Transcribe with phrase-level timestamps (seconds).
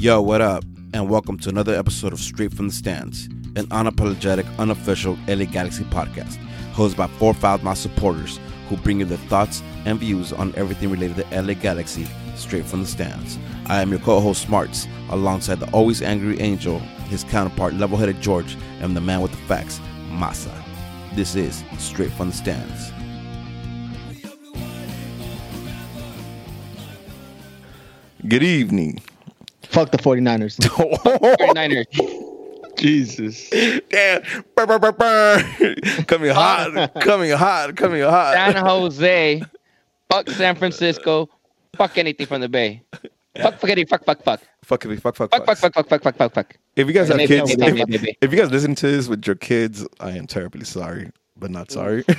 [0.00, 0.64] Yo, what up?
[0.94, 5.84] And welcome to another episode of Straight from the Stands, an unapologetic, unofficial LA Galaxy
[5.84, 6.38] podcast,
[6.72, 8.40] hosted by four Foulmouth supporters
[8.70, 12.80] who bring you their thoughts and views on everything related to LA Galaxy straight from
[12.80, 13.38] the stands.
[13.66, 16.78] I am your co-host Smarts, alongside the always angry Angel,
[17.10, 20.50] his counterpart level-headed George, and the man with the facts, Masa.
[21.14, 22.90] This is Straight from the Stands.
[28.26, 29.02] Good evening.
[29.70, 30.58] Fuck the 49ers.
[30.60, 32.76] 49ers.
[32.76, 33.50] Jesus.
[33.90, 34.22] Damn.
[34.56, 35.74] Burr, burr, burr, burr.
[36.06, 36.92] Coming hot.
[37.00, 37.76] coming hot.
[37.76, 38.34] Coming hot.
[38.34, 39.42] San Jose.
[40.10, 41.28] Fuck San Francisco.
[41.76, 42.82] Fuck anything from the Bay.
[43.40, 43.86] Fuck, fuck, anything.
[43.86, 44.40] fuck, fuck, fuck.
[44.64, 46.56] Fuck, fuck, fuck, fuck, Fuck, fuck, fuck, fuck, fuck, fuck, fuck, fuck.
[46.74, 48.16] If you guys have kids, if, maybe, maybe.
[48.20, 51.70] if you guys listen to this with your kids, I am terribly sorry, but not
[51.70, 52.02] sorry.
[52.04, 52.18] Mm.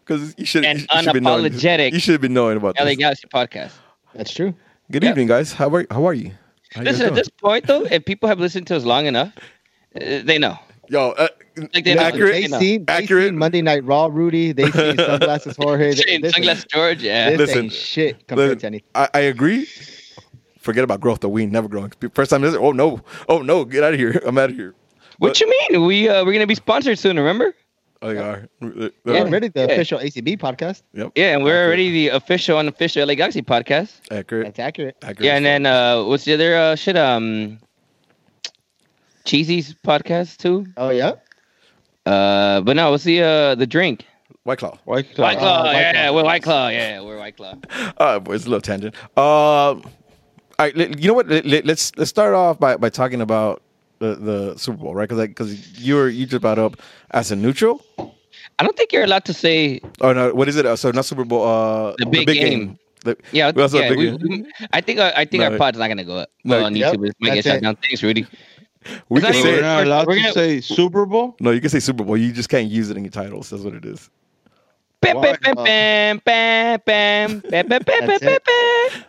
[0.00, 1.44] Because you should, An you should be knowing.
[1.52, 2.96] unapologetic You should be knowing about LA this.
[2.96, 3.72] Galaxy podcast.
[4.14, 4.54] That's true.
[4.90, 5.10] Good Yeah.
[5.10, 5.52] evening, guys.
[5.52, 6.32] How are how are you?
[6.74, 9.06] How you guys Listen, at this point, though, if people have listened to us long
[9.06, 9.32] enough,
[9.96, 10.58] uh, they know.
[10.88, 11.28] Yo, uh,
[11.72, 12.02] Like they know.
[12.02, 12.32] accurate.
[12.32, 12.58] They You know.
[12.58, 13.28] seen, they Accurate.
[13.28, 14.52] seen Monday Night Raw, Rudy.
[14.52, 15.94] They seen Sunglasses Jorge.
[15.94, 17.30] Shane, This, Sunglass George, yeah.
[17.30, 18.88] this Listen, ain't shit compared listen, to anything.
[18.94, 19.66] I, I agree.
[20.58, 21.28] Forget about growth, though.
[21.28, 21.92] We ain't never growing.
[22.14, 24.20] First time, this, oh no, oh no, get out of here.
[24.26, 24.74] I'm out of here.
[25.18, 25.84] What you mean?
[25.86, 27.16] We uh, we're gonna be sponsored soon.
[27.18, 27.54] Remember?
[28.04, 28.46] Oh, you are.
[28.60, 29.20] We're Yeah.
[29.22, 29.66] already the Yeah.
[29.72, 30.82] official ACB podcast.
[30.92, 31.12] Yep.
[31.16, 33.92] Yeah, and we're already the official, unofficial LA Galaxy podcast.
[34.10, 34.44] Accurate.
[34.44, 34.96] That's accurate.
[35.02, 35.24] accurate.
[35.24, 36.96] Yeah, and then uh, what's the other uh, shit?
[36.98, 37.58] Um,
[39.24, 40.66] Cheesy's podcast too.
[40.76, 41.12] Oh yeah.
[42.04, 44.04] Uh, but no, what's the uh the drink?
[44.42, 44.76] White Claw.
[44.84, 45.24] White Claw.
[45.24, 46.14] White Claw, White yeah, Claw.
[46.14, 47.54] we're White Claw, yeah, we're White Claw.
[47.96, 48.94] All right, boys, a little tangent.
[49.16, 49.82] Um, all
[50.58, 51.28] right, let- you know what?
[51.28, 53.62] Let, let, let's let's start off by, by talking about
[54.04, 55.08] the, the Super Bowl, right?
[55.08, 56.76] Because because you were you just brought up
[57.10, 57.84] as a neutral.
[58.58, 60.66] I don't think you're allowed to say, Oh no, what is it?
[60.66, 61.42] Uh, so not Super Bowl.
[61.46, 62.78] Uh, The big game.
[63.04, 63.52] The- yeah.
[63.54, 64.46] We also have yeah big we, game.
[64.72, 66.76] I think uh, I think No, our pod's not gonna go up no, well, on
[66.76, 67.08] yep, YouTube.
[67.08, 67.62] It might get that's shut it.
[67.62, 67.76] down.
[67.76, 68.26] Thanks, Rudy.
[69.08, 71.36] We can say, we're even- not allowed We're to gonna- say Super Bowl.
[71.40, 71.50] no.
[71.50, 72.16] You can say Super Bowl.
[72.16, 73.50] You just can't use it in your titles.
[73.50, 74.10] That's what it is.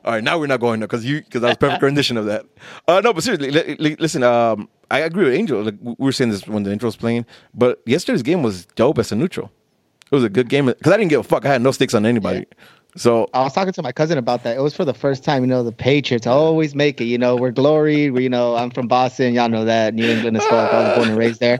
[0.06, 2.25] All right, now we're not going there because you because that was perfect rendition of
[2.25, 2.45] that.
[2.88, 4.23] Uh, no, but seriously, li- li- listen.
[4.23, 5.63] Um, I agree with Angel.
[5.63, 9.00] Like we were saying this when the intro was playing, but yesterday's game was dope
[9.00, 9.51] as a neutral.
[10.06, 11.45] It was a good game because I didn't give a fuck.
[11.45, 12.45] I had no stakes on anybody.
[12.97, 14.56] So I was talking to my cousin about that.
[14.56, 17.06] It was for the first time, you know, the Patriots always make it.
[17.06, 18.09] You know, we're glory.
[18.09, 19.33] We, you know, I'm from Boston.
[19.33, 19.94] Y'all know that.
[19.94, 20.69] New England is well.
[20.73, 21.59] I was born and raised there.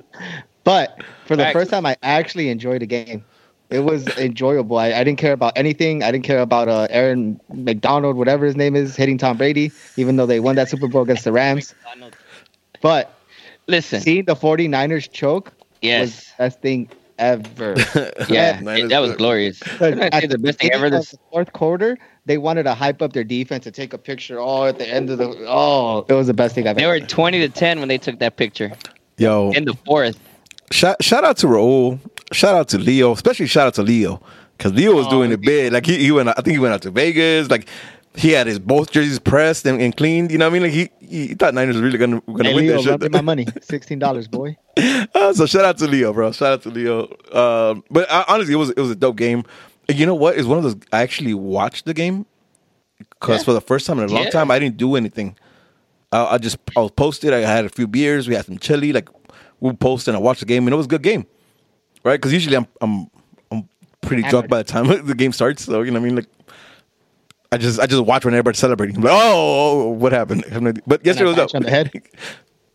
[0.64, 3.26] But for the first time, I actually enjoyed a game.
[3.70, 4.78] It was enjoyable.
[4.78, 6.04] I, I didn't care about anything.
[6.04, 10.18] I didn't care about uh, Aaron McDonald, whatever his name is, hitting Tom Brady, even
[10.18, 11.74] though they won that Super Bowl against the Rams.
[12.82, 13.14] But
[13.68, 17.76] Listen, seeing the 49ers choke was yes, the best thing ever.
[18.30, 19.62] yeah, it- that was glorious.
[19.82, 20.90] I'd at the best thing ever.
[20.90, 24.40] This the fourth quarter, they wanted to hype up their defense to take a picture.
[24.40, 26.80] Oh, at the end of the oh, it was the best thing I've ever.
[26.80, 27.00] they ever.
[27.04, 28.72] were twenty to ten when they took that picture
[29.18, 30.20] yo, in the fourth.
[30.72, 32.00] shout shout out to Raul.
[32.32, 34.22] Shout out to Leo, especially shout out to Leo
[34.58, 35.72] because Leo was Oh, doing it big.
[35.74, 36.30] Like he, he went.
[36.30, 37.50] I think he went out to Vegas.
[37.50, 37.68] Like
[38.16, 40.32] he had his both jerseys pressed and, and cleaned.
[40.32, 40.64] You know what I mean?
[40.64, 40.90] Like he,
[41.28, 43.12] he thought Niners was really gonna gonna Hey, win Leo, that run me shit.
[43.12, 44.58] my money, sixteen dollars, boy.
[45.16, 46.32] Uh, so shout out to Leo, bro.
[46.34, 47.04] Shout out to Leo.
[47.32, 49.44] Um, but I, honestly, it was it was a dope game.
[49.88, 50.38] You know what?
[50.38, 50.76] It's one of those.
[50.92, 52.26] I actually watched the game
[53.12, 53.46] because Yeah.
[53.46, 54.30] for the first time in a long Yeah.
[54.32, 55.38] time, I didn't do anything.
[56.12, 57.34] I, I just I was posted.
[57.34, 58.28] I had a few beers.
[58.28, 58.92] We had some chili.
[58.92, 59.10] Like
[59.60, 60.14] we posted.
[60.16, 61.26] and I watched the game, and it was a good game,
[62.06, 62.14] right?
[62.14, 63.08] Because usually I'm I'm
[63.52, 63.68] I'm
[64.02, 65.66] pretty drunk by the time the game starts.
[65.66, 66.16] So you know what I mean.
[66.16, 66.28] Like
[67.52, 68.96] I just I just watch when everybody's celebrating.
[68.98, 70.46] I'm like, oh, what happened?
[70.50, 70.84] I have no idea.
[70.88, 71.52] But yesterday was I dope.
[71.52, 71.92] pat you on the head?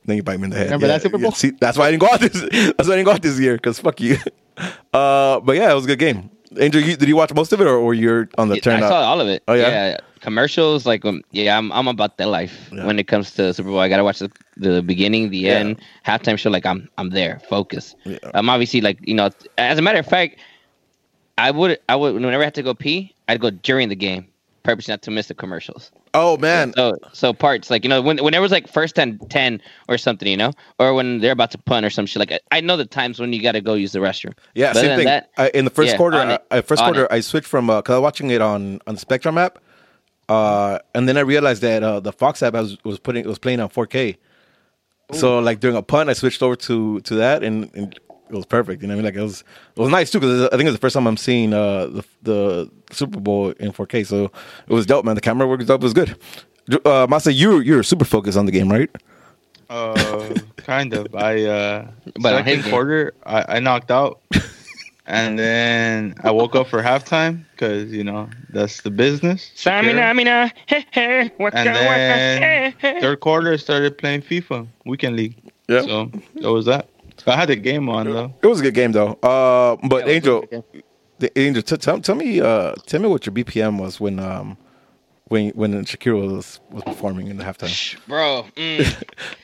[0.06, 0.64] Then you bite me in the head.
[0.64, 1.30] Remember that Super Bowl?
[1.30, 2.32] see, that's why I didn't go out this.
[2.76, 3.58] That's why I didn't go out this year.
[3.58, 4.16] Cause fuck you.
[4.92, 6.30] Uh, but yeah, it was a good game.
[6.58, 8.84] Angel, you, did you watch most of it, or were you on the turnout?
[8.84, 9.42] I saw all of it.
[9.46, 9.96] Oh, yeah, yeah?
[10.20, 12.86] Commercials like um, yeah, I'm I'm about that life Yeah.
[12.86, 13.78] when it comes to Super Bowl.
[13.80, 15.52] I gotta watch the, the beginning, the Yeah.
[15.58, 16.50] end, halftime show.
[16.50, 17.94] Like I'm I'm there, focus.
[18.04, 18.18] Yeah.
[18.34, 19.30] I'm obviously like you know.
[19.58, 20.38] As a matter of fact,
[21.38, 24.26] I would I would whenever I had to go pee, I'd go during the game,
[24.62, 25.90] purposely not to miss the commercials.
[26.12, 29.18] Oh man, So so parts like you know when when it was like first and
[29.30, 32.18] ten or something, you know, or when they're about to punt or some shit.
[32.18, 34.34] Like I, know the times when you got to go use the restroom.
[34.56, 35.06] yeah, But same thing.
[35.06, 36.42] that, I, in the first yeah, quarter, it.
[36.50, 37.12] I, I- first quarter, it.
[37.12, 39.60] I switched from because I was watching it on on the Spectrum app,
[40.30, 43.60] uh, and then I realized that uh, the Fox app was, was putting was playing
[43.60, 44.16] on 4K.
[45.12, 47.94] So like during a punt, I switched over to to that, and, and
[48.28, 48.80] it was perfect.
[48.82, 49.14] You know what I mean?
[49.14, 49.40] Like it was
[49.76, 52.04] it was nice too because I think it's the first time I'm seeing uh, the
[52.22, 54.06] the Super Bowl in 4K.
[54.06, 54.30] So
[54.68, 55.16] it was dope, man.
[55.16, 55.80] The camera work was dope.
[55.82, 56.10] It was good.
[56.72, 58.90] Uh, Masa, you you're super focused on the game, right?
[59.68, 61.12] Uh, kind of.
[61.14, 61.90] I uh,
[62.20, 62.70] But on his second game.
[62.70, 64.20] quarter, I, I knocked out,
[65.10, 69.50] And then I woke up for halftime because you know that's the business.
[69.56, 70.16] Samina, Shakira.
[70.16, 73.00] mina, hey, hey, waka, And then hey, hey.
[73.00, 75.36] Third quarter, I started playing FIFA Weekend League.
[75.68, 75.82] Yeah.
[75.82, 76.88] So that was that.
[77.26, 78.32] I had the game on though.
[78.40, 79.14] It was a good game though.
[79.14, 80.64] Uh, but Yeah, it was a Angel,
[81.18, 84.56] the Angel, t- tell, tell me, uh, tell me what your BPM was when um
[85.24, 87.66] when when Shakira was was performing in the halftime.
[87.66, 88.46] Shh, bro.
[88.56, 89.02] mm.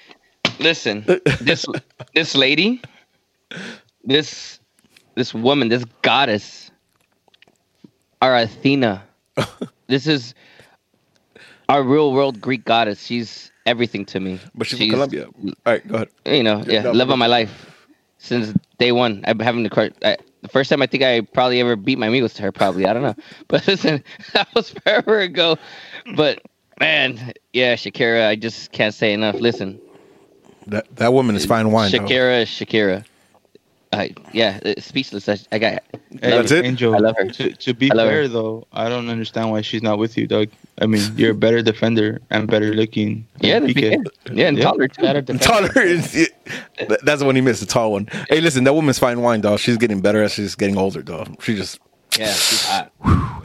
[0.60, 1.04] Listen,
[1.40, 1.66] this
[2.14, 2.80] this lady,
[4.04, 4.55] this
[5.16, 6.70] this woman, this goddess,
[8.22, 9.02] our Athena.
[9.88, 10.34] this is
[11.68, 13.04] our real world Greek goddess.
[13.04, 14.38] She's everything to me.
[14.54, 15.26] But she's, She's- from Colombia.
[15.66, 16.08] All right, go ahead.
[16.24, 17.86] You know, Yeah, no, love but- of my life
[18.18, 19.24] since day one.
[19.26, 19.94] I've been having the card.
[20.04, 22.52] I, the first time I think I probably ever beat my amigos to her.
[22.52, 23.16] Probably I don't know,
[23.48, 25.58] but listen, that was forever ago.
[26.14, 26.42] But
[26.78, 28.28] man, yeah, Shakira.
[28.28, 29.36] I just can't say enough.
[29.36, 29.80] Listen,
[30.68, 31.90] That that woman is fine wine.
[31.90, 33.04] Shakira is Shakira.
[33.92, 35.28] I yeah, it's speechless.
[35.28, 35.72] I, I got.
[36.10, 36.64] Hey, That's it?
[36.64, 37.28] Angel, I love her.
[37.28, 38.28] To, to be fair her.
[38.28, 40.48] though, I don't understand why she's not with you, Doug.
[40.80, 43.26] I mean, you're a better defender and better looking.
[43.40, 43.92] Yeah, Piqué.
[43.92, 44.64] yeah, yeah, and Yeah.
[44.64, 45.02] taller too.
[45.02, 46.12] Better The taller is
[46.78, 48.08] that- that's the one he missed, the tall one.
[48.28, 49.60] Hey, listen, that woman's fine wine, dog.
[49.60, 51.40] She's getting better as she's getting older, dog.
[51.42, 51.78] She just
[52.18, 52.92] Yeah, she's hot.
[53.04, 53.42] all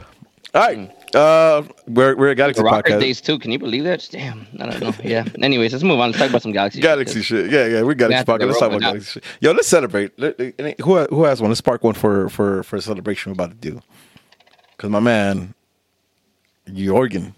[0.54, 0.78] right.
[0.78, 0.92] Mm.
[1.14, 3.00] Uh, we're we're a Galaxy The Rocker podcast.
[3.00, 3.38] days too.
[3.38, 4.08] Can you believe that?
[4.10, 4.94] Damn, I don't know.
[5.04, 5.24] Yeah.
[5.42, 6.08] Anyways, let's move on.
[6.10, 6.80] Let's talk about some Galaxy.
[6.80, 7.50] Galaxy shit.
[7.50, 8.38] Yeah, yeah, we Galaxy to podcast.
[8.38, 8.98] get Let's talk about rolling.
[9.00, 9.24] Galaxy shit.
[9.40, 10.18] Yo, let's celebrate.
[10.18, 11.50] Let- let- Who who has one?
[11.50, 13.80] Let's spark one for for for a celebration we're about to do.
[14.76, 15.54] Because my man,
[16.68, 17.34] Jorgen,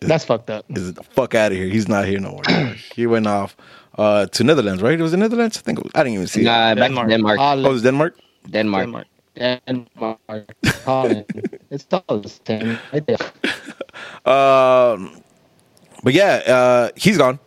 [0.00, 0.64] That's fucked up.
[0.70, 1.68] is the fuck out of here.
[1.68, 2.42] He's not here no more.
[2.96, 3.56] he went off
[3.98, 4.98] uh, to Netherlands, right?
[4.98, 5.58] It was in Netherlands.
[5.58, 6.44] I think it was, I didn't even see it.
[6.44, 7.06] Nah, back Denmark.
[7.08, 7.38] to Denmark.
[7.40, 8.18] Oh, it was Denmark.
[8.50, 8.82] Denmark.
[8.84, 9.06] Denmark.
[9.36, 10.18] Denmark,
[10.84, 11.24] Holland.
[11.70, 12.78] it's all the same.
[12.92, 13.18] Right there.
[14.24, 15.22] Um,
[16.02, 17.38] but yeah, uh, he's gone,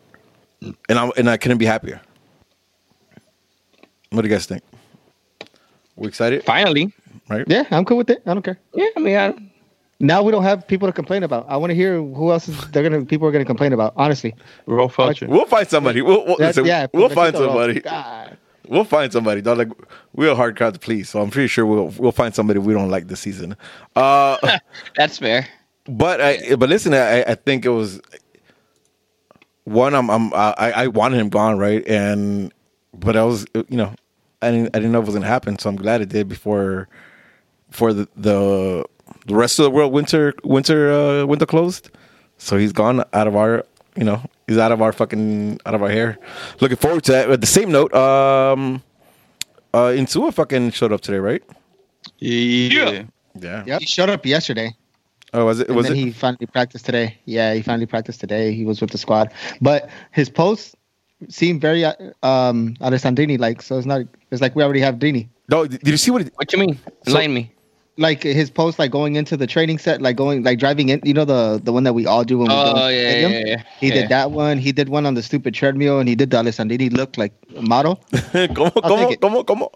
[0.90, 2.02] and I and I couldn't be happier.
[4.12, 4.64] What do you guys think?
[5.96, 6.94] We excited, Finally.
[7.30, 7.46] right?
[7.48, 8.22] Yeah, I'm cool with it.
[8.26, 8.60] I don't care.
[8.74, 9.34] Yeah, I mean, I,
[10.00, 11.46] Now we don't have people to complain about.
[11.48, 13.94] I want to hear who else is they're gonna people are gonna complain about.
[13.96, 14.36] Honestly,
[14.66, 15.28] Rolf Feltscher.
[15.28, 16.02] We'll find somebody.
[16.02, 17.80] We'll, we'll, listen, yeah, we'll find somebody.
[17.80, 18.38] God.
[18.68, 19.42] We'll find somebody.
[19.42, 19.58] Dog.
[19.58, 19.72] Like
[20.14, 22.74] we're a hard crowd to please, so I'm pretty sure we'll we'll find somebody we
[22.74, 23.56] don't like this season.
[23.96, 24.38] Uh,
[24.96, 25.48] that's fair.
[25.86, 28.02] but I but listen, I I think it was
[29.64, 29.94] one.
[29.94, 31.86] I'm I'm I I wanted him gone, right?
[31.88, 32.54] And
[32.94, 33.94] but I was you know
[34.42, 36.88] I didn't I didn't know it was gonna happen, so I'm glad it did before
[37.72, 38.86] for the the,
[39.28, 41.90] the rest of the world winter winter uh, winter closed.
[42.38, 45.82] So he's gone out of our you know he's out of our fucking out of
[45.82, 46.18] our hair.
[46.62, 47.28] Looking forward to that.
[47.28, 48.82] But the same note, um,
[49.74, 51.44] uh, Insua fucking showed up today, right?
[52.20, 53.04] Yeah.
[53.40, 53.64] Yeah.
[53.66, 53.80] Yep.
[53.82, 54.76] He showed up yesterday.
[55.34, 55.68] Oh, was it?
[55.68, 56.00] And Was then it?
[56.00, 57.18] he finally practiced today.
[57.26, 58.54] Yeah, he finally practiced today.
[58.54, 60.76] He was with the squad, but his posts
[61.30, 61.94] seem very uh,
[62.24, 63.62] um Alessandrini like.
[63.62, 64.02] So it's not.
[64.32, 65.28] It's like we already have Dini.
[65.50, 66.22] no, did you see what?
[66.24, 66.80] He, What you mean?
[67.08, 67.52] Enlighten me.
[67.98, 71.00] Like his post, like going into the training set, like going, like driving in.
[71.06, 72.62] You know the the one that we all do when we go.
[72.62, 73.32] Oh into the yeah, yeah, stadium?
[73.32, 73.64] yeah, yeah.
[73.80, 73.94] He yeah.
[73.94, 74.58] did that one.
[74.58, 77.62] He did one on the stupid treadmill, and he did the Alessandrini look like a
[77.62, 78.04] model.
[78.12, 79.22] ¿Cómo, I'll cómo, take it.
[79.22, 79.72] cómo, cómo?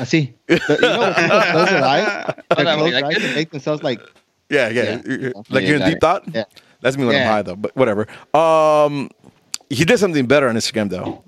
[0.00, 0.34] I see.
[0.48, 3.14] The- you know, when people close their eyes, they that close way, their like eyes
[3.16, 3.24] this?
[3.26, 4.00] and make themselves like.
[4.48, 5.00] Yeah, yeah.
[5.06, 5.30] Yeah.
[5.48, 6.00] Like Yeah, you're in deep it.
[6.00, 6.24] thought.
[6.34, 6.44] Yeah.
[6.80, 7.54] That's me when I'm high though.
[7.54, 8.08] But whatever.
[8.34, 9.10] Um,
[9.68, 11.22] he did something better on Instagram though.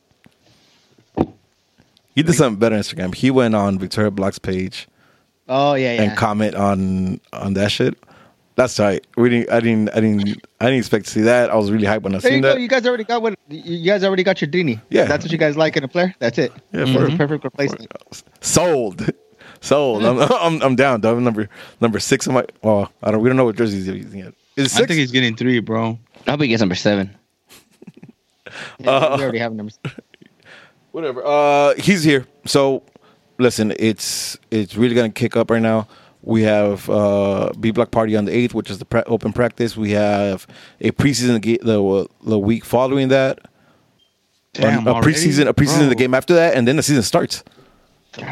[2.17, 3.15] He did something better on Instagram.
[3.15, 4.89] He went on Victoria Block's page
[5.49, 6.03] Oh yeah, yeah.
[6.03, 7.99] and comment on on that shit.
[8.55, 9.07] That's tight.
[9.17, 9.51] We didn't.
[9.51, 9.89] I didn't.
[9.97, 10.29] I didn't.
[10.61, 11.51] I didn't expect to see that.
[11.51, 12.53] I was really hyped when I There you seen go.
[12.55, 12.61] that.
[12.61, 14.81] You guys already got what you guys already got your Dini.
[14.91, 15.05] Yeah.
[15.07, 16.15] that's what you guys like in a player.
[16.19, 16.53] That's it.
[16.73, 17.91] Yeah, That's for- a perfect replacement.
[18.41, 19.11] Sold.
[19.63, 20.05] Sold.
[20.05, 21.01] I'm, I'm, I'm down.
[21.01, 21.19] Dog.
[21.23, 21.49] Number
[21.81, 22.45] number six of my.
[22.63, 23.23] Oh, I don't.
[23.23, 24.35] We don't know what jerseys he's using yet.
[24.57, 24.89] Is it I six?
[24.89, 25.99] think he's getting three, bro.
[26.27, 27.11] I hope he gets number seven.
[28.79, 29.79] Yeah, Uh, we already have numbers.
[30.91, 31.25] whatever.
[31.25, 32.27] Uh, he's here.
[32.45, 32.83] So,
[33.43, 35.87] listen, it's it's really gonna kick up right now.
[36.23, 39.77] We have uh, B Block Party on the eighth, which is the pre- open practice.
[39.77, 40.47] We have
[40.81, 43.41] a preseason ga- the the week following that.
[44.55, 45.13] Damn, a already?
[45.13, 45.89] preseason a preseason Bro.
[45.89, 47.43] the game after that, and then the season starts.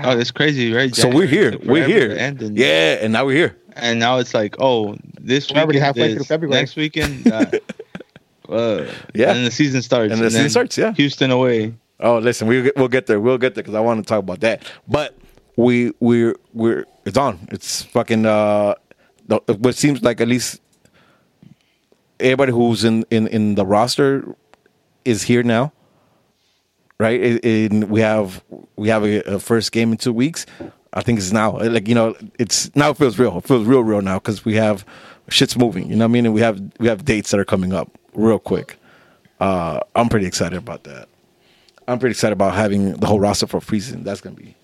[0.05, 0.95] Oh, that's crazy, right?
[0.95, 1.57] So we're here.
[1.65, 2.09] We're here.
[2.09, 3.57] to end, and- Yeah, and now we're here.
[3.77, 6.61] And now it's like, oh, this We're already weekend halfway this, through February.
[6.61, 7.63] Next weekend, that.
[8.49, 9.33] uh, Yeah.
[9.33, 10.13] And the season starts.
[10.13, 10.93] And the season starts, yeah.
[10.93, 11.73] Houston away.
[12.01, 13.21] Oh, listen, we we'll get there.
[13.21, 14.63] We'll get there because I want to talk about that.
[14.89, 15.17] But
[15.57, 17.39] we we're we're it's on.
[17.53, 18.75] It's fucking uh,
[19.59, 20.61] what seems like at least
[22.19, 24.35] everybody who's in in in the roster
[25.05, 25.73] is here now,
[26.99, 27.21] right?
[27.21, 28.43] It- we have
[28.77, 30.47] we have a, a first game in two weeks.
[30.93, 33.37] I think it's now like you know it's now it feels real.
[33.39, 34.85] It feels real, real now because we have
[35.29, 35.89] shit's moving.
[35.89, 36.27] You know what I mean?
[36.27, 38.77] And we have we have dates that are coming up real quick.
[39.39, 41.09] Uh, I'm pretty excited about that.
[41.91, 44.05] I'm pretty excited about having the whole roster for preseason.
[44.05, 44.55] That's gonna be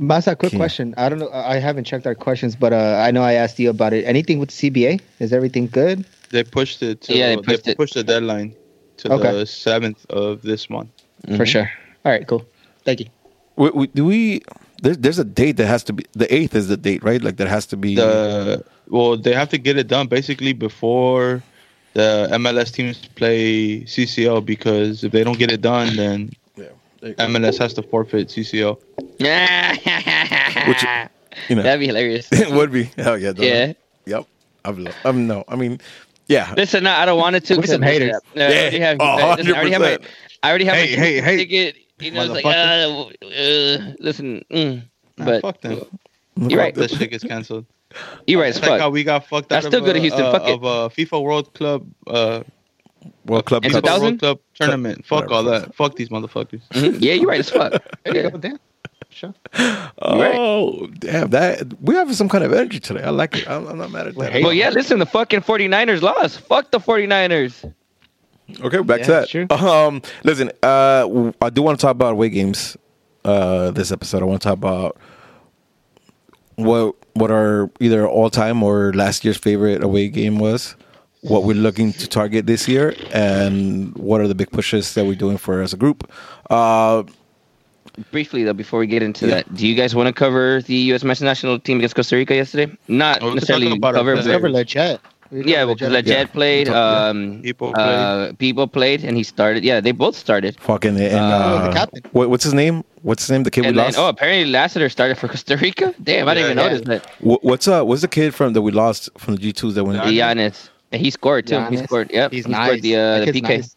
[0.00, 0.58] Masa, quick Keen.
[0.58, 0.94] question.
[0.96, 1.30] I don't know.
[1.32, 4.04] I haven't checked our questions, but uh, I know I asked you about it.
[4.04, 5.00] Anything with CBA?
[5.20, 6.04] Is everything good?
[6.30, 7.02] They pushed it.
[7.02, 8.06] To, Yeah, they they pushed pushed, it.
[8.06, 8.54] the deadline
[8.98, 9.32] to Okay.
[9.32, 10.90] the seventh of this month.
[11.36, 11.70] For sure.
[12.04, 12.44] All right, cool.
[12.84, 13.06] Thank you.
[13.54, 14.40] We, we, do we?
[14.82, 17.22] There's there's a date that has to be the eighth is the date, right?
[17.22, 17.94] Like that has to be.
[17.94, 21.42] The well, they have to get it done basically before
[21.92, 26.38] the MLS teams play CCL because if they don't get it done, then yeah.
[27.02, 28.78] MLS has to forfeit CCO.
[30.68, 30.82] Which
[31.48, 32.28] you know That'd be hilarious.
[32.32, 33.32] it would be hell yeah.
[33.32, 33.64] don't Yeah.
[33.66, 33.78] it?
[34.06, 34.26] Yep.
[34.64, 35.44] I'm, lo- um no.
[35.48, 35.80] I mean,
[36.28, 36.54] yeah.
[36.56, 37.56] Listen, no, I don't want it to.
[37.56, 38.20] We're some 'cause- haters.
[38.34, 39.98] No, I already have, Yeah, listen, I already have my.
[40.44, 41.76] I already have Hey, my hey, hey, ticket.
[41.98, 42.48] You know, it's like, uh,
[43.26, 44.82] uh, listen, mm,
[45.18, 45.80] Nah, but fuck them.
[46.36, 46.74] you're right.
[46.74, 47.64] This shit gets canceled.
[48.26, 50.00] You're right as It's like how we got fucked That's out still of, good at
[50.00, 50.54] uh, Houston, uh, fuck it.
[50.54, 52.42] of uh, FIFA World Club uh,
[53.26, 53.84] World Club Cup.
[53.84, 55.04] World Club tournament.
[55.06, 55.74] Fuck all that.
[55.74, 56.60] Fuck these motherfuckers.
[56.72, 56.96] Mhm.
[57.00, 57.72] Yeah, you're right as fuck.
[58.04, 58.30] There Yeah.
[58.30, 58.38] go.
[58.38, 58.58] Damn.
[59.10, 59.34] Sure.
[60.00, 61.28] Oh damn!
[61.30, 63.02] That we have some kind of energy today.
[63.02, 63.48] I like it.
[63.48, 64.30] I'm, I'm not mad at that.
[64.32, 64.44] hating.
[64.44, 66.40] Well, yeah, listen, the fucking 49ers lost.
[66.40, 67.72] Fuck the 49ers.
[68.62, 69.28] Okay, back Yeah, to that.
[69.28, 69.46] sure.
[69.50, 72.76] Um, listen, uh, w- I do want to talk about away games.
[73.22, 74.96] Uh, this episode, I want to talk about
[76.56, 80.74] what what our either all time or last year's favorite away game was.
[81.22, 85.14] What we're looking to target this year, and what are the big pushes that we're
[85.14, 86.10] doing for as a group.
[86.50, 87.04] Uh,
[88.10, 89.34] Briefly, though, before we get into Yeah.
[89.36, 91.04] that, do you guys want to cover the U.S.
[91.04, 92.76] men's national team against Costa Rica yesterday?
[92.88, 95.00] Not Oh, we can necessarily talk about it, cover, but- but Cover legit.
[95.30, 95.92] We yeah, cover because.
[95.92, 96.24] Lletget Yeah.
[96.24, 96.68] played.
[96.68, 99.62] Um, People uh, people played, and he started.
[99.62, 100.58] Yeah, they both started.
[100.58, 102.02] fucking and Uh, uh, the captain.
[102.10, 102.82] what, what's his name?
[103.02, 103.44] What's his name?
[103.44, 103.96] The kid we then, lost.
[103.96, 105.94] oh, apparently Lassiter started for Costa Rica.
[106.02, 106.78] Damn, I didn't even yeah.
[106.88, 107.84] notice Wh- what's uh?
[107.84, 109.98] What's the kid from that we lost from the G twos that went?
[110.02, 110.08] that.
[110.12, 110.68] Giannis.
[110.92, 111.60] And he scored too.
[111.66, 112.10] He scored.
[112.12, 112.66] Yep, He's he nice.
[112.68, 113.42] scored the uh, the PK.
[113.42, 113.76] nice.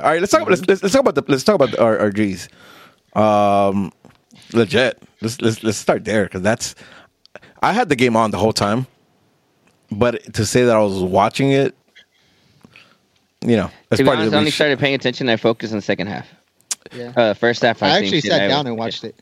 [0.00, 0.42] All right, let's talk.
[0.42, 2.48] About, let's, let's let's talk about the let's talk about our, our G's.
[3.14, 3.92] Um,
[4.50, 4.94] Lletget.
[5.20, 6.74] Let's let's let's start there because that's.
[7.62, 8.86] I had the game on the whole time,
[9.90, 11.74] but to say that I was watching it,
[13.44, 14.54] you know, that's To be part honest, of I only reach.
[14.54, 15.28] started paying attention.
[15.28, 16.26] I focused in the second half.
[16.92, 17.12] Yeah.
[17.16, 19.20] Uh, first half, I, I actually shit, sat I- down and watched it.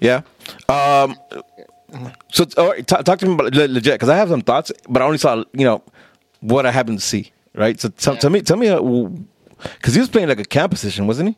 [0.00, 0.20] Yeah.
[0.68, 1.16] Um.
[2.32, 5.02] So all right, talk, talk to me about Lletget because I have some thoughts, but
[5.02, 5.82] I only saw you know
[6.40, 7.32] what I happened to see.
[7.54, 7.78] Right.
[7.80, 8.68] So tell, tell me, tell me,
[9.74, 11.36] because he was playing like a camp position, wasn't he?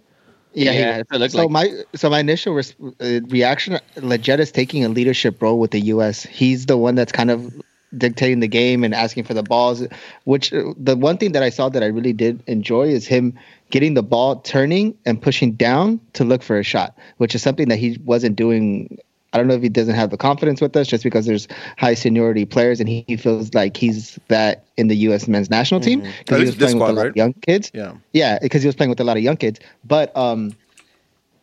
[0.64, 1.50] Yeah, Yeah, he- it so like.
[1.50, 5.80] my so my initial res- uh, reaction, Lletget is taking a leadership role with the
[5.94, 6.24] U.S.
[6.24, 7.52] He's the one that's kind of
[7.96, 9.82] dictating the game and asking for the balls.
[10.24, 13.32] Which uh, the one thing that I saw that I really did enjoy is him
[13.70, 17.68] getting the ball, turning and pushing down to look for a shot, which is something
[17.70, 18.98] that he wasn't doing.
[19.32, 21.48] I don't know if he doesn't have the confidence with us just because there's
[21.78, 25.26] high seniority players and he, he feels like he's that in the U.S.
[25.26, 27.10] men's national team because he was playing with a lot right?
[27.10, 27.70] of young kids.
[27.72, 27.94] Yeah.
[28.12, 29.60] Yeah, because he was playing with a lot of young kids.
[29.84, 30.54] But um,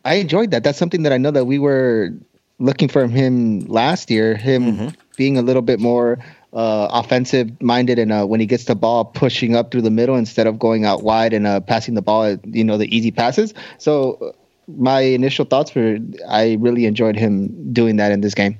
[0.04, 0.62] I enjoyed that.
[0.62, 2.10] That's something that I know that we were
[2.58, 4.36] looking for him last year.
[4.36, 6.18] Him being a little bit more
[6.52, 10.16] uh, offensive minded, and uh, when he gets the ball, pushing up through the middle
[10.16, 12.36] instead of going out wide and uh, passing the ball.
[12.44, 13.52] You know, the easy passes.
[13.78, 14.34] So
[14.76, 15.98] my initial thoughts were,
[16.28, 18.58] I really enjoyed him doing that in this game.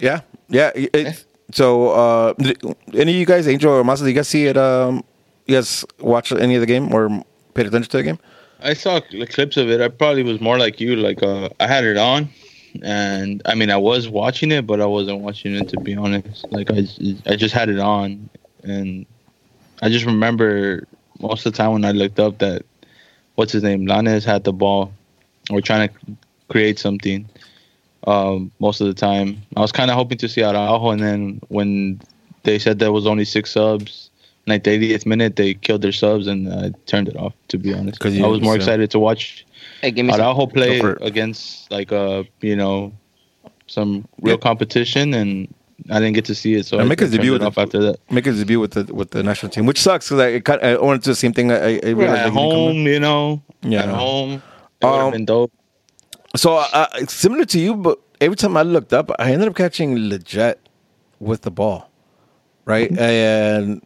[0.00, 0.70] Yeah, yeah.
[0.74, 2.34] it- It's, so, uh,
[2.94, 4.56] any of you guys, Angel or Masa, did you guys see it?
[4.56, 5.04] Um,
[5.46, 7.22] you guys watch any of the game or
[7.52, 8.18] paid attention to the game?
[8.60, 9.80] I saw cl- clips of it.
[9.80, 10.96] I probably was more like you.
[10.96, 12.30] Like uh, I had it on,
[12.82, 16.46] and I mean I was watching it, but I wasn't watching it to be honest.
[16.50, 16.86] Like I,
[17.26, 18.30] I just had it on,
[18.62, 19.04] and
[19.82, 20.88] I just remember
[21.20, 22.62] most of the time when I looked up that
[23.34, 24.92] what's his name, Lanes had the ball,
[25.50, 25.94] or trying to
[26.48, 27.28] create something.
[28.06, 31.40] Um, most of the time, I was kind of hoping to see Araujo, and then
[31.48, 32.00] when
[32.42, 34.10] they said there was only six subs,
[34.46, 37.32] like the 80th minute, they killed their subs, and I turned it off.
[37.48, 39.46] To be honest, 'Cause you- I was more so- excited to watch
[39.80, 40.20] Hey, give me some.
[40.20, 40.98] Araujo play Go for it.
[41.02, 42.92] against like uh you know
[43.66, 44.40] some real Yeah.
[44.40, 45.48] competition, and
[45.90, 47.62] I didn't get to see it, so And I make his debut with off the-
[47.62, 47.96] after that.
[48.10, 50.76] Make his debut with the with the national team, which sucks because I, it I
[50.76, 51.50] wanted to do the same thing.
[51.50, 53.84] I, I realized At like, he didn't come home, you know, Yeah.
[53.84, 54.42] at home,
[54.90, 55.52] would Um, been dope.
[56.36, 59.54] So uh, it's similar to you, but every time I looked up, I ended up
[59.54, 60.56] catching Lletget
[61.20, 61.90] with the ball,
[62.64, 62.90] right?
[62.98, 63.82] And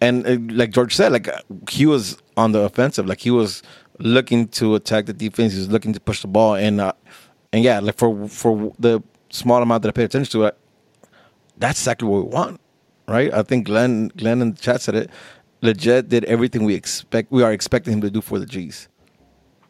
[0.00, 3.62] and uh, like George said, like uh, he was on the offensive, like he was
[3.98, 5.54] looking to attack the defense.
[5.54, 6.92] He was looking to push the ball, and uh,
[7.52, 10.58] and yeah, like for for the small amount that I paid attention to it,
[11.56, 12.60] that's exactly what we want,
[13.08, 13.32] right?
[13.32, 15.10] I think Glenn Glenn in the chat said it.
[15.62, 17.30] Lletget did everything we expect.
[17.30, 18.88] We are expecting him to do for the G's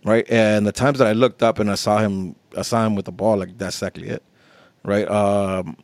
[0.05, 0.29] right?
[0.31, 3.05] And the times that I looked up and I saw him, I saw him with
[3.05, 4.23] the ball, like that's exactly it,
[4.85, 5.09] right?
[5.09, 5.77] Um,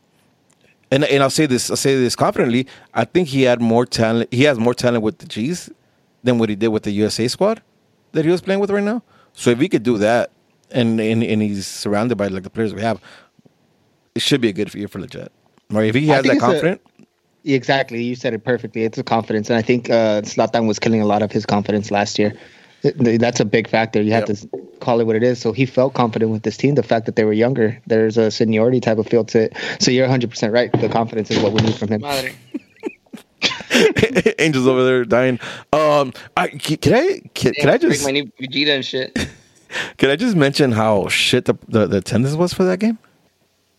[0.90, 2.66] and and I'll say this, I'll say this confidently.
[2.94, 4.32] I think he had more talent.
[4.32, 5.70] He has more talent with the G's
[6.22, 7.62] than what he did with the USA squad
[8.12, 9.02] that he was playing with right now.
[9.32, 10.30] So if he could do that,
[10.70, 13.00] and and, and he's surrounded by like the players we have,
[14.14, 15.28] it should be a good year for Lletget.
[15.70, 15.88] Right?
[15.88, 16.80] If he has that confidence,
[17.44, 18.82] Exactly, you said it perfectly.
[18.82, 21.90] It's a confidence, and I think uh, Zlatan was killing a lot of his confidence
[21.90, 22.34] last year.
[22.82, 24.00] Th- That's a big factor.
[24.00, 24.38] You have Yep.
[24.38, 24.48] to
[24.80, 25.40] call it what it is.
[25.40, 26.74] So he felt confident with this team.
[26.76, 29.56] The fact that they were younger, there's a seniority type of feel to it.
[29.80, 30.70] So you're 100 percent right.
[30.80, 32.04] The confidence is what we need from him.
[34.38, 35.38] Angels over there dying.
[35.72, 39.28] Um, I can, can I can, can I just my new Vegeta and shit?
[39.98, 42.98] can I just mention how shit the, the the attendance was for that game?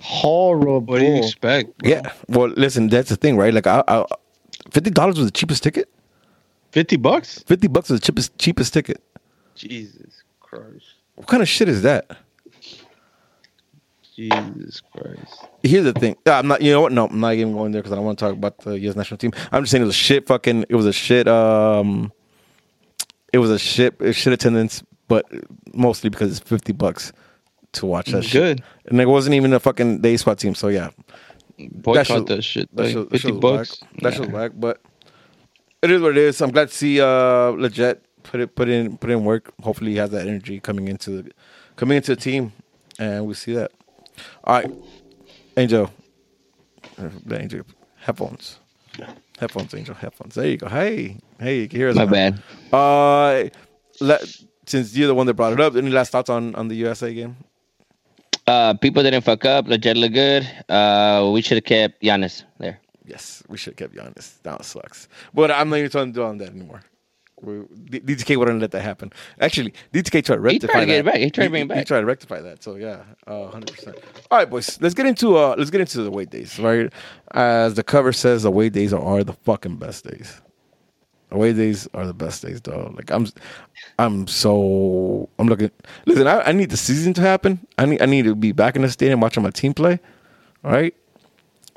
[0.01, 0.79] Horrible.
[0.82, 1.77] What do you expect?
[1.79, 1.89] bro?
[1.91, 2.13] Yeah.
[2.29, 3.53] Well, listen, that's the thing, right?
[3.53, 4.06] Like, I, I,
[4.72, 5.89] fifty dollars was the cheapest ticket.
[6.71, 7.39] Fifty bucks?
[7.47, 9.01] Fifty bucks is the cheapest cheapest ticket.
[9.55, 10.85] Jesus Christ!
[11.15, 12.05] What kind of shit is that?
[14.15, 15.45] Jesus Christ!
[15.63, 16.15] Here's the thing.
[16.25, 16.61] I'm not.
[16.61, 16.91] You know what?
[16.91, 18.95] No, I'm not even going there because I don't want to talk about the U.S.
[18.95, 19.31] national team.
[19.51, 20.27] I'm just saying it was a shit.
[20.27, 20.65] Fucking.
[20.69, 21.27] It was a shit.
[21.27, 22.11] Um.
[23.31, 23.95] It was a shit.
[24.15, 25.25] Shit attendance, but
[25.73, 27.13] mostly because it's fifty bucks
[27.73, 28.33] to watch that shit.
[28.57, 28.63] Good.
[28.88, 30.55] And it wasn't even a fucking day squad team.
[30.55, 30.89] So yeah,
[31.57, 32.75] Boycott shit- that shit.
[32.75, 33.81] that shit- that shit was bucks.
[33.81, 34.01] Whack.
[34.01, 34.81] That shit was whack, but
[35.81, 36.41] it is what it is.
[36.41, 39.51] I'm glad to see uh Lletget put it put in put in work.
[39.62, 41.31] Hopefully he has that energy coming into the
[41.75, 42.51] coming into the team,
[42.98, 43.71] and we see that.
[44.43, 44.71] All right,
[45.57, 45.89] Angel,
[46.98, 47.62] Uh, the Angel
[48.01, 48.59] headphones,
[49.39, 50.36] headphones, Angel headphones.
[50.36, 50.67] There you go.
[50.67, 51.95] Hey, hey, you can hear us.
[51.95, 52.12] My now.
[52.12, 52.41] bad.
[52.74, 53.50] Uh,
[54.01, 54.21] let,
[54.65, 57.13] since you're the one that brought it up, any last thoughts on on the USA
[57.13, 57.38] game?
[58.48, 59.67] Uh, people didn't fuck up.
[59.67, 60.43] Lletget look good.
[60.67, 62.79] Uh, we should have kept Giannis there.
[63.09, 64.41] Yes, we should have kept Giannis.
[64.43, 65.09] That sucks.
[65.33, 66.83] But I'm not even trying to do on that anymore.
[67.41, 67.53] We,
[67.99, 69.13] DTK wouldn't let that happen.
[69.41, 70.99] Actually, DTK tried to He rectify tried to get that.
[70.99, 71.15] it back.
[71.21, 72.63] He tried to bring it He tried to rectify that.
[72.63, 73.97] So yeah, hundred percent.
[74.29, 74.79] All right, boys.
[74.81, 76.59] Let's get into uh, let's get into the wait days.
[76.59, 76.91] Right,
[77.31, 80.41] as the cover says, the wait days are the fucking best days.
[81.31, 82.91] Away days are the best days, though.
[82.95, 83.27] Like I'm,
[83.99, 85.71] I'm so I'm looking.
[86.07, 87.65] Listen, I, I need the season to happen.
[87.77, 89.99] I need I need to be back in the stadium watching my team play.
[90.63, 90.95] All right,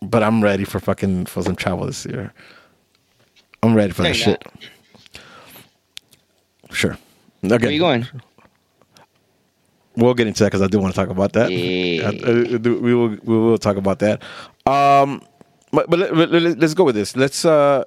[0.02, 2.32] but I'm ready for fucking for some travel this year.
[3.62, 4.42] I'm ready for No, that shit.
[6.70, 6.96] Sure.
[7.44, 7.56] Okay.
[7.66, 8.06] Where you going?
[9.96, 11.50] We'll get into that because I do want to talk about that.
[11.52, 12.08] Yeah.
[12.08, 13.08] Uh, do- we will.
[13.22, 14.22] We will talk about that.
[14.66, 15.20] Um,
[15.70, 17.14] but but let, let, let's go with this.
[17.14, 17.84] Let's uh,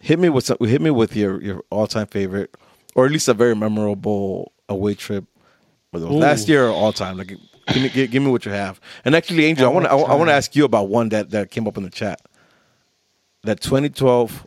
[0.00, 2.56] hit me with some, hit me with your your all time favorite,
[2.94, 5.24] or at least a very memorable away trip,
[5.90, 7.16] whether it was last year or all time.
[7.16, 7.32] Like,
[7.72, 8.80] give me give, give me what you have.
[9.04, 11.30] And actually, Angel, I want to I, All want to ask you about one that
[11.30, 12.20] that came up in the chat.
[13.44, 14.44] That 2012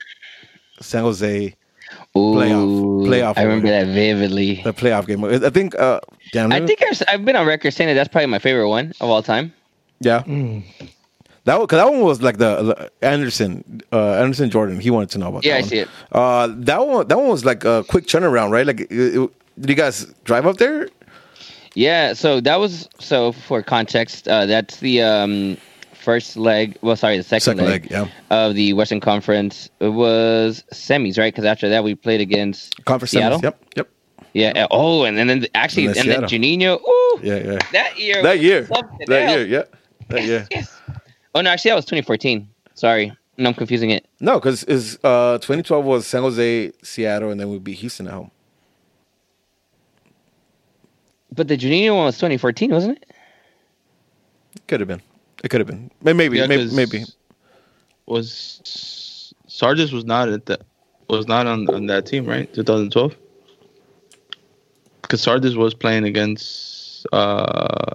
[0.82, 1.56] San Jose
[2.16, 3.84] Ooh, Playoff- playoff I remember away.
[3.86, 4.62] that vividly.
[4.64, 5.24] the playoff game.
[5.24, 5.76] I think.
[5.78, 6.00] Uh,
[6.34, 8.92] damn, I think I've, I've been on record saying that that's probably my favorite one
[9.02, 9.54] of all time.
[10.00, 10.24] Yeah.
[10.24, 10.64] Mm.
[11.46, 14.80] That one, cause that one was like the Anderson, uh, Anderson Jordan.
[14.80, 15.44] He wanted to know about.
[15.46, 15.70] Yeah, that I one.
[15.70, 15.88] see it.
[16.12, 18.66] Uh, that one, that one was like a quick turnaround, right?
[18.66, 20.88] Like, it, it- did you guys drive up there?
[21.76, 25.58] Yeah, so that was so for context, uh, that's the um,
[25.94, 26.78] first leg.
[26.82, 28.08] Well, sorry, the second, Second leg, leg, yeah.
[28.30, 29.70] of the Western Conference.
[29.80, 31.34] It was semis, right?
[31.34, 33.40] Because after that, we played against Conference Seattle.
[33.40, 33.44] semis.
[33.44, 33.90] Yep, yep.
[34.34, 34.64] Yeah.
[34.64, 36.82] uh, Oh, and then, then actually, And and then Seattle.
[36.88, 37.60] Ooh, Yeah, yeah.
[37.72, 38.22] that year.
[38.22, 38.62] That year,
[39.08, 39.32] that else.
[39.38, 39.64] year, yeah,
[40.10, 40.48] that year.
[40.52, 40.78] Yes.
[41.34, 42.46] Oh no, actually, that was 2014.
[42.74, 44.06] Sorry, no, I'm confusing it.
[44.20, 48.14] No, because is uh 2012 was San Jose, Seattle, and then we beat Houston at
[48.14, 48.32] home.
[51.34, 53.12] But the Juninho one was 2014, wasn't it?
[54.68, 55.02] Could have been.
[55.44, 55.90] It could have been.
[56.02, 57.04] Maybe, Yeah, maybe, 'cause maybe.
[58.06, 60.62] Was Sargis was not at that
[61.10, 62.52] was not on, on that team, right?
[62.54, 63.16] 2012.
[65.02, 67.94] Because Sardis was playing against uh,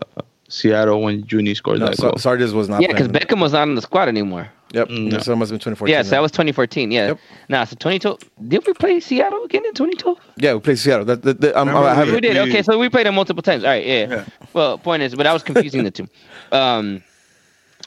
[0.48, 2.18] Seattle when Junie scored No, that Sar- goal.
[2.18, 2.82] Sargis was not.
[2.82, 3.08] yeah, because.
[3.08, 4.48] Beckham was not on the squad anymore.
[4.72, 4.88] Yep.
[4.88, 5.18] Mm, no.
[5.18, 5.92] So it must have been 2014.
[5.92, 6.90] Yeah, so that was 2014.
[6.90, 7.06] Yeah.
[7.08, 7.18] Yep.
[7.48, 8.18] Nah, so 2012.
[8.48, 10.18] Did we play Seattle again in 2012?
[10.38, 11.04] Yeah, we played Seattle.
[11.04, 12.20] That, that, that, I'm, I have we- We it.
[12.22, 12.36] did.
[12.48, 13.62] Okay, so we played them multiple times.
[13.64, 14.08] All right, yeah.
[14.08, 14.24] Yeah.
[14.52, 16.08] Well, point is, but I was confusing the two.
[16.52, 17.02] Um,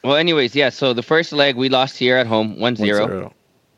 [0.03, 0.69] well, anyways, yeah.
[0.69, 2.77] So the first leg we lost here at home, 1-0.
[2.77, 3.33] 1-0.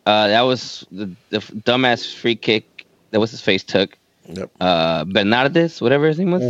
[0.07, 3.95] Uh, that was the, the dumbass free kick that was his face took.
[4.27, 4.49] Yep.
[4.59, 6.41] Uh, Bernárdez, whatever his name was.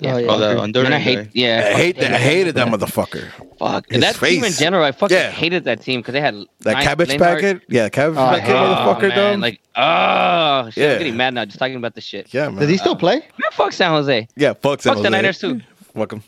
[0.00, 0.26] Oh, yeah.
[0.28, 2.12] Oh, the And I hate, yeah, I hate that.
[2.12, 3.30] I hated that motherfucker.
[3.58, 4.84] fuck his that team in general.
[4.84, 5.30] I fucking Yeah.
[5.32, 7.62] hated that team because they had That Lin- cabbage Lenhart- packet.
[7.68, 9.34] Yeah, the cabbage Oh, packet, oh, motherfucker, man, though.
[9.46, 10.92] Like, oh, shit, Yeah.
[10.92, 12.32] I'm getting mad now just talking about this shit.
[12.32, 12.60] yeah, man.
[12.60, 13.16] Does he still play?
[13.16, 14.28] Man, fuck San Jose.
[14.36, 15.62] Yeah, fuck San Fuck the Niners too.
[15.96, 16.22] Fuck him.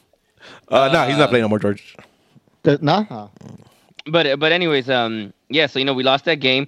[0.69, 1.95] Uh, no, he's not playing no more, George.
[2.65, 3.05] Does, nah.
[3.05, 3.29] Huh.
[4.07, 5.67] But but anyways, um, yeah.
[5.67, 6.67] So you know we lost that game,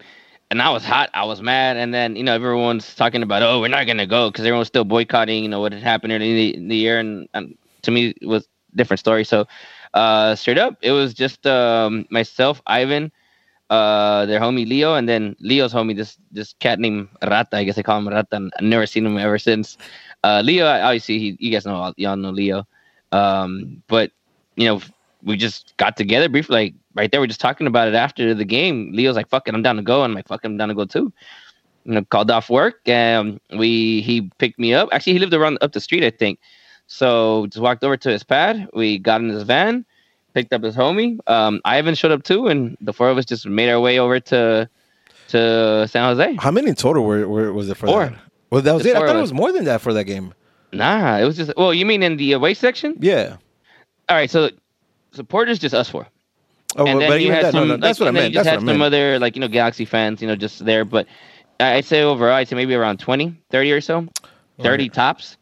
[0.52, 1.08] and I was hot.
[1.14, 4.30] I was mad, and then you know everyone's talking about oh we're not gonna go
[4.30, 5.42] because everyone's still boycotting.
[5.42, 8.26] You know what had happened in the, in the year, and, and to me it
[8.26, 9.24] was different story.
[9.24, 9.46] So,
[9.94, 13.10] uh, straight up, it was just um myself, Ivan,
[13.70, 17.56] uh, their homie Leo, and then Leo's homie this this cat named Rata.
[17.56, 18.36] I guess they call him Rata.
[18.36, 19.78] and I've never seen him ever since.
[20.22, 22.68] Uh, Leo, obviously, he, you guys know y'all know Leo.
[23.10, 24.12] Um, but
[24.56, 24.82] you know
[25.22, 27.20] we just got together briefly, like right there.
[27.20, 28.92] We're just talking about it after the game.
[28.92, 30.68] Leo's like, "Fuck it, I'm down to go," and I'm like, "Fuck it, I'm down
[30.68, 31.12] to go too."
[31.84, 34.88] You know, called off work, and we he picked me up.
[34.92, 36.38] Actually, he lived around up the street, I think.
[36.86, 38.68] So just walked over to his pad.
[38.74, 39.84] We got in his van,
[40.34, 41.18] picked up his homie.
[41.26, 44.20] Um, Ivan showed up too, and the four of us just made our way over
[44.20, 44.68] to
[45.28, 46.36] to San Jose.
[46.38, 48.06] How many in total were, were was it for Four.
[48.06, 48.18] that?
[48.50, 49.02] Well, that was Just it.
[49.02, 50.34] I thought it was more than that for that game.
[50.72, 52.96] Nah, it was just well, you mean in the away section?
[53.00, 53.36] Yeah.
[54.08, 54.50] All right, so
[55.12, 56.06] supporters just us four.
[56.76, 58.32] Oh, and but then you had that, no, some, no, that's like, what I meant.
[58.32, 60.84] you just That's had some other like you know Galaxy fans, you know, just there.
[60.84, 61.06] But
[61.60, 64.06] I- I'd say overall, I'd say maybe around 20, 30 or so,
[64.62, 65.36] thirty tops,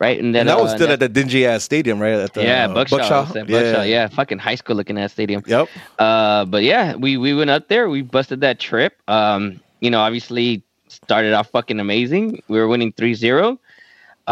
[0.00, 0.18] right?
[0.18, 2.14] And then And that was uh, still that- at the dingy ass stadium, right?
[2.14, 3.26] At the, yeah, uh, Buckshot, Buckshot.
[3.28, 5.42] Buckshot, Buckshot, yeah, fucking high school looking ass stadium.
[5.46, 5.68] Yep.
[6.00, 7.88] Uh, but yeah, we we went up there.
[7.88, 9.00] We busted that trip.
[9.06, 12.42] Um, you know, obviously started off fucking amazing.
[12.48, 13.56] We were winning 3-0.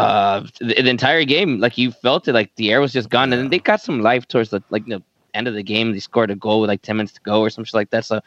[0.01, 3.31] Uh, the, the entire game, like you felt it, like the air was just gone.
[3.33, 5.01] And then they got some life towards the like the
[5.33, 5.91] end of the game.
[5.91, 8.05] They scored a goal with like 10 minutes to go or some shit like that.
[8.05, 8.21] So,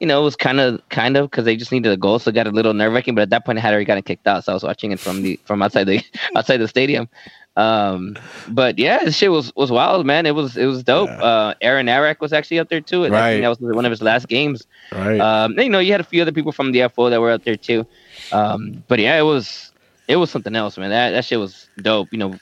[0.00, 2.30] you know, it was kind of kind of because they just needed a goal, so
[2.30, 3.14] it got a little nerve wracking.
[3.14, 4.98] But at that point, I had already gotten kicked out, so I was watching it
[4.98, 6.02] from the from outside the
[6.36, 7.08] outside the stadium.
[7.56, 8.16] Um,
[8.48, 10.26] but yeah, this shit was was wild, man.
[10.26, 11.08] It was it was dope.
[11.08, 11.22] Yeah.
[11.22, 13.04] Uh, Aaron Arak was actually up there too.
[13.04, 14.66] And I think that was one of his last games.
[14.90, 15.20] Right.
[15.20, 17.44] Um, you know, you had a few other people from the FO that were out
[17.44, 17.86] there too.
[18.32, 19.70] Um, but yeah, it was
[20.08, 20.90] it was something else, man.
[20.90, 22.08] That that shit was dope.
[22.12, 22.38] You know,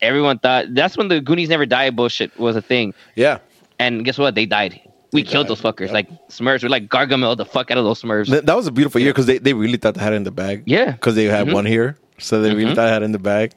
[0.00, 2.94] everyone thought that's when the Goonies never die bullshit was a thing.
[3.16, 3.38] yeah.
[3.80, 4.34] And guess what?
[4.36, 4.80] They died.
[5.12, 5.86] We They killed died, those fuckers.
[5.86, 5.92] yep.
[5.92, 6.62] Like Smurfs.
[6.62, 8.26] We're like Gargamel the fuck out of those Smurfs.
[8.26, 10.22] Th- That was a beautiful year because they, they really thought they had it in
[10.24, 10.62] the bag.
[10.66, 10.92] Yeah.
[10.92, 11.54] Because they had Mhm.
[11.54, 11.96] one here.
[12.18, 12.74] So they really Mhm.
[12.76, 13.52] thought they had it in the bag.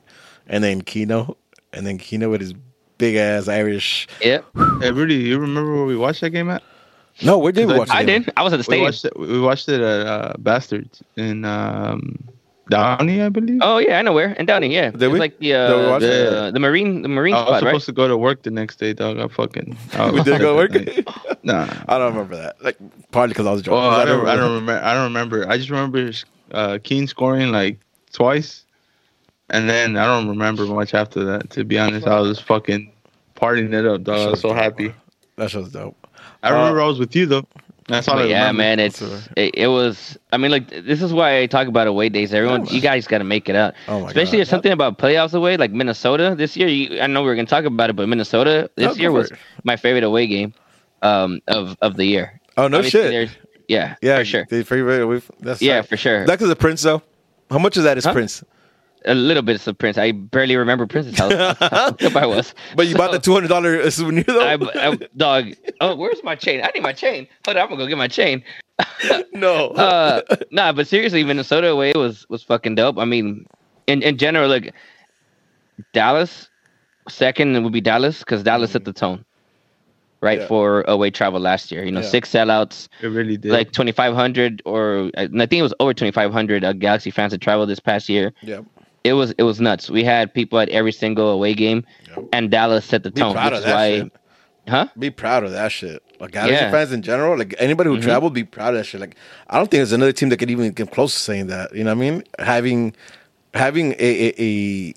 [0.48, 1.36] And then Keano.
[1.74, 2.54] And then Keano with his
[2.98, 4.08] big ass Irish.
[4.22, 4.40] yeah,
[4.82, 6.64] Hey, Rudy, you remember where we watched that game at?
[7.22, 8.24] No, where did we I- watch the I game?
[8.24, 8.34] did.
[8.38, 9.20] I was at the We watched it.
[9.20, 12.18] We watched it at uh, Bastards in um,
[12.70, 13.60] Downey, I believe.
[13.64, 14.36] Oh yeah, I know where.
[14.38, 14.92] And Downey, yeah.
[14.92, 15.20] Did It we?
[15.20, 16.54] like the uh, watch the, it?
[16.54, 17.86] the marine the marine I was spot, supposed right?
[17.86, 19.20] to go to work the next day, dog.
[19.20, 19.78] I fucking.
[19.94, 20.72] I We did go work?
[21.44, 21.68] Nah.
[21.88, 22.62] I don't remember that.
[22.62, 22.76] Like,
[23.12, 23.80] partly because I was drunk.
[23.80, 24.28] Well, 'Cause I don't.
[24.28, 24.86] I remember- don't remember.
[24.86, 25.48] I don't remember.
[25.50, 26.12] I just remember
[26.52, 27.80] uh, Keane scoring like
[28.12, 28.66] twice,
[29.50, 31.50] and then I don't remember much after that.
[31.52, 32.92] To be honest, I was fucking
[33.36, 34.28] partying it up, dog.
[34.28, 34.94] I was so happy.
[35.38, 35.96] That show's dope.
[36.44, 37.46] I remember I was with you though.
[37.88, 40.17] That's all yeah, man, it's it, it was.
[40.34, 42.34] I mean, like this is why I talk about away days.
[42.34, 43.76] Everyone, Yeah, you guys got to make it out.
[43.88, 44.38] Oh my Especially God.
[44.39, 46.67] there's something about playoffs away, like Minnesota this year.
[46.67, 49.32] You, I know we are gonna talk about it, but Minnesota this go year was
[49.32, 49.38] it.
[49.63, 50.54] my favorite away game
[51.02, 52.41] um, of of the year.
[52.58, 53.38] Oh, no Obviously, shit.
[53.69, 54.47] Yeah, Yeah, for sure.
[54.50, 55.89] They favorite away from, that's Yeah, tight.
[55.89, 56.26] for sure.
[56.26, 57.02] That's because of Prince, though.
[57.50, 57.97] How much is that?
[57.97, 58.13] Is Huh?
[58.13, 58.43] Prince?
[59.08, 59.98] A little bit of Prince.
[59.98, 61.32] I barely remember Prince's house.
[61.60, 62.54] How I was.
[62.76, 64.41] But you bought the two hundred dollar souvenir though.
[64.41, 64.58] I,
[64.91, 65.54] I, dog.
[65.82, 66.62] Oh, where's my chain?
[66.63, 67.28] I need my chain.
[67.46, 68.43] Hold on, I'm gonna go get my chain.
[69.34, 69.70] no.
[69.70, 72.98] uh, nah, but seriously, Minnesota away was was fucking dope.
[72.98, 73.46] I mean,
[73.88, 74.74] in in general, like
[75.93, 76.50] Dallas
[77.10, 79.24] second would be Dallas because Dallas set the tone,
[80.22, 80.48] right, Yeah.
[80.48, 81.84] for away travel last year.
[81.86, 82.08] You know, Yeah.
[82.10, 83.52] six sellouts, It really did.
[83.52, 87.12] like twenty five hundred, or I think it was over twenty five hundred uh, Galaxy
[87.12, 88.34] fans that traveled this past year.
[88.41, 88.62] yeah.
[89.08, 89.89] It was it was nuts.
[89.89, 92.26] We had people at every single away game, Yep.
[92.34, 94.12] and Dallas set the Be tone, proud of that why, shit.
[94.67, 94.88] huh?
[95.00, 96.04] Be proud of that shit.
[96.20, 96.72] Like Galaxy Yeah.
[96.72, 98.02] fans in general, like anybody who Mhm.
[98.04, 99.00] traveled, be proud of that shit.
[99.02, 99.15] Like
[99.50, 101.74] I don't think there's another team that could even come close to saying that.
[101.76, 102.24] You know what I mean?
[102.39, 102.93] Having
[103.54, 104.93] having a, a, a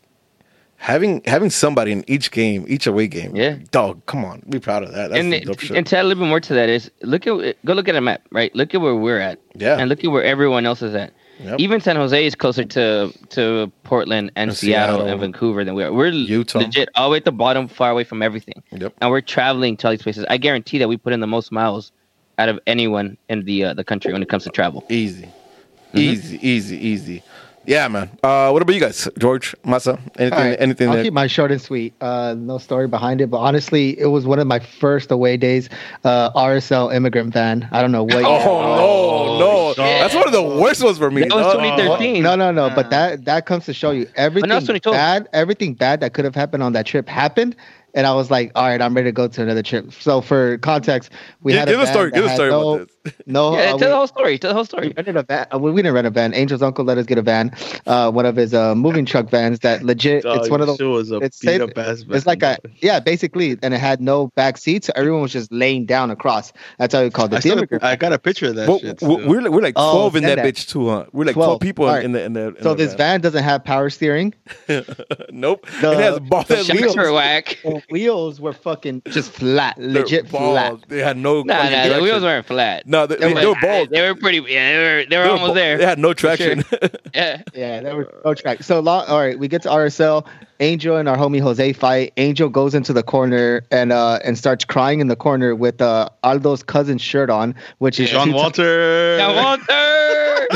[0.77, 3.37] having having somebody in each game, each away game.
[3.37, 3.57] Yeah.
[3.71, 4.43] Dog, come on.
[4.49, 5.11] Be proud of that.
[5.11, 5.77] That's and dope shit.
[5.77, 7.97] and to add a little bit more to that is look at go look at
[7.97, 8.55] a map, right?
[8.55, 9.77] Look at where we're at, yeah.
[9.79, 11.13] and look at where everyone else is at.
[11.43, 11.59] Yep.
[11.61, 15.09] Even San Jose is closer to to Portland and And Seattle, Seattle.
[15.13, 15.93] and Vancouver than we are.
[15.93, 16.59] We're Utah.
[16.59, 18.93] legit all the way at the bottom, far away from everything, Yep.
[19.01, 20.25] and we're traveling to all these places.
[20.29, 21.93] I guarantee that we put in the most miles
[22.39, 24.85] out of anyone in the uh, the country when it comes to travel.
[24.91, 25.25] Easy.
[25.25, 25.99] Mm-hmm.
[25.99, 27.23] Easy, easy, easy.
[27.71, 28.11] Yeah, man.
[28.25, 29.09] Uh, what about you guys?
[29.17, 29.97] George, Masa?
[30.19, 31.95] Anything All right, anything I'll that keep my short and sweet.
[32.01, 35.69] Uh, no story behind it, but honestly, it was one of my first away days.
[36.03, 37.69] Uh, RSL immigrant van.
[37.71, 38.25] I don't know what.
[38.25, 39.39] Oh, year.
[39.39, 39.75] no, no.
[39.75, 40.01] shit.
[40.01, 41.21] That's one of the worst ones for me.
[41.21, 42.25] That was 2013.
[42.25, 42.71] No, no, no.
[42.71, 46.65] But that that comes to show you everything bad, everything bad that could have happened
[46.65, 47.55] on that trip happened.
[47.95, 49.93] And I was like, all right, I'm ready to go to another trip.
[49.93, 51.11] So for context,
[51.43, 52.11] we Give- had a give a van story.
[52.11, 53.15] that Give a story no, about this.
[53.27, 54.39] No, yeah, uh, tell we- the whole story.
[54.39, 54.93] Tell the whole we story.
[54.97, 55.47] rented a van.
[55.53, 56.35] uh, we we didn't rent a van.
[56.35, 57.51] Angel's uncle let us get a van,
[57.87, 60.23] uh, one of his uh, moving truck vans that legit.
[60.23, 60.77] Dog, it's one of those.
[60.77, 62.05] Shit was a it's beat up ass.
[62.11, 64.87] It's like a yeah, basically, and it had no back seats.
[64.89, 66.53] So everyone was just laying down across.
[66.79, 67.37] That's how we called I.
[67.37, 68.99] The still, immigrant I got a picture of that Well, shit.
[68.99, 69.29] w- still.
[69.31, 70.45] we're like, we're like Oh, twelve in that, that.
[70.55, 71.07] bitch too, huh?
[71.13, 71.61] We're like twelve, 12.
[71.61, 72.05] people Alright.
[72.05, 72.49] in the in the.
[72.49, 74.35] In so the this van doesn't have power steering.
[75.31, 75.67] nope.
[75.81, 77.59] The- it has ball the wheels- were whack.
[77.81, 80.79] The the wheels were fucking just flat, legit flat.
[80.89, 81.43] They had no.
[81.43, 82.87] Nah, nah, the wheels weren't flat.
[82.87, 83.91] No, they, they, they were bald.
[83.91, 84.39] They were pretty.
[84.53, 84.85] Yeah, they were.
[84.85, 85.57] They were They were almost bald.
[85.57, 85.79] there.
[85.79, 86.37] They had no For sure.
[86.37, 86.65] traction.
[87.15, 87.43] Yeah.
[87.55, 88.63] Yeah, there was no track.
[88.63, 89.05] So long.
[89.07, 90.27] All right, we get to RSL.
[90.61, 92.13] Angel and our homie Jose fight.
[92.19, 96.09] Angel goes into the corner and uh and starts crying in the corner with uh
[96.23, 99.17] Aldo's cousin's shirt on, which is John Walter.
[99.19, 100.47] John Walter.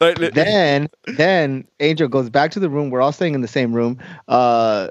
[0.00, 2.90] Like, then then Angel goes back to the room.
[2.90, 3.98] We're all staying in the same room.
[4.28, 4.88] Uh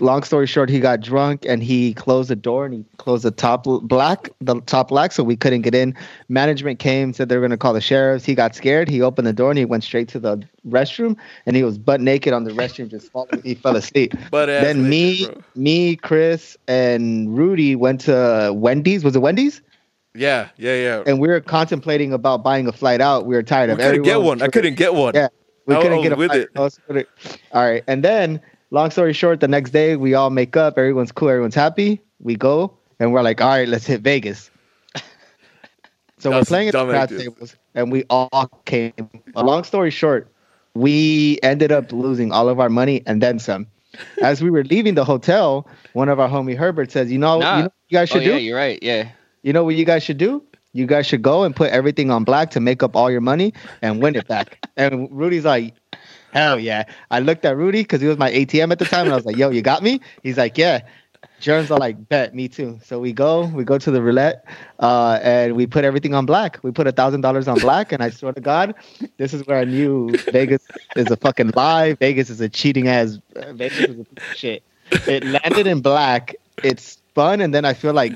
[0.00, 3.30] long story short, he got drunk and he closed the door and he closed the
[3.30, 5.94] top black, the top black, so we couldn't get in.
[6.28, 8.24] Management came, said they were gonna call the sheriffs.
[8.24, 8.88] He got scared.
[8.88, 12.00] He opened the door and he went straight to the restroom and he was butt
[12.00, 13.42] naked on the restroom, just falling.
[13.42, 14.14] He fell asleep.
[14.32, 15.42] Ass then me, bro.
[15.54, 19.04] me, Chris, and Rudy went to Wendy's.
[19.04, 19.60] Was it Wendy's?
[20.14, 21.02] Yeah, yeah, yeah.
[21.06, 23.26] And we were contemplating about buying a flight out.
[23.26, 24.40] We were tired We of couldn't get one.
[24.42, 25.14] I couldn't get one.
[25.14, 25.28] Yeah,
[25.66, 26.40] we I couldn't get a with flight.
[26.40, 26.48] it.
[26.56, 27.08] I was with it.
[27.52, 30.78] All right, and then long story short, the next day we all make up.
[30.78, 31.28] Everyone's cool.
[31.28, 32.00] Everyone's happy.
[32.20, 34.50] We go and we're like, all right, let's hit Vegas.
[36.20, 37.18] So we're playing at the dumb crap idea.
[37.30, 38.92] tables, and we all came.
[39.36, 40.26] A long story short,
[40.74, 43.68] we ended up losing all of our money and then some.
[44.20, 47.56] As we were leaving the hotel, one of our homie Herbert says, "You know, Nah.
[47.56, 48.42] you know what you guys Oh should yeah, do?
[48.42, 48.80] you're right.
[48.82, 49.08] Yeah.
[49.44, 50.42] You know what you guys should do?
[50.72, 53.54] You guys should go and put everything on black to make up all your money
[53.80, 54.58] and win it back.
[54.76, 55.72] and Rudy's like,
[56.38, 56.84] hell yeah.
[57.10, 59.26] I looked at Rudy because he was my ATM at the time, and I was
[59.26, 60.00] like, yo, you got me?
[60.22, 60.80] He's like, yeah.
[61.40, 62.78] Germs are like, bet, me too.
[62.84, 64.44] So we go, we go to the roulette,
[64.80, 66.58] uh, and we put everything on black.
[66.62, 68.74] We put a thousand dollars on black, and I swear to God,
[69.16, 71.94] this is where I knew Vegas is a fucking lie.
[71.94, 73.18] Vegas is a cheating ass.
[73.52, 74.62] Vegas is a shit.
[75.06, 76.34] It landed in black.
[76.62, 78.12] It's fun, and then I feel like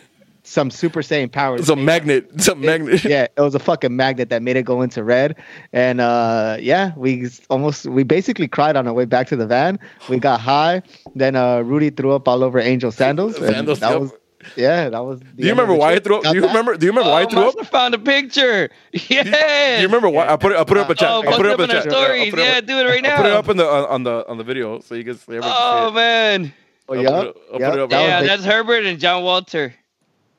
[0.53, 1.61] some Super Saiyan powers.
[1.61, 2.29] It's a magnet.
[2.35, 3.03] It's a magnet.
[3.15, 5.37] yeah, it was a fucking magnet that made it go into red.
[5.73, 9.79] And uh yeah, we almost we basically cried on our way back to the van.
[10.09, 10.83] We got high.
[11.15, 13.37] Then uh Rudy threw up all over Angel's sandals.
[13.37, 14.01] and Sandals, that yep.
[14.01, 14.13] was
[14.57, 16.25] yeah, that was Do you remember why I threw up?
[16.25, 16.77] Do you remember?
[16.77, 17.57] Do you remember why I oh, threw up?
[17.57, 18.71] Master found a picture.
[19.09, 19.23] Yeah.
[19.77, 20.59] Do you remember why I put it?
[20.59, 21.09] I put it up in chat.
[21.11, 21.93] Oh, I post put it it up up in in our chat.
[21.93, 22.31] I'll stories.
[22.31, 23.11] put it Yeah, up- do it right now.
[23.11, 25.17] I'll put it up in the on, on the on the video so you can
[25.17, 25.95] see Oh it.
[25.95, 26.53] man.
[26.89, 27.91] Oh, I'll yeah, put it- I'll yeah, put it up.
[27.91, 28.29] that Yeah, big.
[28.31, 29.75] that's Herbert and John Walter.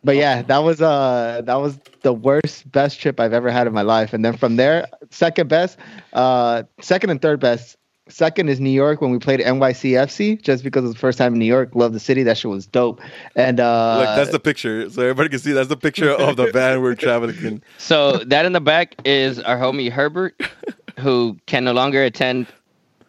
[0.04, 3.74] But yeah, that was uh that was the worst best trip I've ever had in
[3.74, 4.14] my life.
[4.14, 5.78] And then from there, second best,
[6.14, 7.78] uh second and third best.
[8.10, 11.32] Second is New York when we played NYCFC, just because it was the first time
[11.34, 11.74] in New York.
[11.74, 12.22] Love the city.
[12.24, 13.00] That shit was dope.
[13.38, 15.54] And uh Look, that's the picture, so everybody can see.
[15.54, 17.64] That's the picture of the van we're traveling in.
[17.78, 20.36] So that in the back is our homie Herbert,
[21.00, 22.48] who can no longer attend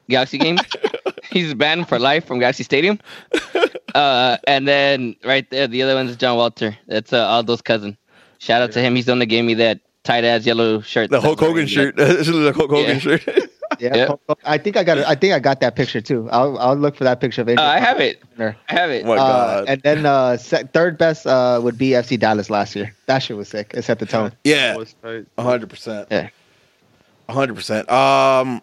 [0.09, 0.61] Galaxy games.
[1.33, 3.01] He's banned for life from Galaxy Stadium.
[3.95, 6.77] Uh, and then right there, the other one is John Walter.
[6.89, 7.97] That's uh, Aldo's cousin.
[8.39, 8.95] Shout out to him.
[8.97, 11.11] He's the one that gave me that tight ass yellow shirt.
[11.11, 11.69] The Hulk Hogan wearing.
[11.69, 11.95] shirt.
[11.99, 12.99] It's the Hulk Hogan Yeah.
[12.99, 13.25] shirt.
[13.79, 13.95] yeah.
[13.97, 14.21] Yep.
[14.45, 15.07] I think I got it.
[15.07, 16.29] I think I got that picture too.
[16.31, 18.21] I'll I'll look for that picture of Uh, I have it.
[18.39, 19.05] I have it.
[19.05, 19.65] Oh my Uh, god.
[19.69, 22.95] and then uh, se- third best uh, would be FC Dallas last year.
[23.07, 23.73] That shit was sick.
[23.75, 24.33] It set the tone.
[24.45, 25.27] yeah, That was tight.
[25.39, 26.09] hundred percent.
[26.11, 26.29] Yeah.
[27.29, 27.89] hundred percent.
[27.91, 28.61] Um,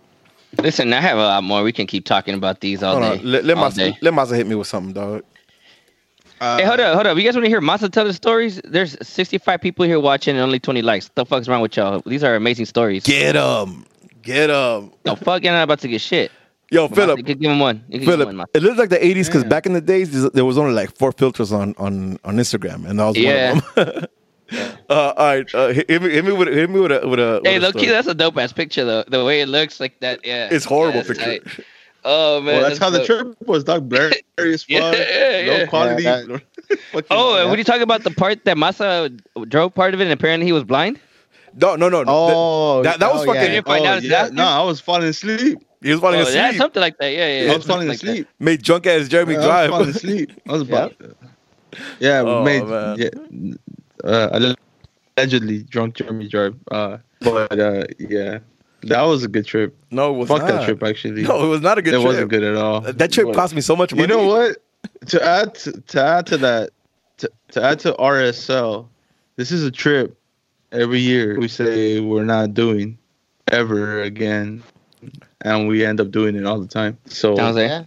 [0.59, 1.63] Listen, I have a lot more.
[1.63, 3.19] We can keep talking about these all hold day.
[3.19, 3.31] on.
[3.31, 3.97] Let, let all Masa day.
[4.01, 5.23] let Masa hit me with something, dog.
[6.39, 7.17] Uh, Hey, hold up, hold up.
[7.17, 8.59] You guys want to hear Masa tell the stories?
[8.63, 11.05] There's 65 people here watching and only 20 likes.
[11.07, 12.01] What the fuck's wrong with y'all?
[12.05, 13.03] These are amazing stories.
[13.03, 13.85] Get them.
[14.23, 14.91] get them.
[15.05, 16.31] No, fuck, you're not about to get shit.
[16.71, 17.83] Yo, Masa, Philip, you could give him one.
[17.89, 20.31] You could him one, Philip, it looks like the '80s because back in the days
[20.31, 23.53] there was only like four filters on on on Instagram, and that was Yeah.
[23.53, 24.05] one of them.
[24.51, 27.19] uh, all right, uh, hit, hit me, hit me with hit me with a with
[27.19, 27.41] a.
[27.43, 29.03] Hey, with a low key, that's a dope ass picture though.
[29.07, 30.49] The way it looks like that, yeah.
[30.51, 31.23] it's horrible Yeah, picture.
[31.39, 31.65] tight.
[32.03, 33.87] Oh man, Well, that's how the trip was, dog.
[33.87, 34.69] Blurry as fuck.
[34.69, 35.65] Yeah, yeah, Low yeah.
[35.67, 36.03] quality.
[36.03, 36.21] Yeah,
[36.91, 37.49] Fucking- Oh, and Yeah.
[37.49, 40.51] when you talk about the part that Masa drove part of it, and apparently he
[40.51, 40.99] was blind.
[41.53, 42.03] No, no, no.
[42.03, 42.11] no.
[42.11, 43.41] Oh, that, that was oh, fucking.
[43.41, 44.29] You didn't find out oh, yeah.
[44.31, 45.59] No, I was falling asleep.
[45.83, 46.57] He was falling Oh, yeah, asleep.
[46.61, 47.09] something like that.
[47.11, 47.51] Yeah, yeah.
[47.51, 48.27] I was falling something like asleep.
[48.39, 49.69] Made drunk ass Jeremy Yeah, I was drive.
[49.69, 50.31] falling asleep.
[50.47, 50.93] I was about.
[52.01, 52.65] Yeah, we Oh, made.
[52.65, 52.97] man.
[52.99, 53.09] Yeah,
[54.03, 54.53] uh,
[55.17, 56.55] allegedly drunk Jeremy drive.
[56.69, 58.39] Uh, but uh, yeah,
[58.83, 59.75] that was a good trip.
[59.91, 60.47] no, it was Fuck not.
[60.47, 61.23] that trip, actually.
[61.23, 62.05] No, it was not a good it trip.
[62.05, 62.81] wasn't good at all.
[62.81, 64.01] That trip But- cost me so much money.
[64.03, 64.57] You know what?
[65.07, 66.71] To add to, to add to that,
[67.17, 68.87] to, to add to RSL,
[69.35, 70.17] this is a trip
[70.71, 72.97] every year we say we're not doing
[73.47, 74.63] ever again,
[75.41, 76.97] and we end up doing it all the time.
[77.05, 77.85] So Sounds like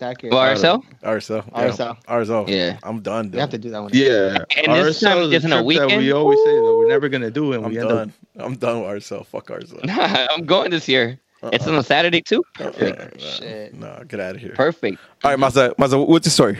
[0.00, 0.08] Yeah.
[0.08, 0.30] Tack it.
[0.32, 0.82] well, RSL.
[1.02, 1.52] RSL.
[1.52, 1.96] RSL.
[2.08, 2.14] Yeah.
[2.14, 2.48] RSL.
[2.48, 2.78] Yeah.
[2.82, 3.26] I'm done.
[3.26, 3.40] You Dude.
[3.40, 3.90] have to do that one.
[3.94, 6.02] yeah, And this time is a isn't a trip that weekend?
[6.02, 8.12] we always say that we're never gonna do, and I'm we end done.
[8.38, 9.26] I'm done with RSL.
[9.26, 9.80] Fuck RSL.
[10.30, 11.18] I'm going this year.
[11.42, 12.44] It's on a Saturday too.
[12.54, 13.16] Perfect.
[13.16, 13.74] Uh, Shit.
[13.74, 14.52] No, get out of here.
[14.54, 14.98] Perfect.
[15.24, 15.74] All right, Masa.
[15.76, 16.58] Masa, what's your story?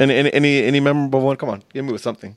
[0.00, 1.36] Any, any, any, any memorable one?
[1.36, 2.36] Come on, give me with something.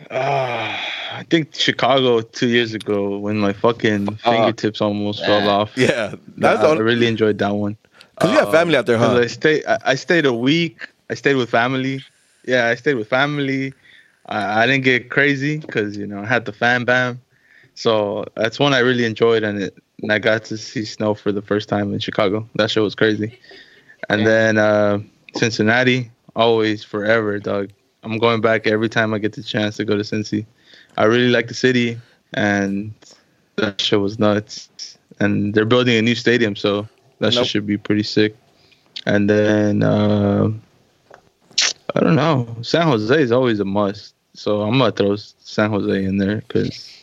[0.00, 0.06] up.
[0.10, 5.76] Ah, I think Chicago two years ago when my fucking fingertips almost fell off.
[5.76, 7.76] Yeah, that's I the only, really enjoyed that one.
[8.20, 9.20] Because you have Uh, family out there, huh?
[9.20, 9.64] I stayed.
[9.66, 10.88] I, I stayed a week.
[11.10, 12.04] I stayed with family.
[12.44, 13.74] Yeah, I stayed with family.
[14.26, 17.20] I, I didn't get crazy because you know I had the fan bam.
[17.74, 19.76] So that's one I really enjoyed, and it.
[20.02, 22.48] And I got to see snow for the first time in Chicago.
[22.56, 23.32] That show was crazy.
[24.08, 24.26] And Yeah.
[24.26, 25.00] then uh,
[25.34, 27.70] Cincinnati, always forever, dog.
[28.02, 30.46] I'm going back every time I get the chance to go to Cincy.
[30.96, 31.98] I really like the city,
[32.34, 32.92] and
[33.56, 34.68] that show was nuts.
[35.20, 36.88] And they're building a new stadium, so
[37.20, 37.46] that shit Nope.
[37.48, 38.36] should be pretty sick.
[39.06, 40.50] And then uh,
[41.94, 42.56] I don't know.
[42.62, 47.02] San Jose is always a must, so I'm gonna throw San Jose in there because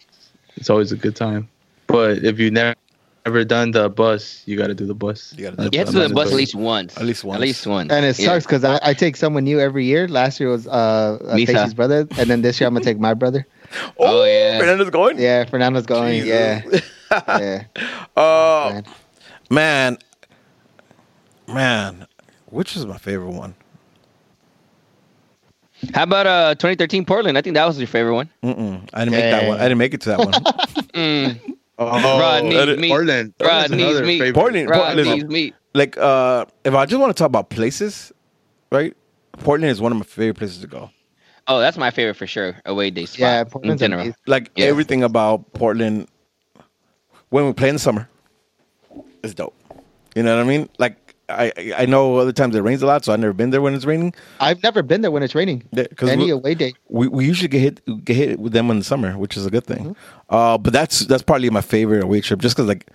[0.55, 1.47] it's always a good time.
[1.87, 2.75] But if you never
[3.25, 5.33] ever done the bus, you got to do the bus.
[5.37, 6.95] You gotta do the to the bus at least once.
[6.97, 7.35] At least once.
[7.35, 7.91] At least once.
[7.91, 8.25] And it Yeah.
[8.27, 10.07] sucks because I, I take someone new every year.
[10.07, 11.49] Last year was uh, uh Misa.
[11.49, 13.45] Stacey's brother, and then this year I'm gonna take my brother.
[13.99, 14.59] Oh, yeah.
[14.59, 15.19] Fernando's going.
[15.19, 16.25] Yeah, Fernando's going.
[16.25, 16.89] Yeah, Jesus.
[17.27, 17.63] yeah.
[18.15, 18.85] Oh man.
[19.49, 19.97] man,
[21.47, 22.07] man,
[22.47, 23.55] which is my favorite one?
[25.93, 27.37] How about uh 2013 Portland?
[27.37, 28.29] I think that was your favorite one.
[28.43, 28.89] Mm-mm.
[28.93, 29.59] I didn't make that one.
[29.59, 30.33] I didn't make it to that one.
[30.97, 31.53] Mm.
[31.77, 31.85] Oh,
[32.19, 32.81] Rodney's Portland.
[32.81, 32.89] meat.
[32.89, 33.33] Portland.
[33.39, 34.33] Rodney's meat.
[34.33, 35.53] Portland- Rod Portland- needs meat.
[35.75, 38.11] like, uh, if I just want to talk about places,
[38.71, 38.97] right?
[39.33, 40.89] Portland is one of my favorite places to go.
[41.47, 42.55] Oh, that's my favorite for sure.
[42.65, 43.19] Away day spot.
[43.19, 44.01] Yeah, in general.
[44.01, 44.15] amazing.
[44.25, 44.65] Like Yeah.
[44.65, 46.07] everything about Portland
[47.29, 48.09] when we play in the summer
[49.21, 49.53] is dope.
[50.15, 50.67] You know what I mean?
[50.79, 53.61] Like I I know other times it rains a lot, so I've never been there
[53.61, 54.13] when it's raining.
[54.39, 55.63] I've never been there when it's raining.
[55.73, 56.73] Because Any we, away day.
[56.89, 59.49] we, we usually get hit get hit with them in the summer, which is a
[59.49, 59.95] good thing.
[60.29, 62.87] Uh, but that's that's probably my favorite away trip, just because like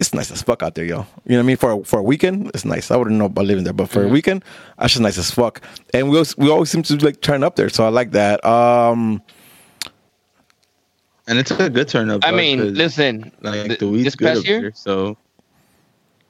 [0.00, 0.98] it's nice as fuck out there, yo.
[1.26, 1.56] You know what I mean?
[1.56, 2.90] For a, for a weekend, it's nice.
[2.90, 4.44] I wouldn't know about living there, but for a weekend,
[4.78, 5.60] that's just nice as fuck.
[5.92, 8.44] And we always, we always seem to like turn up there, so I like that.
[8.44, 9.22] Um,
[11.28, 12.24] And it's a good turn up.
[12.24, 14.72] I dog, mean, 'cause, listen, like th- the weed's this good past up year, here,
[14.74, 15.16] so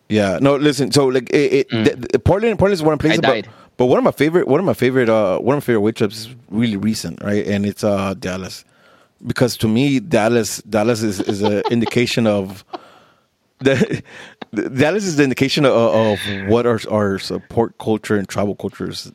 [0.09, 0.93] Yeah, no, listen.
[0.93, 1.85] So like it, it Mm.
[1.85, 3.49] the, the Portland, Portland is one of the I places, but, died.
[3.77, 5.93] but one of my favorite, one of my favorite, uh, one of my favorite way
[5.93, 7.47] trips is really recent, right?
[7.47, 8.65] And it's uh Dallas,
[9.27, 12.65] because to me Dallas, Dallas is is an indication of
[13.61, 14.03] the
[14.53, 19.11] Dallas is the indication of, of what our our support culture and tribal cultures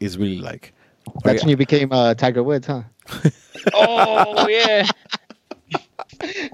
[0.00, 0.72] is really like.
[1.24, 1.40] That's right?
[1.42, 2.82] when you became uh, Tiger Woods, huh?
[3.74, 4.88] oh yeah,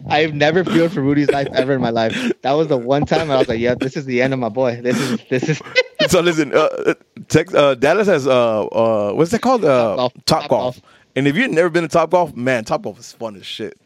[0.08, 2.14] I've never feared for Rudy's life ever in my life.
[2.42, 4.48] That was the one time I was like, "Yeah, this is the end of my
[4.48, 4.80] boy.
[4.80, 5.62] This is this is."
[6.08, 6.94] so listen, uh,
[7.28, 9.64] Tex, uh, Dallas has uh, uh, what's that called?
[9.64, 10.12] Uh, Top Golf.
[10.12, 10.74] Top, Top golf.
[10.76, 10.82] Golf.
[11.16, 13.78] And if you've never been to Top Golf, man, Top Golf is fun as shit.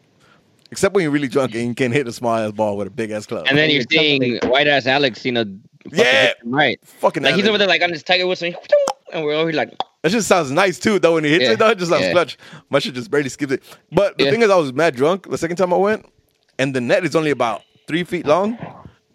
[0.70, 2.90] Except when you're really drunk and you can't hit a small ass ball with a
[2.90, 3.46] big ass club.
[3.46, 6.32] and then you're you're seeing white ass Alex, you know, fucking Yeah.
[6.44, 6.78] right.
[6.84, 8.56] fucking Like he's over there like on his Tiger Woods, and
[9.12, 11.14] and we're over here like, That just sounds nice too, though.
[11.14, 11.52] When he hits Yeah.
[11.52, 12.12] it, though, it just sounds Yeah.
[12.12, 12.38] clutch.
[12.70, 13.62] My shit just barely skipped it.
[13.90, 14.30] But the Yeah.
[14.30, 16.06] thing is, I was mad drunk the second time I went,
[16.58, 18.58] and the net is only about three feet long.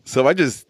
[0.05, 0.65] So I just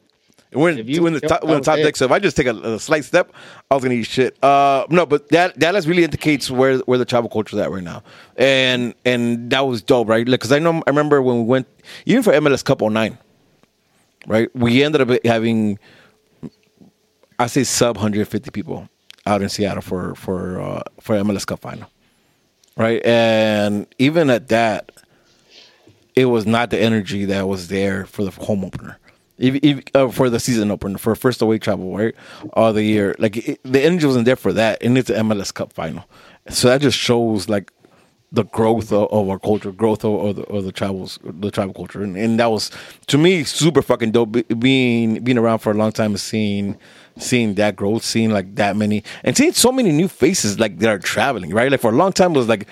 [0.53, 1.97] we're in, you we're in the top, we're in top deck.
[1.97, 3.31] So if I just take a, a slight step,
[3.69, 4.41] I was gonna eat shit.
[4.41, 7.83] Uh, no, but that Dallas really indicates where where the travel culture is at right
[7.83, 8.01] now,
[8.37, 10.25] and and that was dope, right?
[10.25, 11.67] Because I know I remember when we went
[12.05, 13.17] even for MLS Cup 09,
[14.27, 14.53] right?
[14.55, 15.79] We ended up having
[17.39, 18.89] I say sub 150 people
[19.25, 21.89] out in Seattle for for uh, for MLS Cup final,
[22.75, 23.03] right?
[23.05, 24.91] And even at that,
[26.15, 28.97] it was not the energy that was there for the home opener,
[29.37, 32.15] even, even, uh, for the season opener for first away travel, right?
[32.53, 35.53] All the year, like it, the energy wasn't there for that, and it's the MLS
[35.53, 36.05] Cup final,
[36.49, 37.71] so that just shows like
[38.31, 41.73] the growth of, of our culture, growth of, of, the, of the travels, the travel
[41.73, 42.71] culture, and, and that was
[43.07, 44.35] to me super fucking dope.
[44.59, 46.77] Being being around for a long time and seeing
[47.17, 50.89] seeing that growth, seeing like that many, and seeing so many new faces like that
[50.89, 51.71] are traveling, right?
[51.71, 52.67] Like for a long time it was like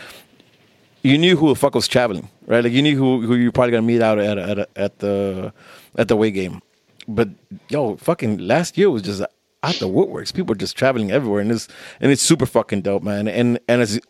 [1.03, 2.63] you knew who the fuck was traveling, right?
[2.63, 5.53] Like you knew who who you're probably gonna meet out at at, at the
[5.97, 6.61] at the way game,
[7.07, 7.29] but
[7.69, 10.33] yo, fucking last year was just out the woodworks.
[10.33, 11.69] People were just traveling everywhere, and it's
[12.01, 13.27] and it's super fucking dope, man.
[13.29, 14.01] And and as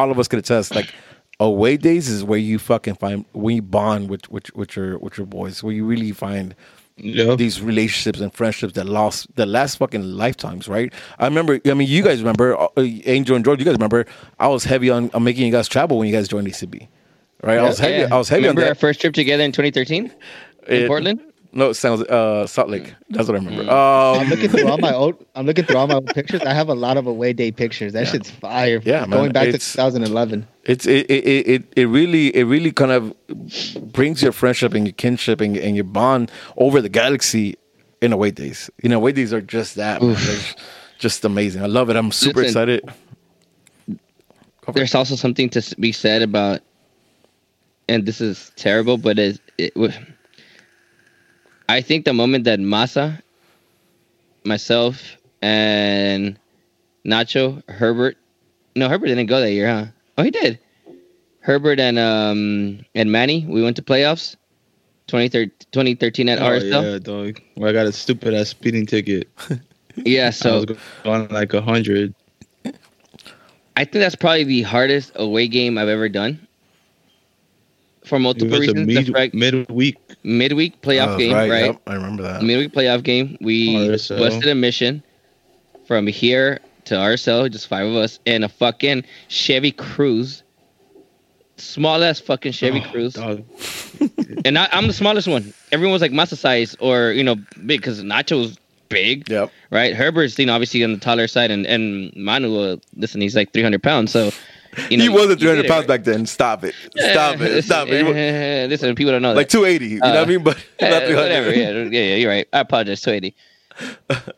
[0.00, 0.92] all of us could attest, like
[1.38, 5.16] away days is where you fucking find when you bond with with with your with
[5.18, 6.54] your boys, where you really find
[7.02, 7.38] Yep.
[7.38, 10.92] these relationships and friendships that lost that last fucking lifetimes, right?
[11.18, 11.58] I remember.
[11.64, 13.58] I mean, you guys remember uh, Angel and George.
[13.58, 14.04] You guys remember?
[14.38, 16.88] I was heavy on, on making you guys travel when you guys joined ACB,
[17.42, 17.58] right?
[17.58, 18.04] I was heavy.
[18.04, 20.12] I was heavy Remember on our first trip together in 2013 in
[20.66, 21.20] It- Portland?
[21.52, 22.94] No, it sounds uh, Salt Lake.
[23.08, 23.70] That's what I remember.
[23.72, 25.24] I'm Um, looking through all my old.
[25.34, 26.42] I'm looking through all my old pictures.
[26.42, 27.92] I have a lot of away day pictures.
[27.92, 28.80] That shit's fire.
[28.84, 30.46] Yeah, man, going back to 2011.
[30.64, 33.14] it's it, it it it really it really kind of
[33.92, 37.56] brings your friendship and your kinship and, and your bond over the galaxy
[38.00, 38.70] in away days.
[38.82, 40.00] You know, away days are just that.
[41.00, 41.62] just amazing.
[41.62, 41.96] I love it.
[41.96, 42.46] I'm super Listen.
[42.78, 42.90] excited.
[44.74, 46.60] There's also something to be said about,
[47.88, 49.72] and this is terrible, but it, it
[51.70, 53.22] I think the moment that Masa
[54.44, 56.38] myself, and
[57.06, 58.16] Nacho, Herbert.
[58.76, 59.86] No, Herbert didn't go that year, huh?
[60.18, 60.58] Oh, he did.
[61.40, 63.46] Herbert and um and Manny.
[63.48, 64.36] We went to playoffs.
[65.08, 66.92] 2013, 2013 at Oh, RSL.
[66.92, 67.40] yeah, dog.
[67.56, 69.28] Where I got a stupid ass speeding ticket.
[69.96, 72.14] Yeah, So I was going like a hundred.
[73.76, 76.46] I think that's probably the hardest away game I've ever done.
[78.04, 78.86] For It multiple was reasons.
[78.94, 79.34] That's mid right.
[79.34, 79.96] midweek.
[80.22, 81.66] Midweek playoff Oh, game, right?
[81.66, 82.42] Yep, I remember that.
[82.42, 83.36] Midweek playoff game.
[83.40, 84.18] We RSL.
[84.18, 85.02] busted a mission
[85.86, 90.42] from here to RSL, just five of us, in a fucking Chevy Cruze,
[91.56, 93.14] Small ass fucking Chevy Oh, Cruze.
[93.14, 93.44] dog.
[94.46, 95.52] And I, I'm the smallest one.
[95.72, 97.34] Everyone was like masa size or, you know,
[97.66, 98.56] big because Nacho's
[98.88, 99.28] big.
[99.28, 99.50] Yep.
[99.70, 99.94] right?
[99.94, 103.52] Herbert's, you know, obviously on the taller side, and and Manu, uh, listen, he's like
[103.52, 104.30] 300 pounds, so
[104.88, 105.88] you know, he wasn't 300 pounds right?
[105.88, 106.26] back then.
[106.26, 106.74] Stop it.
[106.96, 107.64] Stop it.
[107.64, 108.06] Stop it.
[108.06, 109.58] Eh, Listen, people don't know Like that.
[109.58, 109.86] 280.
[109.86, 110.42] You know what I Uh, mean?
[110.42, 111.16] But not 300.
[111.16, 111.54] whatever.
[111.54, 112.48] Yeah, yeah, yeah, you're right.
[112.52, 113.34] I apologize, 280.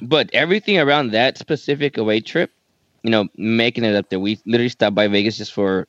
[0.03, 2.51] but everything around that specific away trip,
[3.03, 5.87] you know, making it up there, we literally stopped by Vegas just for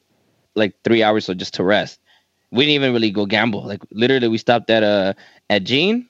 [0.55, 1.99] like three hours, so just to rest.
[2.51, 3.63] We didn't even really go gamble.
[3.65, 5.13] Like literally, we stopped at uh
[5.49, 6.07] at Jean,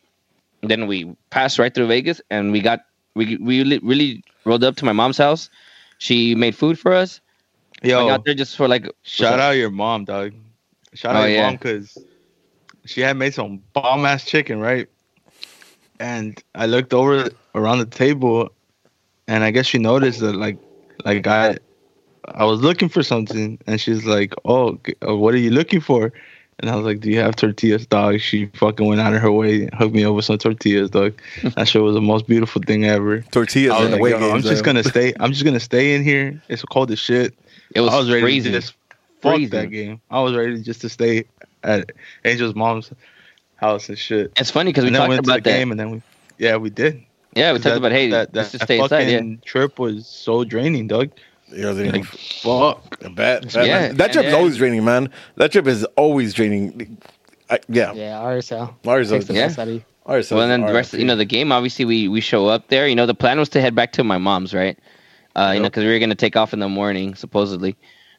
[0.61, 2.81] then we passed right through Vegas, and we got
[3.15, 5.49] we we really, really rolled up to my mom's house.
[5.99, 7.21] She made food for us.
[7.83, 10.33] Yo, Went got there just for like shout out your mom, dog.
[10.93, 11.43] Shout Oh, out your yeah.
[11.47, 11.97] mom because
[12.85, 14.87] she had made some bomb ass chicken, right?
[15.99, 18.49] And I looked over around the table,
[19.27, 20.57] and I guess she noticed that like,
[21.05, 21.57] like I,
[22.25, 26.11] I was looking for something, and she's like, "Oh, uh, what are you looking for?"
[26.59, 29.31] And I was like, "Do you have tortillas, dog?" She fucking went out of her
[29.31, 31.13] way hooked me up with some tortillas, dog.
[31.55, 33.21] that shit was the most beautiful thing ever.
[33.31, 34.43] Tortillas I was in the like, way Yo, I'm games.
[34.45, 35.13] just gonna stay.
[35.19, 36.41] I'm just gonna stay in here.
[36.49, 37.33] It's cold as shit.
[37.75, 38.51] It was, I was ready freezing.
[38.53, 38.73] to just
[39.21, 39.49] fuck Freezing.
[39.59, 40.01] that game.
[40.09, 41.25] I was ready just to stay
[41.63, 41.91] at
[42.23, 42.91] Angel's mom's
[43.55, 44.31] house and shit.
[44.37, 45.49] It's funny because we and talked went to the about that.
[45.57, 46.01] game, and then we,
[46.37, 47.03] yeah, we did.
[47.35, 49.07] Yeah, we talked that- about hey, that, let's that, just stay inside.
[49.07, 51.11] Yeah, fucking trip was so draining, Doug.
[51.49, 52.99] you know, they- Like fuck.
[53.01, 53.97] bad, bad, Yeah, man.
[53.97, 55.09] That trip is and- always draining, man.
[55.37, 56.97] That trip is always draining.
[57.49, 57.93] I, yeah.
[57.93, 58.75] Yeah, RSL.
[58.83, 59.09] RSL.
[59.19, 59.47] Takes Yeah.
[59.47, 59.83] best out of you.
[60.05, 60.99] ours well, and then is the rest, RIP.
[61.01, 61.51] you know, the game.
[61.51, 62.87] Obviously, we we show up there.
[62.87, 64.77] You know, the plan was to head back to my mom's, right?
[65.35, 67.75] Uh, You know, because we were gonna take off in the morning, supposedly.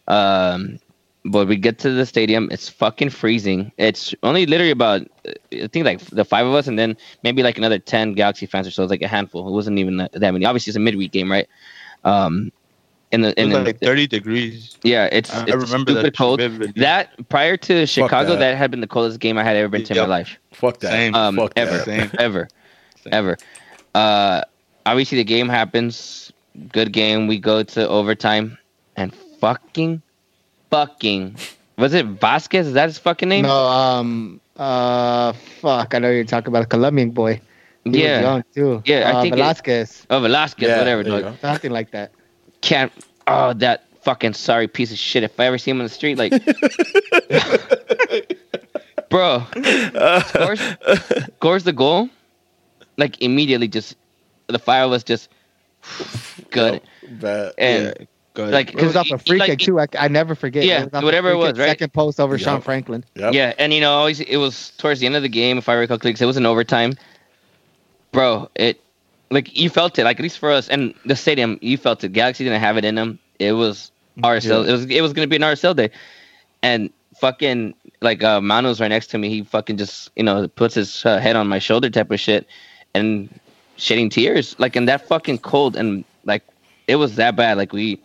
[0.09, 0.79] Um,
[1.27, 2.49] but we get to the stadium.
[2.51, 3.73] It's fucking freezing.
[3.79, 7.43] It's only literally about, uh, I think, like the five of us, and then maybe
[7.43, 8.83] like another ten Galaxy fans or so.
[8.83, 9.49] It's like a handful.
[9.49, 10.45] It wasn't even that, that many.
[10.45, 11.49] Obviously, it's a midweek game, right?
[12.05, 12.53] Um,
[13.12, 14.77] in the It in was the, 30 degrees.
[14.83, 16.41] yeah, it's I, I remember stupid that cold.
[16.41, 16.73] vividly.
[16.77, 18.39] That prior to Chicago, that.
[18.41, 18.57] that.
[18.59, 20.91] had been the coldest game I had ever been to in my life Fuck that.
[20.91, 21.15] Same.
[21.15, 21.85] um, Fuck ever, that.
[21.85, 22.11] Same.
[22.19, 22.49] ever,
[23.03, 23.12] Same.
[23.15, 23.37] ever.
[23.95, 24.43] Uh,
[24.85, 26.33] obviously the game happens.
[26.73, 27.27] Good game.
[27.27, 28.59] We go to overtime,
[28.97, 30.03] and fucking,
[30.71, 31.37] fucking,
[31.77, 32.69] was it Vasquez?
[32.69, 33.43] Is that his fucking name?
[33.43, 35.95] No, um, uh, fuck.
[35.95, 37.41] I know you're talking about a Colombian boy.
[37.83, 38.21] He was yeah.
[38.21, 38.83] young too.
[38.87, 41.03] Yeah, I uh, think it- Velasquez, Oh, Velasquez, Yeah, whatever.
[41.03, 41.35] there you Dog.
[41.35, 41.49] go.
[41.49, 42.13] something like that.
[42.61, 42.93] Can't.
[43.27, 45.23] Oh, that fucking sorry piece of shit.
[45.23, 46.33] If I ever see him on the street, like,
[49.11, 49.43] bro,
[50.29, 50.61] scores,
[51.37, 52.09] scores the goal,
[52.97, 53.97] like immediately, just
[54.47, 55.29] the five of us just
[56.51, 56.82] good.
[57.09, 57.53] Bad.
[57.59, 58.53] And yeah, good.
[58.53, 59.80] like It was off a free like, kick too.
[59.80, 60.64] I, I never forget.
[60.64, 61.68] Yeah, It was off a whatever it was, kick, right?
[61.70, 63.05] Second post over Sean Franklin.
[63.14, 63.35] Yep.
[63.35, 65.74] Yeah, and you know, always it was towards the end of the game, if I
[65.74, 66.95] recall correctly, 'cause it was an overtime.
[68.12, 68.80] Bro, it
[69.30, 72.12] like you felt it, like at least for us, and the stadium, you felt it.
[72.12, 73.18] Galaxy didn't have it in them.
[73.39, 74.62] It was RSL.
[74.64, 74.68] Yeah.
[74.68, 75.91] It was it was gonna be an RSL day,
[76.62, 79.28] and fucking like uh, Manu's right next to me.
[79.28, 82.47] He fucking just you know puts his uh, head on my shoulder type of shit,
[82.95, 83.28] and
[83.77, 86.43] shedding tears like in that fucking cold and like
[86.87, 87.57] it was that bad.
[87.57, 88.01] Like we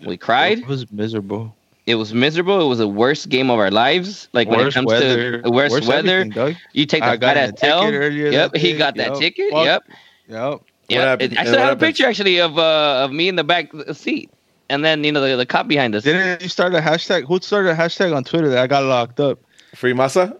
[0.00, 0.58] we cried.
[0.58, 1.54] It was miserable.
[1.86, 2.60] It was miserable.
[2.64, 4.28] It was the worst game of our lives.
[4.32, 5.42] Like when it comes weather.
[5.42, 6.24] to worst, worst weather,
[6.72, 7.84] you take I the got fat a ass ticket L.
[7.94, 8.78] earlier Yep, he day.
[8.78, 9.18] got that Yup.
[9.20, 9.50] ticket.
[9.50, 9.64] Fuck.
[9.66, 9.82] Yep,
[10.28, 10.60] Yep.
[10.88, 11.02] yep.
[11.02, 11.32] happened?
[11.38, 13.70] I And still what have a picture actually of uh of me in the back
[13.92, 14.30] seat,
[14.70, 16.04] and then you know the, the cop behind us.
[16.04, 17.24] Didn't you start a hashtag?
[17.28, 19.38] Who started a hashtag on Twitter that I got locked up?
[19.74, 20.38] Free masa?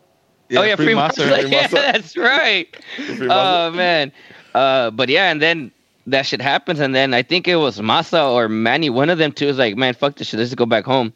[0.57, 1.27] oh yeah, free, Monster.
[1.27, 1.43] Monster.
[1.43, 2.75] Free Yeah, that's right.
[2.97, 4.13] Free Oh man,
[4.55, 5.71] uh, but yeah, and then
[6.07, 8.91] that shit happens, and then I think it was Masa or Manny.
[8.91, 10.39] One of them two was like, "Man, fuck this shit.
[10.39, 11.13] Let's just go back home."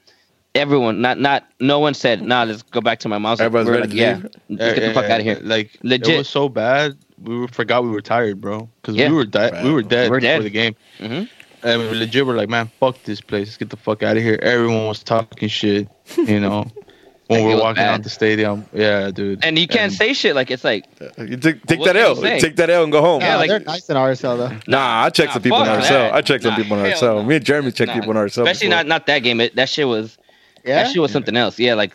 [0.55, 3.73] Everyone, not not, no one said, "Nah, let's go back to my mom's." Everybody's We're
[3.75, 4.15] ready like, to "Yeah,
[4.49, 4.59] leave?
[4.61, 6.09] let's get the fuck out of here." Like Legit.
[6.15, 6.97] it was so bad.
[7.23, 8.69] We were, forgot we were tired, bro.
[8.81, 9.09] Because Yeah.
[9.11, 9.63] we were dead.
[9.65, 10.43] We were dead We're before dead.
[10.45, 10.75] the game.
[10.99, 11.25] hmm
[11.63, 13.49] And we legit were like, man, fuck this place.
[13.49, 14.39] Let's get the fuck out of here.
[14.41, 16.65] Everyone was talking shit, you know,
[17.29, 17.95] when we're walking bad.
[17.95, 18.65] out the stadium.
[18.73, 19.45] Yeah, dude.
[19.45, 20.85] And you can't And- say shit like it's like,
[21.19, 22.17] You take, take that can L.
[22.17, 23.21] Take that L and go home.
[23.21, 24.57] Yeah, Yeah, like- they're nice in RSL though.
[24.67, 25.89] Nah, I check Nah, some people in fuck RSL.
[25.91, 26.15] that.
[26.15, 27.17] I check some Nah, people in hell RSL.
[27.17, 27.23] no.
[27.25, 27.95] Me and Jeremy check Nah.
[27.95, 28.43] people in RSL.
[28.45, 28.77] especially before.
[28.79, 29.41] not not that game.
[29.41, 30.19] It, that shit was
[30.65, 30.83] Yeah.
[30.83, 31.59] that shit was something else.
[31.59, 31.93] Yeah, like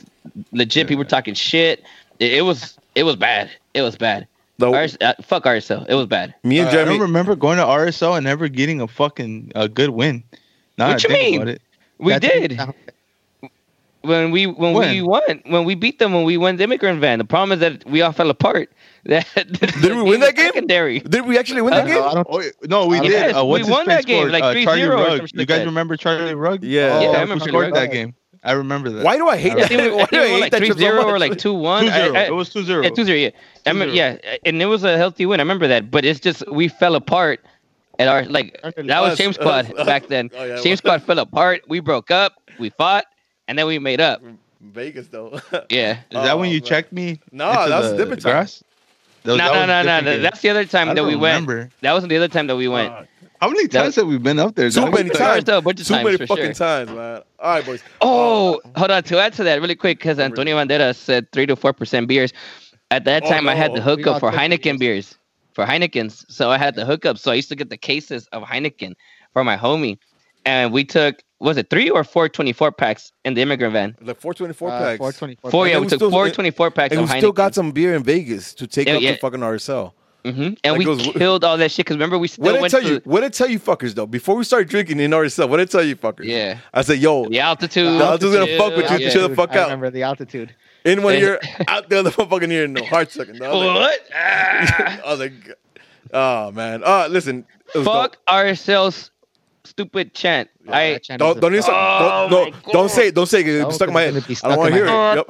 [0.51, 1.84] legit people talking shit.
[2.19, 3.49] It, it was it was bad.
[3.73, 4.27] It was bad.
[4.59, 5.84] The, RS, uh, fuck RSL.
[5.89, 6.36] It was bad.
[6.43, 6.91] me and Uh, I Jeremy.
[6.93, 10.23] don't remember going to RSL and never getting a fucking a good win.
[10.77, 11.36] Now What I you mean?
[11.41, 11.61] about it.
[11.97, 12.59] We That's- did
[14.04, 15.06] when we when, we When?
[15.06, 17.20] won when we beat them when we won the immigrant van.
[17.20, 18.70] The problem is that we all fell apart.
[19.06, 19.26] That
[19.82, 20.45] Did we win that game?
[20.54, 20.99] Secondary.
[21.01, 21.95] Did we actually win I that game?
[21.95, 23.12] No, Oh no, we Uh, did.
[23.12, 24.32] yes, uh, what's we won face that game, scored?
[24.32, 25.22] like uh, 3-0 Charlie Rugg.
[25.22, 25.66] You shit guys that.
[25.66, 26.64] remember Charlie Rugg?
[26.64, 27.01] Yeah.
[27.01, 28.16] Yeah, I That's who remember scored Charlie that game.
[28.45, 29.04] I remember that.
[29.04, 29.68] Why do I hate I that?
[29.70, 31.54] think we, Why do I hate like that 3 shit so 0 or like 2
[31.54, 31.86] 1.
[31.86, 32.28] 2-0.
[32.28, 32.84] It was 2-0.
[32.84, 33.18] Yeah, 2 0.
[33.18, 33.30] Yeah.
[33.66, 33.95] I remember, 2-0.
[33.97, 34.36] yeah.
[34.45, 35.39] And it was a healthy win.
[35.41, 35.91] I remember that.
[35.91, 37.41] But it's just, we fell apart
[37.99, 40.30] at our, like, that was Us, Shame Squad back then.
[40.34, 40.78] Oh, yeah, Shame well.
[40.78, 41.64] Squad fell apart.
[41.68, 42.34] We broke up.
[42.58, 43.04] We fought.
[43.48, 44.22] And then we made up.
[44.62, 45.39] Vegas though.
[45.70, 45.91] Yeah.
[45.94, 46.68] Is that when Oh, you man.
[46.68, 47.20] checked me?
[47.32, 48.32] No, into that was the different time.
[48.32, 48.64] grass.
[49.26, 50.18] No, That- that no, no, no.
[50.18, 50.22] no.
[50.22, 51.48] That's the other time I that we don't went.
[51.48, 51.70] remember.
[51.82, 52.94] That wasn't the other time that we went.
[53.41, 54.70] How many That- times have we been up there?
[54.70, 54.94] Too dog?
[54.94, 55.50] many times.
[55.50, 56.54] a bunch of Too times, many fucking sure.
[56.54, 57.22] times, man.
[57.39, 57.84] All right, boys.
[58.00, 59.04] Oh, uh, hold on.
[59.04, 62.32] To add to that, really quick, because Antonio Banderas said three to four percent beers.
[62.91, 65.18] At that Oh, time, I had the hookup for 50 Heineken beers,
[65.54, 66.24] for Heinekens.
[66.30, 67.18] So I had the hookup.
[67.18, 68.94] So I used to get the cases of Heineken
[69.34, 69.98] for my homie,
[70.46, 73.96] and we took was it three or four 24 packs in the immigrant van?
[74.02, 74.98] The 424 Uh, packs.
[74.98, 75.52] 424.
[75.52, 77.18] Four, yeah, we took still- four 24 packs and we Heineken.
[77.20, 79.12] still got some beer in Vegas to take Yeah, up yeah.
[79.14, 79.94] to fucking RSL.
[80.26, 82.52] hmm And Like we it was- killed all that shit because remember we still What
[82.54, 83.02] did I went tell to you?
[83.04, 84.06] What did I tell you fuckers though?
[84.08, 86.24] Before we started drinking in RSL, what did I tell you fuckers?
[86.26, 86.60] Yeah.
[86.74, 88.00] I said, yo, the altitude.
[88.00, 88.98] The altitude's gonna fuck with you.
[89.06, 89.10] yeah.
[89.12, 89.64] Chill the fuck I out.
[89.66, 90.56] remember the altitude.
[90.86, 93.41] in when you're out there the other fucking ear, no heart sucking.
[93.44, 94.00] I was like, What?
[94.16, 95.00] Ah.
[95.06, 95.34] I was like,
[96.14, 96.84] oh man.
[96.86, 97.46] Uh listen.
[97.74, 98.18] Fuck dope.
[98.30, 99.12] ourselves,
[99.66, 100.49] stupid chant.
[100.68, 103.16] I chant Don't don't even say, Oh, don't, no, don't say it.
[103.16, 103.45] Don't say it.
[103.61, 104.16] No, It's stuck in my head.
[104.43, 105.26] I don't want to hear stuck it.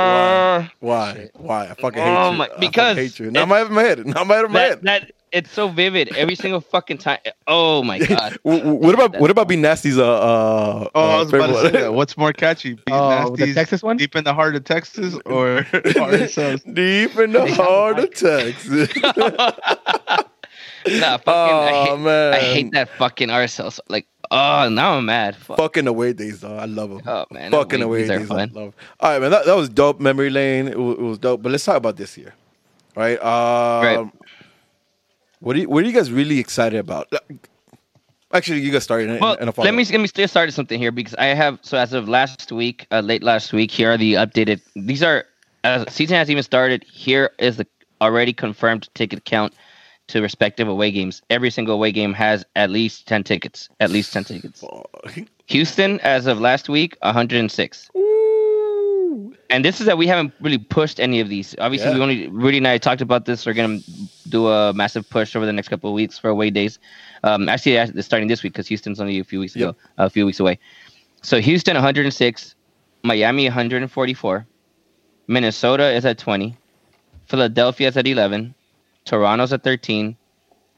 [0.00, 0.72] Why?
[0.80, 1.30] Why?
[1.34, 1.68] Why?
[1.68, 2.36] I fucking oh hate Oh you.
[2.38, 3.30] my- I fucking because hate you.
[3.30, 4.06] Now I'm out of my head.
[4.06, 4.82] Now I'm out of my that, head.
[4.84, 7.18] that it's so vivid every single fucking time.
[7.46, 8.38] Oh my god.
[8.44, 10.88] W- w- What about what about Be Nasty's uh uh?
[10.94, 11.94] Oh, uh, I was about to say that.
[11.94, 12.74] What's more catchy?
[12.74, 13.96] Beat Oh, the Texas one?
[13.96, 16.62] Deep in the heart of Texas or RSL's?
[16.64, 18.88] Deep in the heart of Texas.
[20.86, 23.78] Nah, fucking, I, oh hate, man, I hate that fucking RSL.
[23.88, 25.36] Like, oh, now I'm mad.
[25.36, 25.58] Fuck.
[25.58, 26.56] Fucking away days, though.
[26.56, 27.02] I love them.
[27.04, 28.30] Oh man, Fucking away Wings are days.
[28.30, 28.50] I fun.
[28.54, 28.72] love 'em.
[29.00, 29.30] All right, man.
[29.32, 30.00] That, that was dope.
[30.00, 30.68] Memory lane.
[30.68, 31.42] It was, it was dope.
[31.42, 32.32] But let's talk about this year.
[32.96, 33.20] All right.
[33.22, 34.12] Um, Right.
[35.40, 37.12] What are you, What are you guys really excited about?
[38.32, 39.20] Actually, you guys started.
[39.20, 41.78] Well, in a let me let me still start something here because I have so
[41.78, 44.60] as of last week, uh, late last week, here are the updated.
[44.76, 45.24] These are
[45.64, 46.84] as season has even started.
[46.84, 47.66] Here is the
[48.02, 49.54] already confirmed ticket count
[50.08, 51.22] to respective away games.
[51.30, 53.70] Every single away game has at least ten tickets.
[53.80, 54.62] At least ten tickets.
[55.46, 57.90] Houston, as of last week, 106.
[59.50, 61.54] And this is that we haven't really pushed any of these.
[61.58, 61.94] Obviously, Yeah.
[61.96, 63.46] we only Rudy and I talked about this.
[63.46, 63.78] We're gonna
[64.28, 66.78] do a massive push over the next couple of weeks for away days.
[67.24, 70.26] Um, actually, it's starting this week because Houston's only a few weeks ago, a few
[70.26, 70.58] weeks away.
[71.22, 72.54] So Houston 106,
[73.02, 74.46] Miami 144,
[75.26, 76.54] Minnesota is at 20,
[77.26, 78.54] Philadelphia is at 11,
[79.04, 80.16] Toronto's at 13,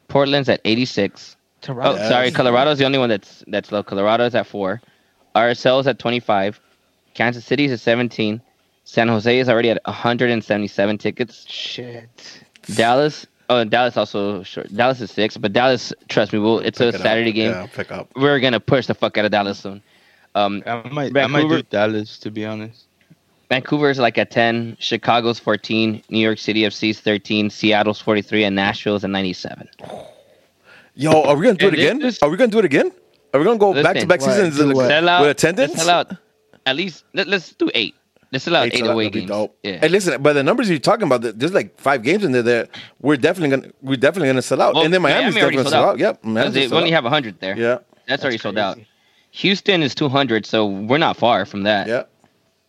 [0.09, 1.37] Portland's at 86.
[1.37, 1.99] Oh, Toronto.
[1.99, 2.09] Yes.
[2.09, 3.83] sorry, Colorado's the only one that's that's low.
[3.83, 4.81] Colorado's at four,
[5.35, 6.61] RSL's at 25,
[7.15, 8.41] Kansas City's at 17,
[8.85, 11.45] San Jose is already at 177 tickets.
[11.49, 12.41] Shit.
[12.75, 14.75] Dallas, oh, Dallas also short.
[14.75, 17.03] Dallas is six, but Dallas, trust me, we'll, it's a Pick it up.
[17.03, 17.51] Saturday game.
[17.53, 18.09] Yeah, pick up.
[18.17, 19.83] We're gonna push the fuck out of Dallas soon.
[20.35, 22.85] Um, I might, I might Vancouver- do Dallas to be honest.
[23.49, 29.03] Vancouver's like at 10, Chicago's 14, New York City FC's 13, Seattle's 43, and Nashville's
[29.03, 29.69] at 97.
[30.95, 31.99] Yo, are we gonna do it And again?
[31.99, 32.93] this- Are we gonna do it again?
[33.35, 34.91] Are we gonna go back to back seasons Do like, what?
[34.93, 35.73] Out, with attendance?
[35.73, 36.17] Let's sell out.
[36.67, 37.95] At least let, us do eight.
[38.33, 39.29] Let's sell out Eight eight, away games.
[39.29, 39.59] dope.
[39.63, 39.79] Yeah.
[39.81, 42.71] Hey, listen, by the numbers you're talking about, there's like five games in there that
[43.01, 45.71] we're definitely gonna we're definitely gonna sell out, Well, and then Miami's Miami already definitely
[45.71, 45.89] sold sell out.
[45.95, 45.99] out.
[45.99, 46.95] Yep, Because Miami's they only out.
[46.95, 47.57] have 100 there.
[47.59, 48.79] Yeah, That's already sold out.
[49.33, 51.87] Houston is 200, so we're not far from that.
[51.89, 52.03] yeah.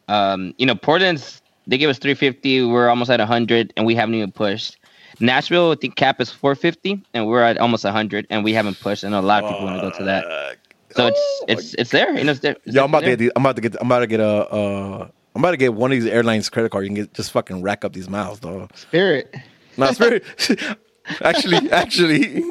[0.07, 2.65] Um, you know, Portland's they gave us 350.
[2.65, 4.77] We're almost at 100, and we haven't even pushed.
[5.19, 9.03] Nashville, I think cap is 450, and we're at almost 100, and we haven't pushed.
[9.03, 10.57] And a lot of people want to go to that.
[10.95, 12.17] So it's Oh, it's it's there.
[12.17, 12.55] You know, it's there.
[12.65, 13.31] It's Yo, I'm about to get.
[13.35, 13.75] I'm about to get.
[13.79, 14.25] I'm about to get a.
[14.49, 16.83] Uh, I'm about to get one of these airlines credit card.
[16.83, 18.67] You can get just fucking rack up these miles, though.
[18.75, 19.33] Spirit.
[19.77, 20.23] Not spirit.
[21.21, 22.43] actually, actually,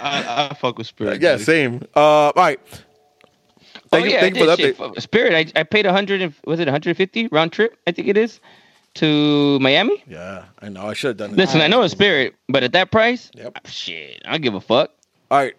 [0.00, 1.20] I, I fuck with Spirit.
[1.20, 1.44] yeah, buddy.
[1.44, 1.82] same.
[1.96, 2.60] Uh, all right.
[3.90, 4.12] Thank oh, you.
[4.12, 4.94] yeah, thank I you for the update.
[4.94, 5.02] shit.
[5.02, 6.20] Spirit, I, I paid 100.
[6.22, 7.76] and- Was it 150 round trip?
[7.86, 8.38] I think it is
[8.94, 10.02] to Miami.
[10.06, 10.86] Yeah, I know.
[10.86, 11.36] I should have done it.
[11.36, 13.66] Listen, I know it's Spirit, but at that price, Yep.
[13.66, 14.90] shit, I don't give a fuck.
[15.30, 15.54] All right.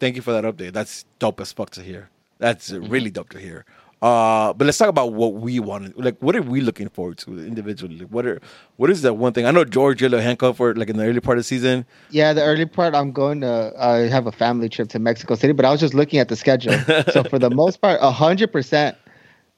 [0.00, 0.72] Thank you for that update.
[0.72, 2.10] That's dope as fuck to hear.
[2.38, 3.64] That's really dope to hear.
[4.04, 5.96] Uh, but let's talk about what we wanted.
[5.96, 8.00] Like, what are we looking forward to individually?
[8.00, 8.38] Like, what are
[8.76, 9.46] what is that one thing?
[9.46, 11.86] I know George you're for like in the early part of the season.
[12.10, 15.54] Yeah, the early part, I'm going to uh, have a family trip to Mexico City,
[15.54, 16.74] but I was just looking at the schedule.
[17.12, 18.94] so for the most part, hundred percent,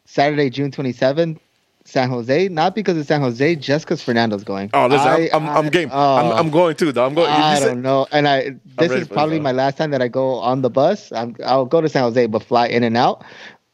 [0.05, 1.41] Saturday, June 27th,
[1.85, 2.47] San Jose.
[2.47, 4.71] Not because it's San Jose, just because Fernando's going.
[4.75, 5.91] Oh, listen, I- I'm, I'm, I'm game.
[5.93, 6.17] oh.
[6.19, 7.05] I'm, I'm going too, though.
[7.05, 7.29] I'm going.
[7.29, 8.07] I said- don't know.
[8.13, 11.11] And I this is probably my last time that I go on the bus.
[11.11, 13.25] I'm I'll go to San Jose, but fly in and out.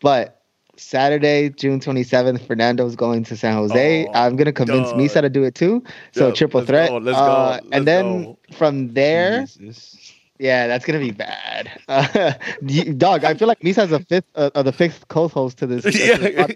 [0.01, 0.41] But
[0.77, 4.07] Saturday, June 27th, Fernando's going to San Jose.
[4.07, 4.95] Oh, I'm gonna convince dog.
[4.95, 5.83] Misa to do it too.
[6.12, 6.91] So Yeah, triple let's threat.
[6.91, 8.39] go, let's go, Uh, let's and then go.
[8.53, 9.97] from there, Jesus.
[10.43, 11.70] Yeah, that's gonna be bad.
[11.88, 12.32] Uh,
[12.97, 15.84] dog, I feel like Misa has a fifth, uh, uh, the fifth co-host to this.
[15.84, 16.47] uh, this Yeah.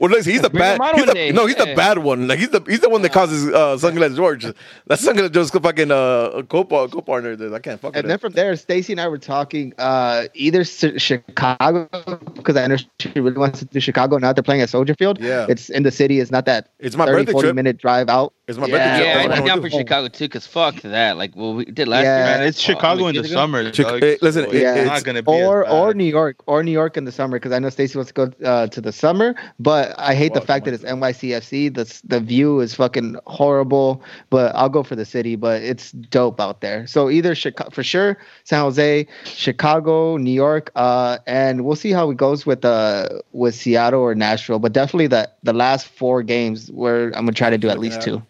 [0.00, 0.80] Well, listen, he's the bad.
[0.96, 2.26] He's one the, no, he's the bad one.
[2.26, 4.44] Like he's the he's the one that causes uh, Sunglass George.
[4.86, 7.32] That's Sunglass George's fucking uh, co co partner.
[7.54, 8.18] I can't fuck with And then him.
[8.18, 11.88] from there, Stacy and I were talking uh, either Chicago
[12.34, 14.18] because I understand she really wants to do Chicago.
[14.18, 15.20] Now they're playing at Soldier Field.
[15.20, 15.46] Yeah.
[15.48, 16.20] it's in the city.
[16.20, 17.56] It's not that It's my 30, birthday 40 trip.
[17.56, 18.32] minute drive out.
[18.48, 18.98] It's my Yeah.
[19.02, 19.68] Yeah, I'd what be I down for.
[19.68, 21.18] Chicago too, cause fuck that.
[21.18, 22.16] Like, well, we did last Yeah.
[22.16, 22.24] year.
[22.24, 22.48] Man, man.
[22.48, 23.36] it's How- how Chicago many in the ago?
[23.38, 23.72] summer.
[23.74, 25.92] Chic- dog, hey, listen, it- it's it's- not gonna be or or.
[25.92, 28.32] New York or New York in the summer because I know Stacy wants to go
[28.48, 31.68] uh, to the summer, but I hate the fact that it's NYCFC.
[31.68, 35.36] The the view is fucking horrible, but I'll go for the city.
[35.36, 36.86] But it's dope out there.
[36.86, 42.10] So either Chicago for sure, San Jose, Chicago, New York, uh, and we'll see how
[42.10, 44.58] it goes with uh with Seattle or Nashville.
[44.58, 47.98] But definitely the the last four games where I'm gonna try to do at least
[47.98, 48.22] at- two.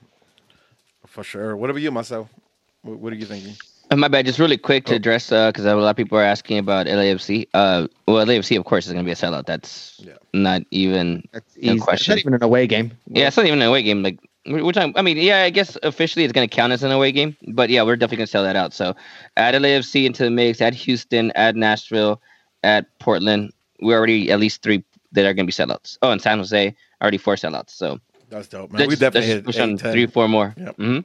[1.18, 1.56] For sure.
[1.56, 2.28] What about you, myself?
[2.82, 3.56] What, what are you thinking?
[3.90, 4.24] Uh, My bad.
[4.24, 4.96] Just really quick to Oh.
[4.98, 7.48] address because a lot of people are asking about LAFC.
[7.54, 9.44] Uh, well, LAFC of course is going to be a sellout.
[9.46, 10.12] That's Yeah.
[10.32, 11.24] not even.
[11.32, 11.80] That's No easy.
[11.80, 12.12] question.
[12.12, 12.92] It's not even an away game.
[13.08, 14.04] Yeah, it's not even an away game.
[14.04, 14.92] Like we're, we're talking.
[14.96, 17.68] I mean, yeah, I guess officially it's going to count as an away game, but
[17.68, 18.72] yeah, we're definitely going to sell that out.
[18.72, 18.94] So
[19.36, 20.60] add LAFC into the mix.
[20.60, 21.32] Add Houston.
[21.34, 22.22] Add Nashville.
[22.62, 23.52] Add Portland.
[23.80, 25.98] We're already at least three that are going to be sellouts.
[26.00, 27.70] Oh, and San Jose already four sellouts.
[27.70, 27.98] So
[28.30, 28.80] That's dope, man.
[28.80, 29.92] let's, we definitely let's hit push eight, on 10.
[29.92, 30.54] three, four more.
[30.58, 30.76] Yep.
[30.76, 30.98] hmm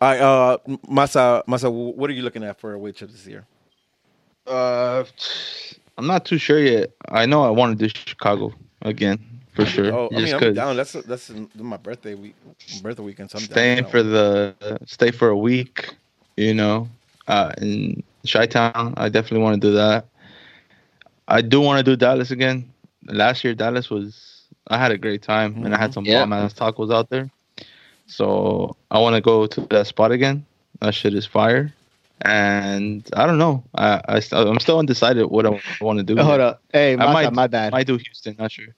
[0.00, 0.58] All right, uh,
[0.88, 3.44] Masa, Masa, what are you looking at for a weight trip this year?
[4.46, 5.04] Uh,
[5.98, 6.90] I'm not too sure yet.
[7.08, 8.52] I know I want to do Chicago
[8.82, 9.18] again
[9.54, 9.92] for sure.
[9.92, 10.76] Oh, I just mean, I'm 'cause down.
[10.76, 12.34] That's that's my birthday week,
[12.82, 13.30] birthday weekend.
[13.30, 14.10] So I'm down staying for for one.
[14.12, 15.94] the stay for a week,
[16.36, 16.88] you know,
[17.28, 18.94] uh, in Chi Town.
[18.96, 20.06] I definitely want to do that.
[21.28, 22.68] I do want to do Dallas again.
[23.06, 24.31] Last year, Dallas was
[24.68, 26.20] I had a great time and I had some Yeah.
[26.20, 27.30] bomb ass tacos out there.
[28.06, 30.44] So I want to go to that spot again.
[30.80, 31.72] That shit is fire.
[32.22, 33.64] And I don't know.
[33.74, 36.16] I, I st- I'm still undecided what I want to do.
[36.22, 36.62] Hold up.
[36.72, 37.72] Hey, I Masa, might, my bad.
[37.72, 38.36] might do Houston.
[38.38, 38.68] Not sure.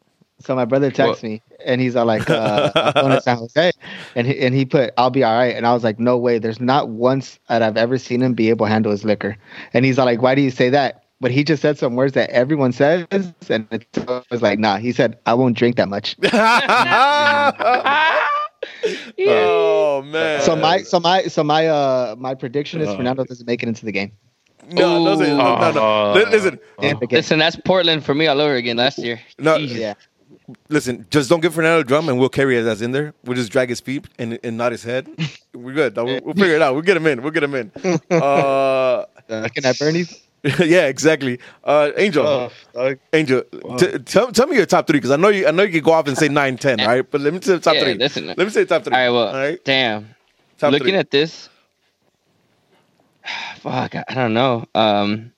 [0.41, 3.71] So my brother texts me and he's all like, uh, I'm going to San Jose,
[4.17, 6.39] and he, and he put, "I'll be all right," and I was like, "No way."
[6.39, 9.37] There's not once that I've ever seen him be able to handle his liquor,
[9.73, 12.13] and he's all like, "Why do you say that?" But he just said some words
[12.13, 13.07] that everyone says,
[13.49, 13.87] and it
[14.31, 16.17] was like, "Nah." He said, "I won't drink that much."
[19.27, 20.43] Oh man.
[20.43, 22.97] So my, so my, so my, uh, my prediction is Uh.
[22.97, 24.13] Fernando doesn't make it into the game.
[24.71, 25.83] no, no, no, no, no.
[25.83, 27.17] Uh, Listen, In the game.
[27.17, 29.19] Listen, that's Portland for me all over again last year.
[29.39, 29.57] No.
[29.59, 29.79] Jesus.
[29.79, 29.95] Yeah.
[30.69, 31.07] listen.
[31.11, 33.15] Just don't give Fernando a drum, and we'll carry his ass in there.
[33.25, 35.09] We'll just drag his feet and, and not his head.
[35.55, 35.97] We're good.
[35.97, 36.75] We'll, we'll figure it out.
[36.75, 37.23] We'll get him in.
[37.23, 37.73] We'll get him in.
[38.11, 40.24] Uh, Looking at Bernie's.
[40.61, 41.39] yeah, exactly.
[41.65, 42.95] Uh, Angel, Oh.
[43.13, 43.43] Angel,
[43.79, 45.47] t- tell, tell me your top three because I know you.
[45.47, 47.11] I know you can go off and say nine, ten, all right?
[47.11, 47.95] But let me say the top Yeah, three.
[47.95, 48.27] listen.
[48.27, 48.93] Let me say top three.
[48.95, 49.65] All right, well, all right.
[49.65, 50.15] damn.
[50.59, 50.97] Top Looking three.
[50.99, 51.49] at this,
[53.59, 54.67] fuck, I don't know.
[54.75, 55.33] Um,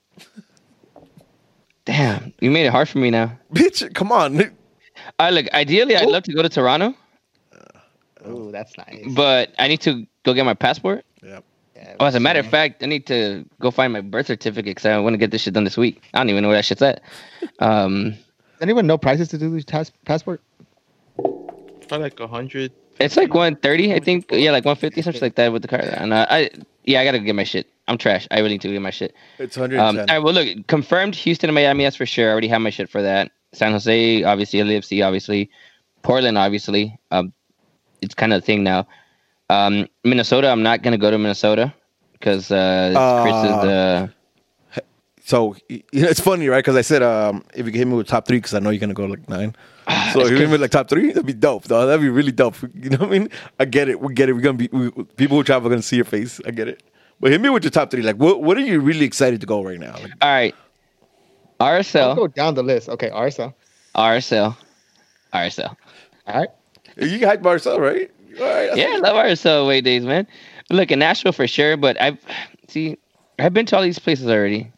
[1.84, 3.38] damn, you made it hard for me now.
[3.52, 4.50] bitch, come on.
[5.18, 5.46] I look.
[5.54, 6.94] Ideally, I'd love to go to Toronto,
[8.24, 9.04] Oh, that's nice.
[9.14, 11.04] but I need to go get my passport.
[11.22, 11.40] Yeah.
[11.98, 14.76] Yeah, Oh, as a matter of fact, I need to go find my birth certificate
[14.76, 16.02] because I want to get this shit done this week.
[16.14, 17.02] I don't even know where that shit's at.
[17.58, 20.42] Um, Does anyone know prices to do this tas- passport?
[21.16, 22.72] Probably like a hundred.
[22.98, 24.26] it's like 130, I think.
[24.30, 25.84] Yeah, like 150, something like that with the card.
[25.84, 26.50] And uh, I,
[26.84, 27.66] yeah, I gotta get my shit.
[27.88, 28.26] I'm trash.
[28.30, 29.14] I really need to get my shit.
[29.38, 30.10] It's Um, 110.
[30.10, 32.28] all right, well, look, confirmed Houston and Miami, that's for sure.
[32.28, 33.30] I already have my shit for that.
[33.52, 35.48] San Jose, obviously, LAFC, obviously.
[36.02, 36.98] Portland, obviously.
[37.10, 37.32] Um,
[38.02, 38.86] it's kind of a thing now.
[39.48, 41.72] Um, Minnesota, I'm not going to go to Minnesota
[42.18, 44.12] because uh, Chris is the.
[45.24, 46.58] So y- you know, it's funny, right?
[46.58, 48.78] Because I said um, if you hit me with top three, because I know you're
[48.80, 49.54] gonna go like nine.
[50.12, 51.84] So if you hit me with like top three, that'd be dope, though.
[51.86, 52.56] That'd be really dope.
[52.74, 53.28] You know what I mean?
[53.58, 54.00] I get it.
[54.00, 54.34] We get it.
[54.34, 56.40] We're gonna be we, people who travel are gonna see your face.
[56.46, 56.82] I get it.
[57.18, 58.02] But hit me with your top three.
[58.02, 59.94] Like, what what are you really excited to go right now?
[59.94, 60.54] Like, All right.
[61.58, 62.88] I'll RSL, go down the list.
[62.88, 63.54] Okay, RSL.
[63.94, 64.56] RSL,
[65.32, 65.74] RSL.
[66.26, 66.48] All right.
[66.96, 68.10] you can hype by yourself, right?
[68.38, 68.70] All right.
[68.72, 70.26] I Yeah, I love RSL away days, man.
[70.70, 72.18] Look, in Nashville for sure, but I've
[72.68, 72.98] see,
[73.38, 74.72] I've been to all these places already.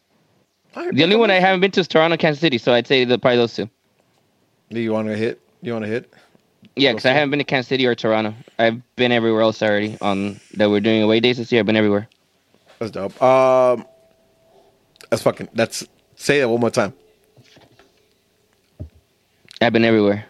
[0.75, 3.19] The only one I haven't been to is Toronto, Kansas City, so I'd say the,
[3.19, 3.69] probably those two.
[4.71, 5.41] Do you want to hit?
[5.63, 6.13] You want to hit?
[6.77, 8.35] Yeah, because I haven't been to Kansas City or Toronto.
[8.59, 9.97] I've been everywhere else already.
[10.01, 11.61] On that we're doing away days this year.
[11.61, 12.09] I've been everywhere.
[12.79, 13.21] That's dope.
[13.21, 13.87] Um,
[15.11, 15.49] that's fucking.
[15.55, 16.93] That's say that one more time.
[19.61, 20.28] I've been everywhere.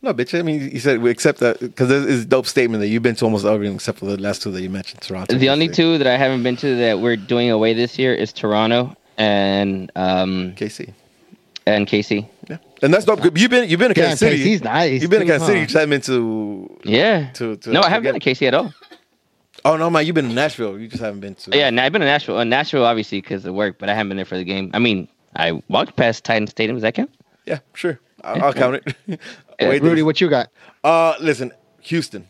[0.00, 0.38] No, bitch.
[0.38, 3.16] I mean, you said we accept that because it's a dope statement that you've been
[3.16, 5.36] to almost everything except for the last two that you mentioned, Toronto.
[5.36, 8.32] The only two that I haven't been to that we're doing away this year is
[8.32, 10.92] Toronto and um KC.
[11.66, 12.28] and KC.
[12.48, 13.24] Yeah, and that's dope.
[13.36, 14.38] You've been you've been to Kansas City.
[14.38, 15.02] KC's nice.
[15.02, 15.60] You've been to too, Kansas City.
[15.60, 16.78] You just haven't been to.
[16.84, 17.30] Yeah.
[17.32, 18.72] To- to- no, I haven't been to KC at all.
[19.64, 20.78] Oh no, man, you've been to Nashville.
[20.78, 21.58] You just haven't been to.
[21.58, 22.38] Yeah, I've been to Nashville.
[22.38, 24.70] Uh, Nashville, obviously, because of work, but I haven't been there for the game.
[24.72, 26.76] I mean, I walked past Titan Stadium.
[26.76, 27.10] Does that count?
[27.44, 27.98] yeah, sure.
[28.22, 29.20] I'll, I'll count it.
[29.58, 30.50] Yeah, Wait, Rudy, what you got?
[30.84, 32.26] Uh, listen, Houston.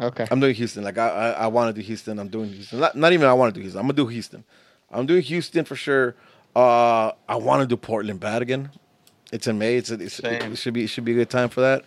[0.00, 0.26] Okay.
[0.30, 0.82] I'm doing Houston.
[0.82, 2.18] Like I, I, I want to do Houston.
[2.18, 2.80] I'm doing Houston.
[2.80, 3.80] Not, not even I want to do Houston.
[3.80, 4.44] I'm gonna do Houston.
[4.90, 6.16] I'm doing Houston for sure.
[6.54, 8.70] Uh, I want to do Portland bad again.
[9.32, 9.76] It's in May.
[9.76, 10.52] It's, a, it's Same.
[10.52, 11.84] it should be it should be a good time for that.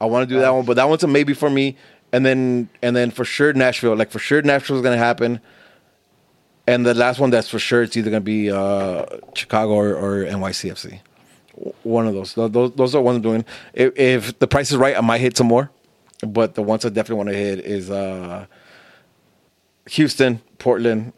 [0.00, 1.76] I want to do that one, but that one's a maybe for me.
[2.12, 3.96] And then and then for sure Nashville.
[3.96, 5.40] Like for sure Nashville's gonna happen.
[6.66, 10.24] And the last one that's for sure it's either gonna be uh, Chicago or, or
[10.24, 11.00] NYCFC.
[11.82, 12.34] One of those.
[12.34, 13.44] Those, those are ones I'm doing.
[13.74, 15.70] If, if the price is right, I might hit some more.
[16.26, 18.46] But the ones I definitely want to hit is uh,
[19.90, 21.12] Houston, Portland,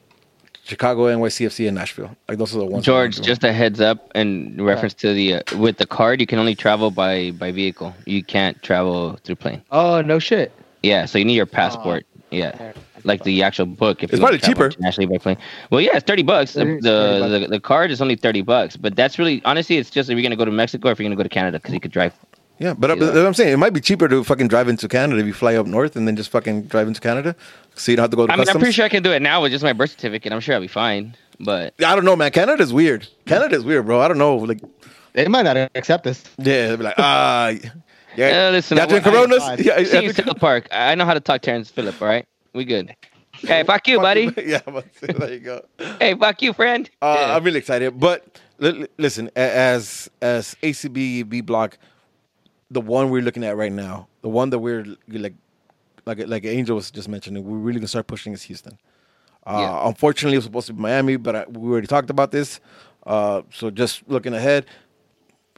[0.64, 2.14] Chicago, NYCFC, and Nashville.
[2.28, 2.84] Like those are the ones.
[2.84, 6.38] George, just a heads up in reference to the uh, with the card, you can
[6.38, 7.94] only travel by by vehicle.
[8.06, 9.62] You can't travel through plane.
[9.70, 10.52] Oh no shit.
[10.82, 12.06] Yeah, so you need your passport.
[12.30, 12.72] yeah,
[13.04, 14.02] like the actual book.
[14.02, 14.66] If It's probably cheaper.
[14.66, 15.36] internationally by plane.
[15.70, 16.52] Well, yeah, it's thirty bucks.
[16.54, 20.10] The the, the the card is only thirty bucks, but that's really honestly, it's just
[20.10, 21.80] if you're gonna go to Mexico or if you're gonna go to Canada because you
[21.80, 22.12] could drive.
[22.58, 23.52] yeah, but, uh, but I'm saying.
[23.52, 26.06] It might be cheaper to fucking drive into Canada if you fly up north and
[26.06, 27.34] then just fucking drive into Canada,
[27.74, 28.56] so you don't have to go to I mean, customs.
[28.56, 30.32] I'm pretty sure I can do it now with just my birth certificate.
[30.32, 31.14] I'm sure I'll be fine.
[31.42, 32.30] But I don't know, man.
[32.32, 33.08] Canada's weird.
[33.26, 34.00] Canada's weird, bro.
[34.02, 34.36] I don't know.
[34.36, 34.60] Like,
[35.14, 36.22] They might not accept this.
[36.36, 37.52] yeah, they'll be like, ah,
[38.16, 38.48] yeah.
[38.48, 39.42] Uh, listen, y'all I- I- Coronas?
[39.42, 40.68] I- Yeah, see yeah, you, South Park.
[40.70, 42.00] I know how to talk Terrence Phillip.
[42.02, 42.94] All right, we good.
[43.32, 44.32] Hey, fuck you, buddy.
[44.44, 45.64] yeah, but there you go.
[45.98, 46.90] Hey, fuck you, friend.
[47.00, 47.36] Uh, Yeah.
[47.36, 47.98] I'm really excited.
[47.98, 51.78] But li- listen, as as ACB B block,
[52.70, 55.34] the one we're looking at right now, the one that we're like,
[56.06, 58.78] like like Angel was just mentioning, we're really gonna start pushing is Houston.
[59.46, 59.88] Uh, Yeah.
[59.88, 62.60] Unfortunately, it was supposed to be Miami, but I, we already talked about this.
[63.06, 64.66] Uh, so just looking ahead,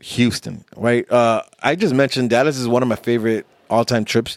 [0.00, 1.10] Houston, right?
[1.10, 4.36] Uh, I just mentioned Dallas is one of my favorite all-time trips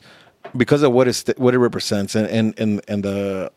[0.55, 3.51] because of what it what it represents and and and, and the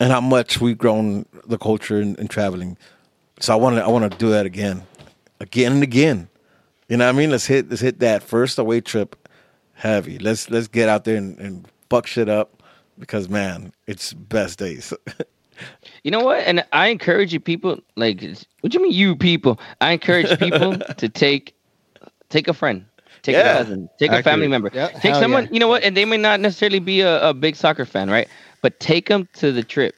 [0.00, 2.76] and how much we've grown the culture and, in traveling.
[3.40, 4.84] So I want to I want to do that again,
[5.40, 6.28] again and again.
[6.88, 7.30] You know what I mean?
[7.30, 9.28] Let's hit let's hit that first away trip
[9.74, 10.18] heavy.
[10.18, 12.62] Let's let's get out there and, and fuck shit up
[12.98, 14.92] because man, it's best days.
[16.04, 16.38] You know what?
[16.46, 18.22] And I encourage you people, like,
[18.60, 19.60] what do you mean, you people?
[19.80, 21.54] I encourage people to take
[22.28, 22.86] take a friend,
[23.22, 23.54] take Yeah.
[23.54, 25.44] a cousin, take a family member, Yeah, take hell someone.
[25.44, 25.50] yeah.
[25.52, 25.82] You know what?
[25.82, 28.28] And they may not necessarily be a, a big soccer fan, right?
[28.62, 29.94] But take them to the trip,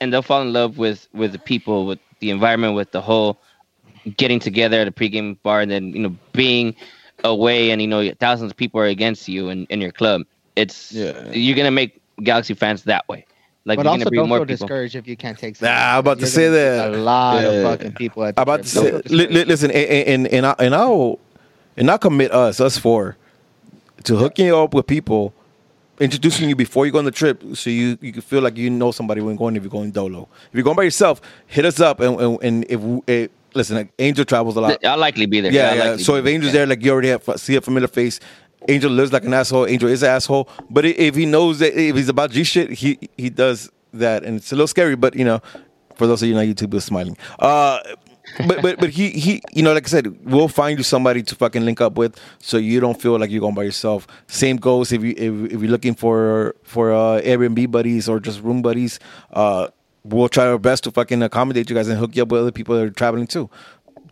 [0.00, 3.40] and they'll fall in love with with the people, with the environment, with the whole
[4.16, 6.74] getting together at a pregame bar, and then you know being
[7.24, 10.22] away, and you know thousands of people are against you in, in your club.
[10.56, 11.30] It's Yeah.
[11.32, 13.26] you're gonna make Galaxy fans that way.
[13.66, 15.60] Like but you're also gonna bring don't more feel discouraged if you can't take.
[15.60, 16.94] Nah, I'm about to You're say that.
[16.94, 17.48] A lot Yeah.
[17.50, 18.24] of fucking people.
[18.24, 21.18] At the I'm about to say, li- li- listen, and and and I'll,
[21.76, 23.16] and I'll commit us us four
[24.04, 25.32] to hooking you up with people,
[25.98, 28.70] introducing you before you go on the trip, so you you can feel like you
[28.70, 30.28] know somebody when going if you're going dolo.
[30.48, 33.76] If you're going by yourself, hit us up and and, and if we- eh, listen,
[33.76, 34.84] like, Angel travels a lot.
[34.84, 35.52] I'll likely be there.
[35.52, 35.96] Yeah, yeah.
[35.96, 38.20] So if Angel's there, like you already have see a familiar face.
[38.68, 39.66] Angel lives like an asshole.
[39.66, 40.46] Angel is an asshole.
[40.68, 44.36] But if he knows that if he's about G shit, he he does that, and
[44.36, 44.96] it's a little scary.
[44.96, 45.40] But you know,
[45.96, 47.16] for those of you on YouTube, who's smiling.
[47.38, 47.80] Uh,
[48.46, 51.34] but but but he he you know like I said, we'll find you somebody to
[51.34, 54.06] fucking link up with, so you don't feel like you're going by yourself.
[54.26, 58.42] Same goes if you if, if you're looking for for uh, Airbnb buddies or just
[58.42, 58.98] room buddies.
[59.32, 59.68] Uh,
[60.02, 62.52] we'll try our best to fucking accommodate you guys and hook you up with other
[62.52, 63.50] people that are traveling too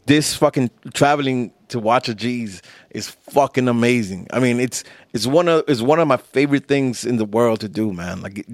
[0.09, 4.27] this fucking traveling to watch a G's is fucking amazing.
[4.33, 7.61] I mean, it's it's one of it's one of my favorite things in the world
[7.61, 8.23] to do, man.
[8.23, 8.47] Like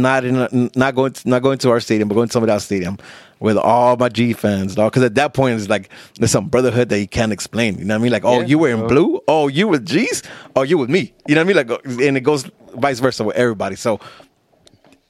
[0.00, 2.52] not in a, not going to, not going to our stadium, but going to somebody
[2.52, 2.98] else's stadium
[3.40, 4.92] with all my G fans, dog.
[4.92, 7.78] Because at that point, it's like there's some brotherhood that you can't explain.
[7.78, 8.12] You know what I mean?
[8.12, 8.46] Like, oh, Yeah.
[8.46, 8.88] you were in oh.
[8.88, 9.20] blue.
[9.28, 10.22] Oh, you with G's.
[10.54, 11.12] Oh, you with me.
[11.26, 11.68] You know what I mean?
[11.68, 13.76] Like, uh, and it goes vice versa with everybody.
[13.76, 14.00] So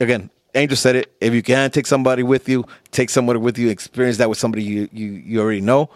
[0.01, 1.13] again, Angel said it.
[1.21, 3.69] If you can take somebody with you, take somebody with you.
[3.69, 5.91] Experience that with somebody you you, you already know.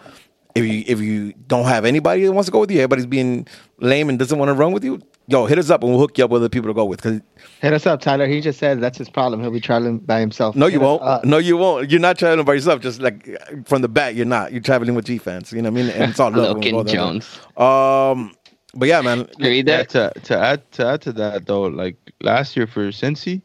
[0.55, 3.47] If you if you don't have anybody that wants to go with you, everybody's being
[3.79, 5.01] lame and doesn't want to run with you.
[5.29, 7.01] Yo, hit us up and we'll hook you up with other people to go with.
[7.01, 7.19] Cause
[7.61, 8.27] Hit us up, Tyler.
[8.27, 9.41] He just said that's his problem.
[9.41, 10.55] He'll be traveling by himself.
[10.55, 11.25] no, you Hit us won't.
[11.25, 11.91] No, you won't.
[11.91, 12.81] You're not traveling by yourself.
[12.81, 13.27] Just like
[13.67, 14.53] from the bat, you're not.
[14.53, 15.51] You're traveling with G fans.
[15.51, 15.91] You know what I mean?
[15.91, 16.57] And it's all love.
[16.57, 16.93] when we Logan.
[16.93, 17.39] Jones.
[17.57, 18.33] Um,
[18.73, 19.27] but yeah, man.
[19.37, 19.89] Yeah, that?
[19.89, 23.41] to to add to add to that though, like last year for Cincy,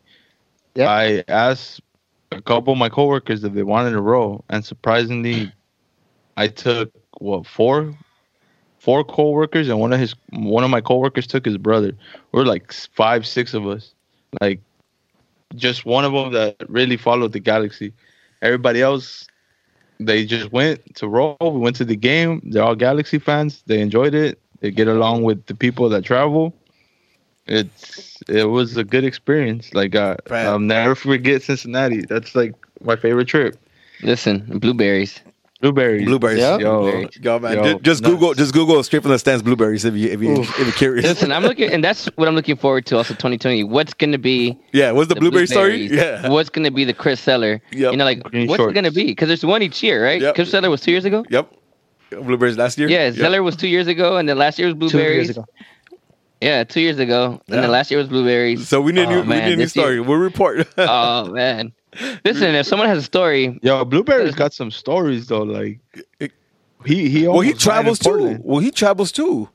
[0.77, 0.89] Yeah.
[0.89, 1.81] I asked
[2.31, 5.53] a couple of my coworkers if they wanted a row, and surprisingly,
[6.37, 7.95] I took what four,
[8.83, 11.93] four coworkers, and one of his one of my coworkers took his brother.
[12.33, 13.95] We're like five, six of us.
[14.41, 14.61] Like
[15.55, 17.93] just one of them that really followed the Galaxy.
[18.43, 19.29] Everybody else,
[20.01, 21.37] they just went to roll.
[21.41, 22.43] We went to the game.
[22.45, 23.63] They're all Galaxy fans.
[23.67, 24.41] They enjoyed it.
[24.59, 26.53] They get along with the people that travel.
[27.47, 29.73] It's it was a good experience.
[29.75, 32.01] Like uh, I'll never forget Cincinnati.
[32.01, 33.57] That's like my favorite trip.
[34.03, 35.21] Listen, blueberries.
[35.63, 36.05] Blueberries.
[36.05, 36.39] Blueberries.
[36.41, 36.59] Yeah.
[36.59, 38.13] Yo, Yo, man, Yo, ju- just, nuts.
[38.13, 41.05] Google, just Google straight from the stands blueberries if you if you if you're curious.
[41.07, 42.97] Listen, I'm looking, and that's what I'm looking forward to.
[42.97, 43.63] Also, 2020.
[43.65, 45.87] What's going to be yeah, what's the, the blueberry story?
[45.87, 47.63] Yeah, What's going to be the Chris Seller?
[47.71, 47.93] Yep.
[47.93, 48.73] You know, like Green what's shorts.
[48.73, 49.05] it going to be?
[49.05, 50.21] Because there's one each year, right?
[50.21, 50.35] Yep.
[50.35, 51.25] Chris Seller was two years ago.
[51.31, 51.49] yep.
[52.11, 52.89] Blueberries last year.
[52.89, 53.15] Yeah, Yep.
[53.15, 55.29] Zeller was two years ago, and then last year was Two blueberries.
[55.29, 55.47] years ago.
[56.41, 57.61] Yeah, two years ago, and Yeah.
[57.63, 58.67] then last year was blueberries.
[58.69, 60.01] So we need a new, Oh, we man, need a new this year- story.
[60.01, 60.67] We'll report.
[60.77, 61.73] oh man,
[62.25, 65.43] listen, if someone has a story, Yo, Blueberry's got some stories though.
[65.43, 65.81] Like
[66.85, 68.39] he he well, he almost died in travels too.
[68.43, 69.49] Well, he travels too.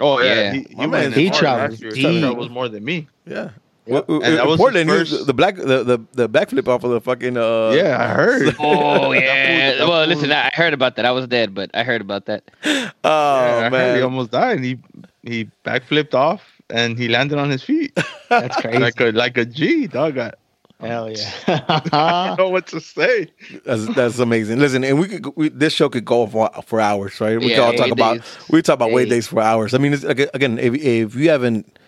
[0.00, 0.52] Oh yeah, Yeah.
[0.52, 3.08] he, he, man, he travels last He travels more than me.
[3.26, 3.50] Yeah.
[3.84, 4.06] Yep.
[4.08, 6.68] Well, And that in was Portland, he was first- the black the, the, the backflip
[6.68, 8.54] off of the fucking uh yeah, I heard.
[8.60, 9.84] oh yeah.
[9.84, 11.04] well, listen, I heard about that.
[11.04, 12.44] I was dead, but I heard about that.
[13.04, 13.96] Oh Yeah, man.
[13.96, 14.56] he almost died.
[14.56, 14.78] And he
[15.24, 17.92] he backflipped off and he landed on his feet
[18.28, 18.78] That's crazy.
[18.78, 20.16] like a like a G dog.
[20.18, 20.32] I,
[20.82, 21.32] Hell yeah!
[21.92, 23.28] I don't know what to say.
[23.64, 24.58] That's that's amazing.
[24.58, 27.38] Listen, and we could we, this show could go for, for hours, right?
[27.38, 28.20] We Yeah, could all talk way about
[28.50, 29.10] we talk about way Days.
[29.10, 29.74] days for hours.
[29.74, 31.78] I mean, it's, again, if if you haven't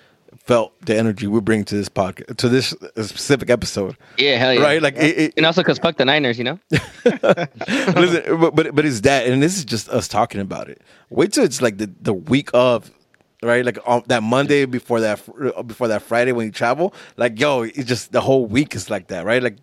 [0.47, 4.61] felt the energy we bring to this podcast to this specific episode, Yeah, hell yeah.
[4.63, 4.83] right?
[4.83, 6.59] Like, it, it, and also because fuck the Niners, you know.
[6.71, 10.83] listen, but, but but it's that, and this is just us talking about it.
[11.11, 12.91] Wait till it's like the the week of.
[13.45, 15.21] Right, like on that Monday before that
[15.67, 19.09] before that Friday when you travel, like yo, it's just the whole week is like
[19.09, 19.43] that, right?
[19.43, 19.59] Like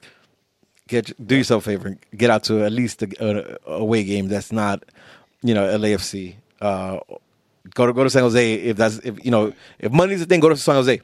[0.87, 4.03] get do yourself a favor and get out to at least a, a, a away
[4.03, 4.83] game that's not
[5.41, 6.35] you know LAFC.
[6.59, 6.99] Uh,
[7.73, 10.39] go to go to San Jose if that's if you know if money's the thing.
[10.41, 11.01] Go to San Jose.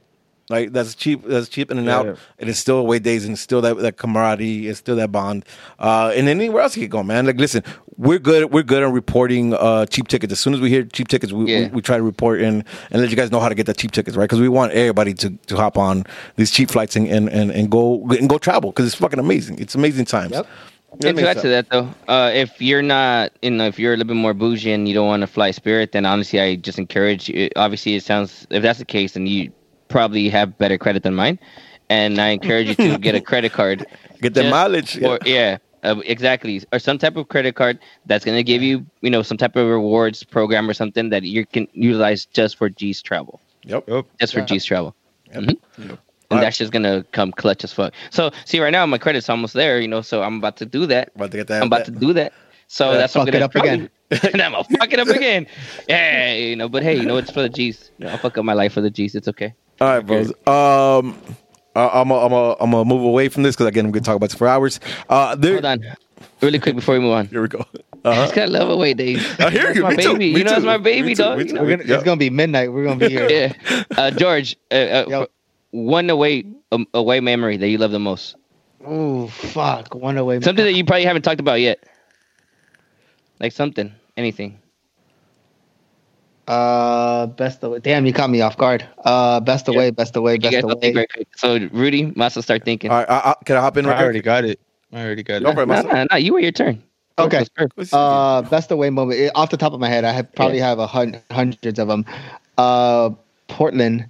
[0.49, 1.23] Like that's cheap.
[1.25, 2.15] That's cheap in and Yeah, out, yeah.
[2.39, 5.43] and it's still away days, and it's still that, that camaraderie, it's still that bond,
[5.79, 7.25] uh, and anywhere else you can go, man.
[7.25, 7.63] Like, listen,
[7.97, 8.53] we're good.
[8.53, 10.31] We're good on reporting uh, cheap tickets.
[10.31, 11.67] As soon as we hear cheap tickets, we, we, Yeah.
[11.69, 13.91] we try to report and, and let you guys know how to get the cheap
[13.91, 14.23] tickets, right?
[14.25, 16.05] Because we want everybody to, to hop on
[16.37, 19.59] these cheap flights and, and, and, and go and go travel because it's fucking amazing.
[19.59, 20.31] It's amazing times.
[20.31, 20.47] Yep.
[21.03, 23.97] And to add to that though, uh, if you're not, you know, if you're a
[23.97, 26.79] little bit more bougie and you don't want to fly Spirit, then honestly, I just
[26.79, 27.49] encourage you.
[27.57, 29.51] Obviously, it sounds if that's the case, then you
[29.87, 31.39] probably have better credit than mine,
[31.89, 33.85] and I encourage you to get a credit card.
[34.21, 34.97] Get the mileage.
[35.03, 37.77] Or yeah, uh, exactly, or some type of credit card
[38.07, 41.45] that's gonna give you, you know, some type of rewards program or something that you
[41.45, 43.83] can utilize just for G's travel, Yep.
[43.87, 44.05] Yep.
[44.19, 44.45] just for Yeah.
[44.45, 44.95] G's travel.
[45.31, 45.43] Yep.
[45.43, 45.47] Mhm.
[45.49, 45.59] Yep.
[45.77, 45.97] And
[46.31, 46.45] Alright.
[46.47, 47.93] that's just gonna come clutch as fuck.
[48.09, 50.01] So see, right now my credit's almost there, you know.
[50.01, 51.11] So I'm about to do that.
[51.15, 51.61] About to get that.
[51.61, 52.33] I'm about to do that.
[52.67, 53.89] So Yeah, that's what I'm gonna it up again.
[54.33, 55.45] and I'm gonna fuck it up again.
[55.87, 56.67] Yeah, you know.
[56.67, 57.91] But hey, you know it's for the G's.
[57.99, 59.13] You know, I'll fuck up my life for the G's.
[59.15, 59.53] It's okay.
[59.79, 60.29] All right, bros.
[60.47, 61.15] Um,
[61.75, 64.03] I- I'm a, I'm a, I'm gonna move away from this because again, I'm gonna
[64.03, 64.79] talk about this for hours.
[65.09, 65.83] Uh, there, Hold on,
[66.41, 67.27] really quick before we move on.
[67.27, 67.63] Here we go.
[68.05, 68.21] I Uh-huh.
[68.23, 69.19] just gotta love away days.
[69.39, 69.83] I hear That's you.
[69.83, 70.33] My Me baby.
[70.33, 70.37] too.
[70.39, 71.23] You know, it's my baby, too.
[71.23, 71.39] dog.
[71.45, 71.61] You know?
[71.67, 71.95] Gonna, Yeah.
[71.95, 72.71] It's gonna be midnight.
[72.71, 73.27] We're gonna be here.
[73.29, 73.83] Yeah.
[73.97, 75.25] Uh, George, uh, uh,
[75.71, 78.35] one away um, away memory that you love the most.
[78.85, 79.93] Oh fuck!
[79.93, 80.39] One away.
[80.41, 81.83] Something that you probably haven't talked about yet.
[83.39, 84.59] Like something, anything.
[86.47, 87.79] Uh, best away.
[87.79, 88.87] Damn, you caught me off guard.
[89.03, 89.91] Uh, best away.
[89.91, 90.37] Best away.
[90.37, 90.93] Best guys don't away.
[90.93, 91.27] think.
[91.35, 92.89] So Rudy, must start thinking.
[92.89, 93.85] All right, I, I, can I hop in?
[93.85, 94.59] I Right already got it.
[94.93, 95.55] I already got Go it.
[95.55, 95.93] for it, Nah, Master.
[95.93, 96.81] nah, nah, you wait your turn.
[97.19, 97.45] Okay.
[97.57, 97.71] first.
[97.75, 97.97] Let's see.
[97.99, 100.05] Uh, best away moment off the top of my head.
[100.05, 102.05] I have, probably have a hun- hundreds of them.
[102.57, 103.09] Uh,
[103.47, 104.07] Portland.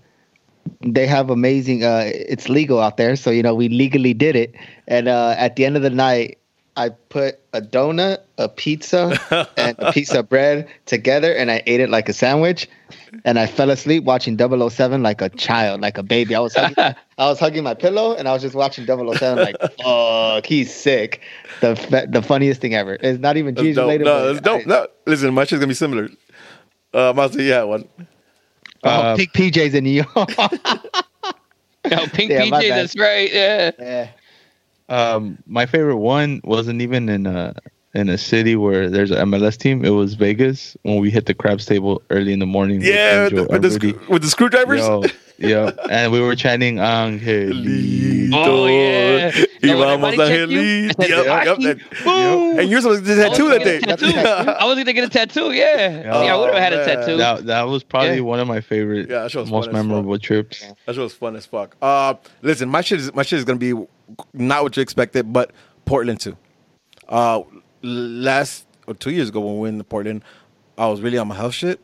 [0.81, 1.83] They have amazing.
[1.85, 4.53] Uh, it's legal out there, so you know we legally did it.
[4.88, 6.38] And uh, at the end of the night,
[6.78, 9.19] I put a donut, a pizza,
[9.57, 12.69] and a piece of bread together, and I ate it like a sandwich.
[13.25, 16.36] And I fell asleep watching 007 like a child, like a baby.
[16.36, 16.75] I was hugging,
[17.17, 21.21] I was hugging my pillow, and I was just watching 007 like, fuck, he's sick.
[21.61, 22.97] The fe- the funniest thing ever.
[23.01, 23.86] It's not even Jesus cheese dope.
[23.86, 24.05] related.
[24.05, 24.61] No, but that's dope.
[24.61, 26.09] I- No, listen, my shit's gonna be similar.
[26.93, 27.88] Uh, Master, yeah, one.
[28.84, 30.38] Oh, Uh, pink PJs in New York.
[31.89, 32.78] No, Pink Yeah, my PJ, bad.
[32.80, 33.34] that's right.
[33.34, 33.71] Yeah.
[33.80, 34.07] yeah.
[34.89, 37.55] Um, my favorite one wasn't even in a
[37.93, 39.83] in a city where there's an MLS team.
[39.83, 42.79] It was Vegas when we hit the crabs table early in the morning.
[42.79, 44.81] with Yeah, with Angel the, with, the, and with the screwdrivers.
[44.81, 45.03] Yo,
[45.39, 48.31] yeah, and we were chanting Angelito.
[48.33, 49.31] Oh, yeah.
[49.35, 51.29] Y So when vamos everybody a checked you, Angelito.
[51.29, 53.79] I Yep, yep, "Rocky, that- And you're supposed to do I was tattoo that day.
[53.79, 54.05] tattoo.
[54.59, 55.51] I was gonna get a tattoo.
[55.51, 56.23] Yeah, Yeah.
[56.23, 57.17] yeah, I would have had Oh, a tattoo.
[57.17, 58.21] That that was probably Yeah.
[58.21, 59.73] one of my favorite, Yeah, that was most fun as fuck.
[59.73, 60.61] memorable trips.
[60.85, 61.75] That shit was fun as fuck.
[61.81, 63.73] Uh, listen, my shit is my shit is gonna be
[64.34, 65.51] not what you expected, but
[65.86, 66.38] Portland too.
[67.08, 67.41] Uh,
[67.82, 70.24] last or two years ago when we were in Portland,
[70.78, 71.80] I was really on my health shit,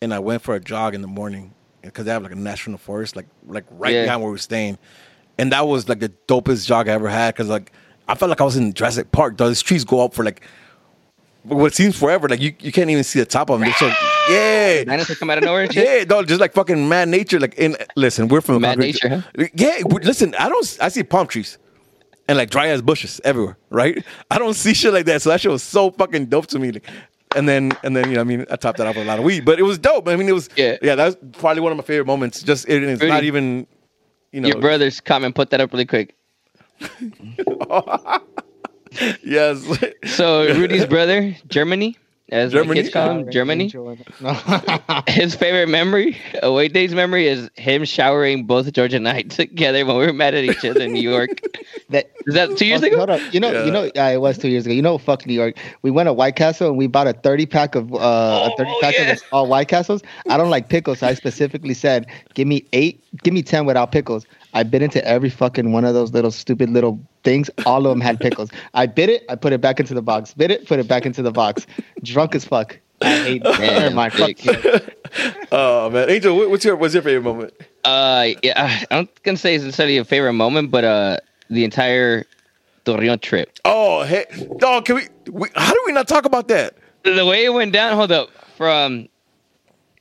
[0.00, 2.78] and I went for a jog in the morning because they have like a national
[2.78, 4.04] forest, like like right Yeah.
[4.04, 4.78] behind where we're staying,
[5.38, 7.72] and that was like the dopest jog I ever had because like
[8.08, 9.36] I felt like I was in Jurassic Park.
[9.36, 10.42] Those trees go up for like
[11.44, 12.28] what seems forever.
[12.28, 13.72] Like you, you can't even see the top of them.
[13.78, 13.90] So
[14.28, 14.84] yeah.
[14.84, 15.62] Dinosaurs come out of nowhere.
[15.64, 15.74] and?
[15.74, 17.40] Yeah, no, just like fucking mad nature.
[17.40, 19.24] Like, in listen, we're from Mad nature,
[19.54, 20.78] Yeah, we- listen, I don't.
[20.80, 21.58] I see palm trees
[22.28, 23.56] and like dry ass bushes everywhere.
[23.70, 24.04] Right?
[24.30, 25.22] I don't see shit like that.
[25.22, 26.72] So that shit was so fucking dope to me.
[26.72, 26.86] Like,
[27.36, 29.18] and then, and then, you know, I mean, I topped that off with a lot
[29.20, 30.08] of weed, but it was dope.
[30.08, 30.76] I mean, it was, Yeah.
[30.82, 32.42] yeah, that was probably one of my favorite moments.
[32.42, 33.66] Just, it, it's Rudy, not even,
[34.32, 35.36] you know, Your brother's comment.
[35.36, 36.16] Put that up really quick.
[39.22, 39.64] yes,
[40.16, 41.96] So Rudy's brother, Germany,
[42.30, 42.68] as Germany?
[42.68, 43.72] my kids call him, Germany.
[44.20, 44.32] No.
[45.08, 49.96] His favorite memory, away days memory, is him showering both George and I together when
[49.96, 51.30] we were mad at each other in New York.
[51.90, 52.96] that Is that two years Oh, ago?
[52.98, 53.34] Hold up.
[53.34, 53.64] You know, Yeah.
[53.64, 54.72] you know, yeah, it was two years ago.
[54.74, 55.56] You know, fuck New York.
[55.82, 58.70] We went to White Castle and we bought a thirty pack of uh, a thirty
[58.72, 59.12] Oh, pack yeah.
[59.12, 60.02] of all White Castles.
[60.28, 63.90] I don't like pickles, so I specifically said, "Give me eight, give me ten without
[63.90, 64.24] pickles."
[64.54, 67.50] I bit into every fucking one of those little stupid little things.
[67.66, 68.50] All of them had pickles.
[68.74, 69.24] I bit it.
[69.28, 70.34] I put it back into the box.
[70.34, 70.66] Bit it.
[70.66, 71.66] Put it back into the box.
[72.02, 72.78] Drunk as fuck.
[73.02, 73.42] I hate.
[73.44, 74.12] Never mind.
[74.12, 74.44] Fuck dick.
[74.44, 74.80] you.
[75.52, 77.54] oh man, Angel, what's your what's your favorite moment?
[77.84, 81.16] Uh, yeah, I'm gonna say it's necessarily a favorite moment, but uh,
[81.48, 82.26] the entire
[82.84, 83.58] Torreon trip.
[83.64, 84.26] Oh, hey,
[84.58, 85.48] dog, can we, we?
[85.54, 86.74] How do we not talk about that?
[87.02, 87.96] The way it went down.
[87.96, 88.30] Hold up.
[88.56, 89.08] From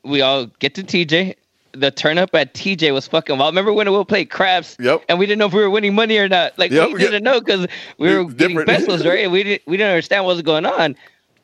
[0.04, 1.36] we all get to TJ.
[1.74, 3.54] The turn up at TJ was fucking wild.
[3.54, 4.76] Remember when we played craps?
[4.80, 5.04] Yep.
[5.08, 6.58] And we didn't know if we were winning money or not.
[6.58, 7.68] Like Yep, we didn't know because
[8.00, 8.68] we were different.
[8.68, 9.20] pesos, right?
[9.24, 10.96] And we didn't we didn't understand what was going on.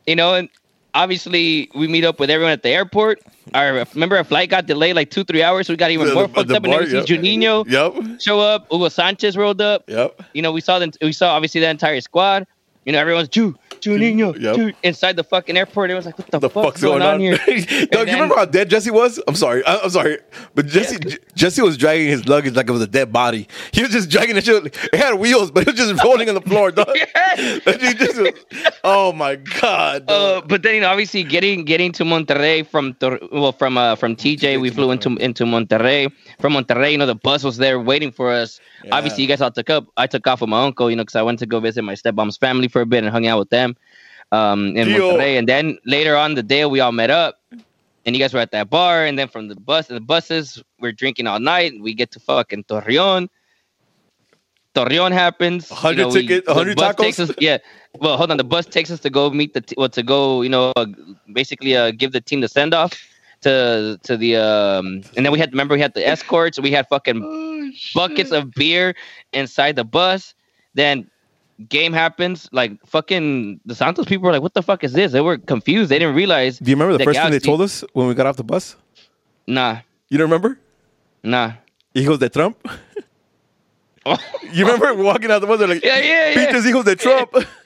[0.07, 0.49] You know, and
[0.95, 3.21] obviously we meet up with everyone at the airport.
[3.53, 5.67] Our remember our flight got delayed like two, three hours.
[5.67, 7.07] So we got even The- more the- fucked the up and then we yep.
[7.07, 8.67] see Juninho Yep, show up.
[8.71, 9.83] Hugo Sanchez rolled up.
[9.87, 10.19] yep.
[10.33, 12.47] You know, we saw the we saw obviously the entire squad.
[12.85, 14.55] You know, everyone's Ju, Juninho, Yep.
[14.55, 15.89] Ju, inside the fucking airport.
[15.89, 17.37] It was like, what the, the fuck's, fuck's going, on, here?
[17.91, 19.19] Dog, you remember how dead Jesse was?
[19.27, 19.65] I'm sorry.
[19.65, 20.19] I, am sorry.
[20.53, 23.47] But Jesse J- Jesse was dragging his luggage like it was a dead body.
[23.71, 24.65] He was just dragging the shit.
[24.65, 26.95] It had wheels, but it was just rolling on the floor, dog.
[27.35, 28.19] Just
[28.83, 30.09] oh my god.
[30.09, 32.95] Uh, but then you know, obviously getting getting to Monterrey from
[33.31, 36.11] well from uh, from TJ, we flew into into Monterrey.
[36.39, 38.59] From Monterrey, you know, the bus was there waiting for us.
[38.83, 38.95] Yeah.
[38.95, 39.85] Obviously, you guys all took up.
[39.97, 41.93] I took off with my uncle, you know, because I went to go visit my
[41.93, 43.77] stepmom's family for a bit and hung out with them
[44.33, 44.89] um, in.
[44.89, 45.39] Monterrey.
[45.39, 47.39] And then later on the day, we all met up,
[48.05, 49.05] and you guys were at that bar.
[49.05, 51.71] And then from the bus, and the buses, we're drinking all night.
[51.71, 53.29] And we get to fucking Torreon.
[54.75, 55.69] Torreon happens.
[55.71, 56.97] 100 you know, we- ticket- the 100 bus tacos?
[57.05, 57.57] takes us- yeah.
[58.03, 58.35] Well, hold on.
[58.35, 60.41] The bus takes us to go meet the t- well to go.
[60.41, 60.85] You know, uh,
[61.31, 62.91] basically uh, give the team the send off
[63.43, 64.85] to to the um.
[65.15, 66.59] And then we had remember we had the escorts.
[66.59, 68.95] We had fucking Oh, buckets of beer
[69.31, 70.35] inside the bus.
[70.73, 71.09] Then
[71.69, 72.49] game happens.
[72.51, 75.89] Like fucking the Santos people were like, "What the fuck is this?" They were confused.
[75.89, 76.59] They didn't realize.
[76.59, 78.43] Do you remember the, the first thing they told us when we got off the
[78.43, 78.75] bus?
[79.47, 79.79] Nah,
[80.09, 80.59] You don't remember?
[81.23, 81.53] nah.
[81.95, 82.57] Hijos de Trump.
[84.53, 85.57] You remember walking out the bus?
[85.59, 86.35] They're like, Yeah, yeah, yeah.
[86.35, 87.33] Pinches hijos de Trump.
[87.33, 87.41] we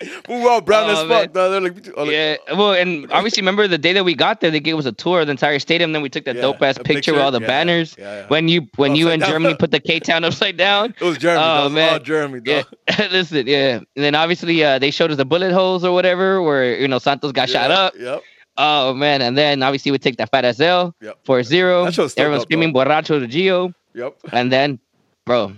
[0.28, 1.32] were all brown Oh, as fuck.
[1.32, 1.50] dog.
[1.52, 4.60] They're like, like- Yeah, well, and obviously, remember the day that we got there, they
[4.60, 5.92] gave us a tour of the entire stadium.
[5.92, 7.94] Then we took that Yeah, dope ass a picture, with all the yeah, banners.
[7.98, 8.26] yeah, yeah.
[8.28, 9.30] When you when you and down.
[9.30, 10.94] Germany put the K Town upside down.
[11.00, 11.42] It was Jeremy.
[11.44, 11.92] Oh, was man.
[11.94, 12.40] all Jeremy.
[12.44, 12.62] Yeah,
[13.10, 13.76] listen, yeah.
[13.76, 16.98] And then obviously uh, they showed us the bullet holes or whatever, where you know
[16.98, 17.94] Santos got shot up.
[17.98, 18.22] Yep.
[18.58, 21.18] Oh man, and then obviously we take that fat ass L Yep.
[21.24, 21.84] for zero.
[21.84, 24.16] That shit was Everyone's dope, screaming "Borracho de Gio," Yep.
[24.32, 24.78] and then,
[25.26, 25.52] bro,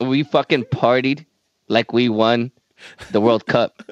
[0.00, 1.24] we fucking partied
[1.68, 2.50] like we won
[3.12, 3.82] the World Cup.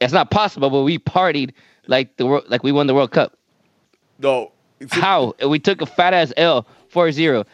[0.00, 1.52] It's not possible, but we partied
[1.86, 3.36] like the world, like we won the World Cup.
[4.18, 4.52] No.
[4.90, 5.34] How?
[5.46, 7.44] We took a fat ass L 4-0.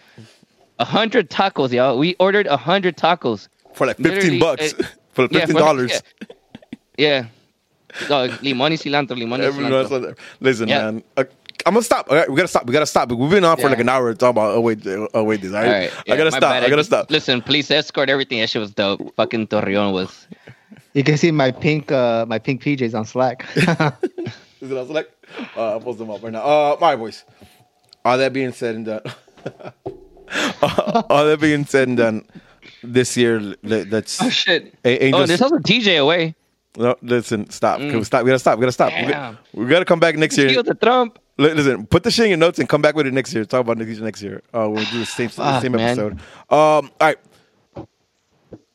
[0.80, 1.98] A hundred tacos, y'all.
[1.98, 3.48] We ordered a hundred tacos.
[3.74, 4.72] For like 15 Literally, bucks.
[4.72, 5.46] it- for Yeah, 15.
[5.54, 6.02] for- dollars.
[6.98, 7.06] Yeah.
[7.06, 7.26] yeah.
[8.10, 10.16] No, limon y cilantro, limon y cilantro.
[10.40, 10.90] Listen, Yeah.
[10.90, 11.04] man.
[11.16, 11.24] Uh,
[11.66, 12.10] I'm gonna stop.
[12.10, 12.66] All right, we gotta stop.
[12.66, 13.10] We gotta stop.
[13.10, 13.68] We've been on for Yeah.
[13.68, 15.52] like an hour talking about oh wait, oh wait, this.
[15.54, 15.92] All right, All right.
[16.10, 16.40] I gotta stop.
[16.42, 16.62] bad.
[16.64, 17.10] I gotta just- stop.
[17.10, 18.40] Listen, police escort everything.
[18.40, 19.14] That shit was dope.
[19.16, 20.26] Fucking Torreon was.
[20.94, 23.44] You can see my pink, uh, my pink PJs on Slack.
[23.56, 25.06] Is it on Slack?
[25.56, 26.40] Uh, I'll post them up right now.
[26.42, 27.24] Uh, all right, boys.
[28.04, 29.00] All that being said and done.
[31.10, 32.24] all that being said and done,
[32.82, 34.22] this year, let- let's.
[34.22, 34.74] Oh shit.
[34.84, 36.34] A- Oh, Angels, there's also TJ away.
[36.76, 37.78] no, listen, stop.
[37.78, 38.06] Can we Mm.
[38.06, 38.24] stop?
[38.24, 38.58] We gotta stop.
[38.58, 38.92] We gotta stop.
[38.92, 39.10] We Damn.
[39.10, 40.48] gotta, we gotta come back next year.
[40.48, 41.18] He the Trump.
[41.36, 43.44] Listen, put the shit in your notes and come back with it next year.
[43.44, 44.42] Talk about next next year.
[44.54, 45.98] Uh, we'll do the same the same man.
[45.98, 46.12] episode.
[46.12, 46.20] Um,
[46.50, 47.18] all right.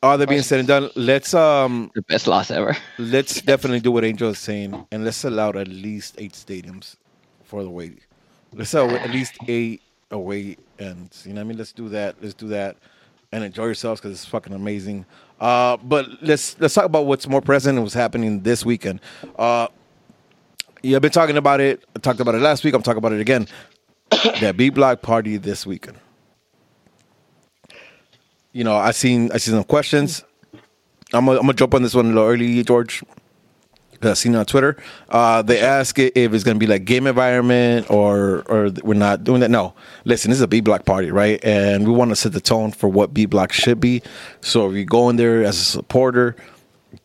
[0.02, 2.76] All that being said and done, let's um The best loss ever.
[2.98, 6.96] let's definitely do what Angel is saying, and let's allow at least eight stadiums
[7.44, 7.96] for the way.
[8.54, 11.24] Let's allow at least eight away ends.
[11.26, 11.58] You know what I mean?
[11.58, 12.16] Let's do that.
[12.22, 12.76] Let's do that,
[13.32, 15.04] and enjoy yourselves because it's fucking amazing.
[15.38, 19.00] Uh, but let's let's talk about what's more present and what's happening this weekend.
[19.38, 19.68] Uh,
[20.82, 21.84] Yeah, I've been talking about it.
[21.94, 22.74] I talked about it last week.
[22.74, 23.46] I'm talking about it again.
[24.40, 25.98] that B block party this weekend.
[28.52, 30.24] You know, I seen I seen some questions.
[31.12, 33.02] I'm gonna, I'm jump on this one a little early, George.
[34.02, 34.76] I seen it on Twitter.
[35.10, 39.40] Uh, they ask if it's gonna be like game environment or or we're not doing
[39.40, 39.50] that.
[39.50, 39.74] No,
[40.04, 41.38] listen, this is a B block party, right?
[41.44, 44.02] And we want to set the tone for what B block should be.
[44.40, 46.34] So if you go in there as a supporter,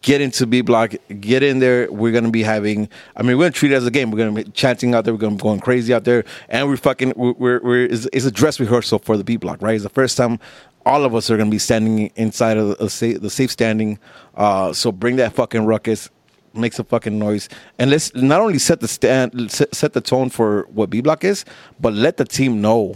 [0.01, 1.91] get into B block, get in there.
[1.91, 2.89] We're gonna be having.
[3.15, 4.09] I mean, we're gonna treat it as a game.
[4.09, 5.13] We're gonna be chanting out there.
[5.13, 7.13] We're gonna be going crazy out there, and we're fucking.
[7.15, 9.75] We're, we're, we're it's, it's a dress rehearsal for the B block, right?
[9.75, 10.39] It's the first time
[10.85, 13.99] all of us are gonna be standing inside of the, safe, the safe standing.
[14.35, 16.09] Uh, so bring that fucking ruckus.
[16.53, 20.65] Make some fucking noise, and let's not only set the stand, set, the tone for
[20.69, 21.43] what B block is,
[21.81, 22.95] but let the team know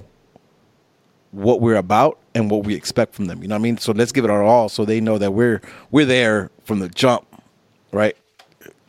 [1.31, 3.41] what we're about and what we expect from them.
[3.41, 3.77] You know what I mean?
[3.77, 5.61] So let's give it our all so they know that we're
[5.91, 7.27] we're there from the jump,
[7.91, 8.15] right?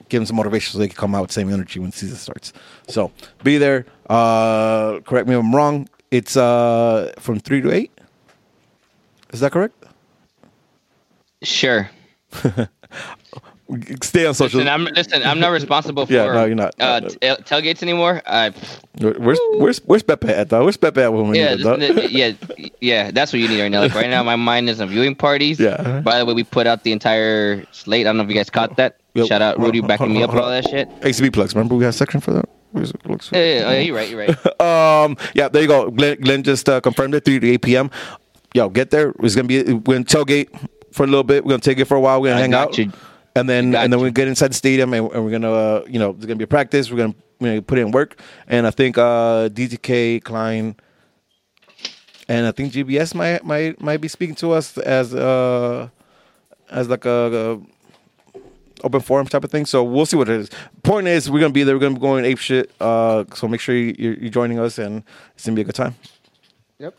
[0.09, 2.53] Give them some motivation so they can come out with same energy when season starts.
[2.87, 3.11] So
[3.43, 3.87] be there.
[4.09, 5.89] Uh, correct me if I'm wrong.
[6.13, 7.91] It's uh, from three to eight.
[9.33, 9.75] Is that correct?
[11.43, 11.89] Sure.
[14.03, 14.59] Stay on social.
[14.59, 15.23] Listen, I'm listen.
[15.23, 16.75] I'm not responsible for Yeah, no, you're not.
[16.81, 17.09] Uh, No, no.
[17.09, 18.21] t- tailgates anymore.
[18.27, 18.53] I
[18.99, 20.49] Where's where's where's Pepe at?
[20.49, 20.65] Though?
[20.65, 21.81] Where's Pepe at when we yeah, need dog?
[22.11, 22.33] yeah,
[22.81, 23.11] yeah.
[23.13, 23.81] That's what you need right now.
[23.83, 25.61] Like right now, my mind is on viewing parties.
[25.61, 26.01] Yeah.
[26.01, 28.07] By the way, we put out the entire slate.
[28.07, 28.97] I don't know if you guys caught that.
[29.15, 30.89] Yo, Shout out Rudy backing me up with all that shit.
[31.01, 31.55] ACB plugs.
[31.55, 32.49] Remember we had a section for that.
[32.73, 32.93] It?
[33.33, 34.09] Yeah, yeah, yeah, you're right.
[34.09, 34.61] You're right.
[35.05, 35.91] um, yeah, there you go.
[35.91, 37.91] Glenn, Glenn just uh, confirmed it, 3 to 8 p.m.
[38.55, 39.15] Yo, get there.
[39.21, 40.49] It's gonna be we're gonna tailgate
[40.93, 41.45] for a little bit.
[41.45, 42.21] We're gonna take it for a while.
[42.21, 42.93] We're gonna I hang out, you.
[43.37, 44.05] and then Got and then you.
[44.07, 46.45] we get inside the stadium, and, and we're gonna uh, you know there's gonna be
[46.45, 46.91] a practice.
[46.91, 50.77] We're gonna we're gonna put in work, and I think uh, DTK Klein.
[52.29, 55.89] And I think GBS might might might be speaking to us as uh
[56.71, 59.67] as like a, a open forum type of thing.
[59.67, 60.51] So we'll see what it is.
[60.85, 61.75] Point is, we're gonna be there.
[61.75, 62.71] We're gonna be going ape shit.
[62.81, 65.03] Uh, so make sure you, you're, you're joining us, and
[65.35, 65.95] it's gonna be a good time.
[66.79, 66.97] Yep.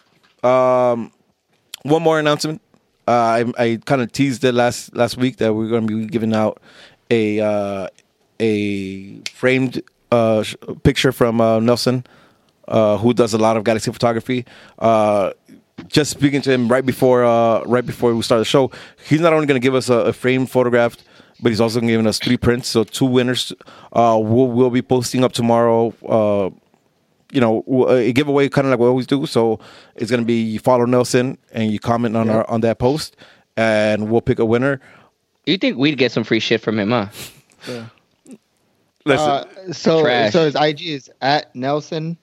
[1.83, 2.61] One more announcement.
[3.07, 6.33] Uh, I, I kind of teased it last last week that we're gonna be giving
[6.33, 6.61] out
[7.09, 7.87] a uh,
[8.39, 12.05] a framed uh, sh- picture from uh, Nelson,
[12.67, 14.45] uh, who does a lot of galaxy photography.
[14.77, 15.31] Uh,
[15.87, 17.21] just speaking to him right before
[17.65, 18.69] right before we start the show,
[19.07, 20.95] he's not only going to give us a, a framed photograph,
[21.41, 22.67] but he's also giving us three prints.
[22.67, 23.51] So two winners.
[23.93, 26.53] We'll we'll be posting up tomorrow.
[27.31, 29.25] Uh, you know, a giveaway kind of like we always do.
[29.25, 29.59] So
[29.95, 33.15] it's gonna be you follow Nelson and you comment on our on that post,
[33.57, 34.79] and we'll pick a winner.
[35.45, 37.07] You think we'd get some free shit from him, huh?
[39.05, 40.33] Listen, Uh, so Trash.
[40.33, 42.17] so his IG is at Nelson.jpg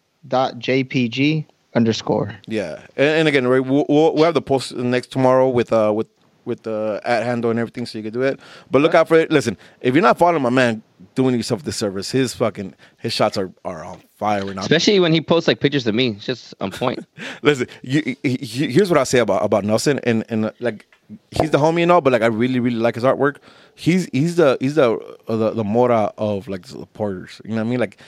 [1.74, 2.36] underscore.
[2.46, 5.92] yeah, and, and again, right, we'll, we'll we'll have the post next tomorrow with uh
[5.94, 6.06] with
[6.48, 8.40] with the at handle and everything, so you can do it.
[8.70, 9.30] But look out for it.
[9.30, 10.82] Listen, if you're not following my man,
[11.14, 14.62] doing yourself this service, his fucking his shots are are on fire right now.
[14.62, 16.08] Especially when he posts like pictures of me.
[16.16, 17.06] It's just on point.
[17.42, 18.38] Listen, you, he-
[18.72, 20.86] here's what I say about about Nelson, and and uh, like
[21.30, 23.36] he's the homie and all, but like I really really like his artwork.
[23.76, 24.96] He's he's the he's the
[25.28, 27.40] uh, the, the Mora of like the supporters.
[27.44, 27.80] You know what I mean?
[27.80, 27.98] Like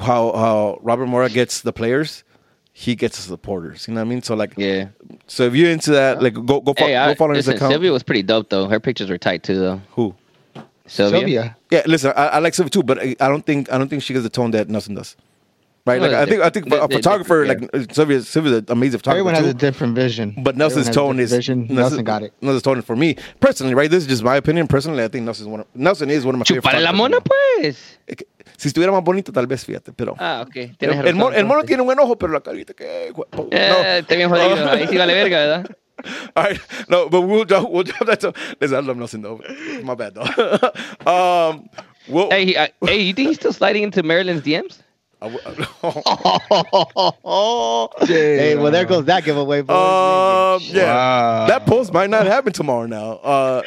[0.00, 2.22] how how Robert Mora gets the players,
[2.72, 3.86] he gets the supporters.
[3.88, 4.22] You know what I mean?
[4.22, 4.88] So like Yeah.
[5.26, 7.56] So if you're into that, like go go, fo- Hey, go I, follow his listen,
[7.56, 7.72] account.
[7.72, 8.68] Sylvia was pretty dope though.
[8.68, 9.80] Her pictures were tight too though.
[9.92, 10.14] Who?
[10.86, 11.20] Sylvia.
[11.20, 11.56] Sylvia.
[11.70, 14.02] Yeah, listen, I, I like Sylvia too, but I, I don't think I don't think
[14.02, 15.16] she gets the tone that Nelson does.
[15.86, 15.98] Right?
[16.00, 18.64] Well, Like I think I think they- a photographer different, like uh, Sylvia Sylvia's an
[18.68, 19.28] amazing photographer.
[19.28, 19.50] Everyone has too.
[19.50, 20.34] a different vision.
[20.42, 21.66] But Nelson's Everyone tone is vision.
[21.70, 22.32] Nelson got it.
[22.42, 23.90] Nelson's tone for me personally, right?
[23.90, 24.66] This is just my opinion.
[24.68, 25.60] Personally, I think Nelson's one.
[25.60, 26.62] Of, Nelson is one of my favorite.
[26.64, 26.98] Chupale la photographers.
[26.98, 27.20] mona,
[27.62, 27.96] pues.
[28.08, 28.14] Eh,
[28.60, 30.14] Es que Si estuviera más bonito, tal vez, fíjate, pero.
[30.18, 30.54] Ah, ok.
[30.56, 33.10] el, Tienes el mono, el mono tiene un buen ojo, pero la carita que.
[33.10, 33.48] guapo.
[33.50, 33.84] Eh, No.
[33.88, 34.68] está bien jodido.
[34.70, 35.66] Ahí sí vale verga, ¿verdad?
[36.34, 38.20] All right, no, but we'll drop, we'll drop that.
[38.20, 39.40] To, listen, I love Nelson though.
[39.82, 40.24] My bad though.
[41.10, 41.68] um,
[42.08, 44.78] we'll, Hey, he, I, hey, you think he's still sliding into Maryland's DMs?
[45.22, 45.40] I will-
[48.06, 49.62] Hey, well, there goes that giveaway.
[49.62, 49.76] Boys.
[49.76, 51.46] um, yeah, Wow.
[51.48, 52.86] that post might not happen tomorrow.
[52.86, 53.62] Now, uh,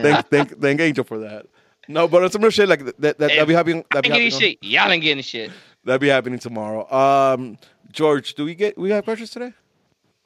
[0.00, 1.46] thank, thank, thank Angel for that.
[1.88, 3.84] No, but on some real shit like that, that that'll be happening.
[3.90, 4.58] I That'll be ain't getting happening, shit.
[4.62, 5.50] Y'all ain't getting shit.
[5.84, 6.90] that'll be happening tomorrow.
[6.92, 7.58] Um,
[7.90, 9.52] George, do we get we have questions today?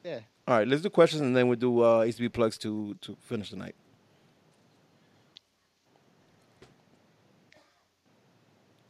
[0.04, 0.20] Yeah.
[0.46, 3.50] All right, let's do questions and then we'll do uh, ACB plugs to to finish
[3.50, 3.74] the night.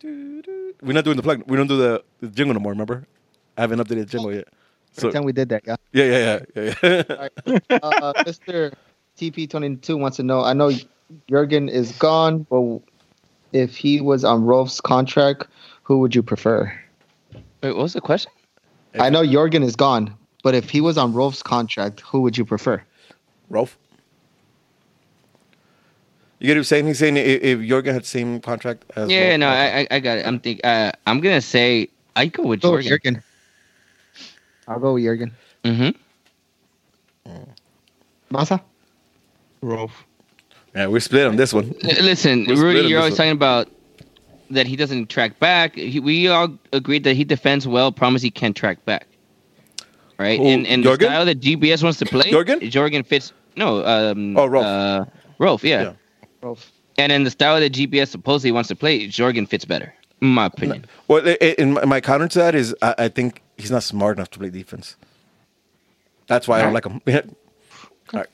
[0.03, 1.43] We're not doing the plug.
[1.47, 2.73] We don't do the, the jingle no more.
[2.73, 3.07] Remember,
[3.57, 4.49] I haven't updated the jingle yet.
[4.93, 5.77] So Pretend we did that, yeah.
[5.93, 7.29] yeah, yeah, yeah, yeah.
[7.69, 7.79] yeah.
[7.83, 8.73] uh, Mr.
[9.19, 10.43] TP22 wants to know.
[10.43, 10.71] I know
[11.29, 12.81] Jurgen is gone, but
[13.53, 15.47] if he was on Rolf's contract,
[15.83, 16.73] who would you prefer?
[17.63, 18.33] Wait, what was the question?
[18.99, 22.45] I know Jurgen is gone, but if he was on Rolf's contract, who would you
[22.45, 22.83] prefer?
[23.51, 23.79] Rolf.
[26.39, 26.87] You get what he's saying?
[26.87, 29.39] He's saying if, if Jorgen had the same contract as Yeah, well.
[29.39, 30.27] no, I, I I got it.
[30.27, 32.89] I'm think uh, I'm gonna say I go with Go with Jorgen.
[32.89, 33.23] Jurgen.
[34.69, 35.33] I'll go with Jurgen.
[35.65, 35.91] Mm-hmm.
[38.31, 38.61] Masa?
[39.63, 40.05] Rolf.
[40.77, 41.75] Yeah, we split on this one.
[41.83, 43.17] Listen, Rudy, you're always one.
[43.17, 43.69] talking about
[44.51, 45.75] that he doesn't track back.
[45.75, 47.91] He, we all agreed that he defends well.
[47.91, 49.07] Promise he can track back.
[50.19, 52.61] Right, Who, and and the style that GBS wants to play, Jorgen?
[52.71, 53.33] Jorgen fits.
[53.57, 54.65] No, um, Oh, Rolf.
[54.65, 55.05] Uh,
[55.39, 55.83] Rolf, yeah.
[55.83, 55.93] Yeah.
[56.43, 56.71] Rolf.
[56.99, 60.47] And in the style that GBS supposedly wants to play, Jorgen fits better, in my
[60.47, 60.87] opinion.
[61.09, 63.83] Well, i- i- in my, my counter to that is I, I think he's not
[63.83, 64.97] smart enough to play defense.
[66.29, 67.01] That's why I don't like him.
[67.09, 68.27] All right.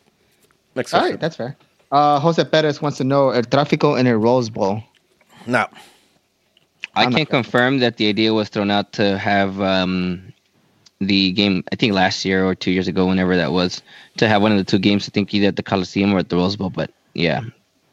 [0.76, 1.14] Next All question.
[1.14, 1.56] right, that's fair.
[1.92, 4.82] Uh, Jose Perez wants to know El Tráfico in a Rose Bowl.
[5.46, 5.66] No.
[6.94, 10.32] I I'm can not- confirm that the idea was thrown out to have um,
[11.00, 11.62] the game.
[11.70, 13.82] I think last year or two years ago, whenever that was,
[14.16, 15.06] to have one of the two games.
[15.08, 16.70] I think either at the Coliseum or at the Rose Bowl.
[16.70, 17.42] But yeah,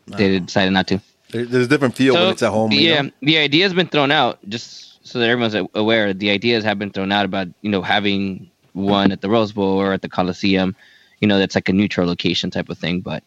[0.07, 1.01] they decided not to.
[1.31, 2.71] there's a different feel when it's at home.
[2.71, 3.11] Yeah, know?
[3.21, 6.13] the idea has been thrown out just so that everyone's a- aware.
[6.13, 9.77] The ideas have been thrown out about you know having one at the Rose Bowl
[9.77, 10.75] or at the Coliseum.
[11.19, 13.01] You know, that's like a neutral location type of thing.
[13.01, 13.23] But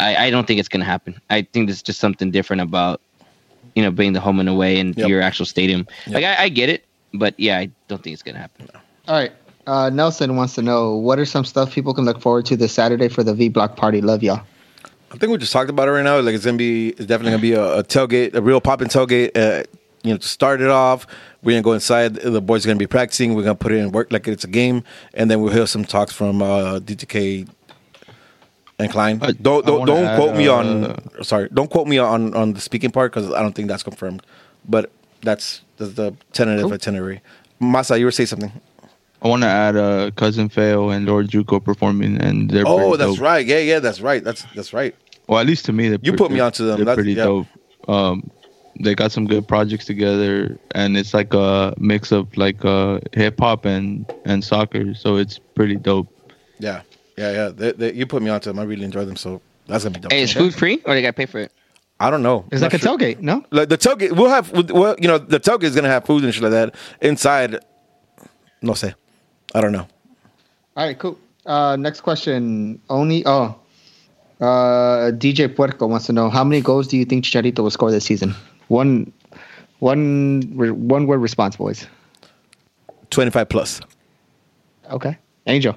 [0.00, 1.20] I, I don't think it's going to happen.
[1.30, 3.00] I think there's just something different about
[3.74, 5.08] you know being the home and away and Yep.
[5.08, 5.86] your actual stadium.
[6.06, 6.14] Yep.
[6.14, 8.68] Like I, I get it, but yeah, I don't think it's going to happen.
[9.08, 9.32] All right.
[9.66, 12.72] Uh, Nelson wants to know what are some stuff people can look forward to this
[12.72, 14.00] Saturday for the V Block party.
[14.00, 14.40] Love y'all.
[15.12, 16.18] I think we just talked about it right now.
[16.20, 19.36] Like it's gonna be, it's definitely gonna be a, a tailgate, a real popping tailgate.
[19.36, 19.64] Uh,
[20.02, 21.06] you know, to start it off,
[21.42, 22.14] we're gonna go inside.
[22.14, 23.34] The boys are gonna be practicing.
[23.34, 24.82] We're gonna put it in work like it's a game,
[25.14, 27.48] and then we'll hear some talks from uh, DTK
[28.80, 29.18] and Klein.
[29.22, 31.22] I- don't don't, don't add, quote me uh, on.
[31.24, 34.22] Sorry, don't quote me on on the speaking part because I don't think that's confirmed.
[34.68, 34.90] But
[35.22, 36.74] that's that's the tentative Cool.
[36.74, 37.20] itinerary.
[37.60, 38.52] Masa, you were saying something.
[39.22, 43.16] I want to add uh, cousin Feo and Lord Juco performing, and they're Oh, that's
[43.16, 43.20] dope.
[43.20, 43.44] right.
[43.46, 44.24] Yeah, yeah, that's right.
[44.24, 44.94] That's that's right.
[45.26, 46.76] Well, at least to me, they're You put me they're- onto them.
[46.76, 47.24] They're That's- pretty yeah.
[47.24, 47.46] dope.
[47.88, 48.30] Um,
[48.80, 53.38] they got some good projects together, and it's like a mix of like uh, hip
[53.40, 54.94] hop and and soccer.
[54.94, 56.08] So it's pretty dope.
[56.58, 56.80] Yeah,
[57.20, 57.48] yeah, yeah.
[57.48, 58.58] They, they, you put me onto them.
[58.58, 59.16] I really enjoy them.
[59.16, 60.12] So that's gonna be dope.
[60.12, 61.52] Hey, is food free or they got to pay for it?
[62.00, 62.46] I don't know.
[62.50, 62.96] It's Not like a sure.
[62.96, 63.44] tailgate, no?
[63.50, 64.50] Like the tailgate, we'll have.
[64.70, 67.58] Well, you know, the tailgate is gonna have food and shit like that inside.
[68.62, 68.94] No sé.
[69.54, 69.86] I don't know.
[70.76, 71.18] All right, cool.
[71.44, 72.80] Uh, next question.
[72.88, 73.54] Only oh,
[74.40, 77.90] uh, DJ Puerco wants to know how many goals do you think Chicharito will score
[77.90, 78.34] this season?
[78.68, 79.12] One,
[79.80, 81.86] one, one word response, boys.
[83.10, 83.80] Twenty five plus.
[84.90, 85.18] Okay.
[85.46, 85.76] Angel.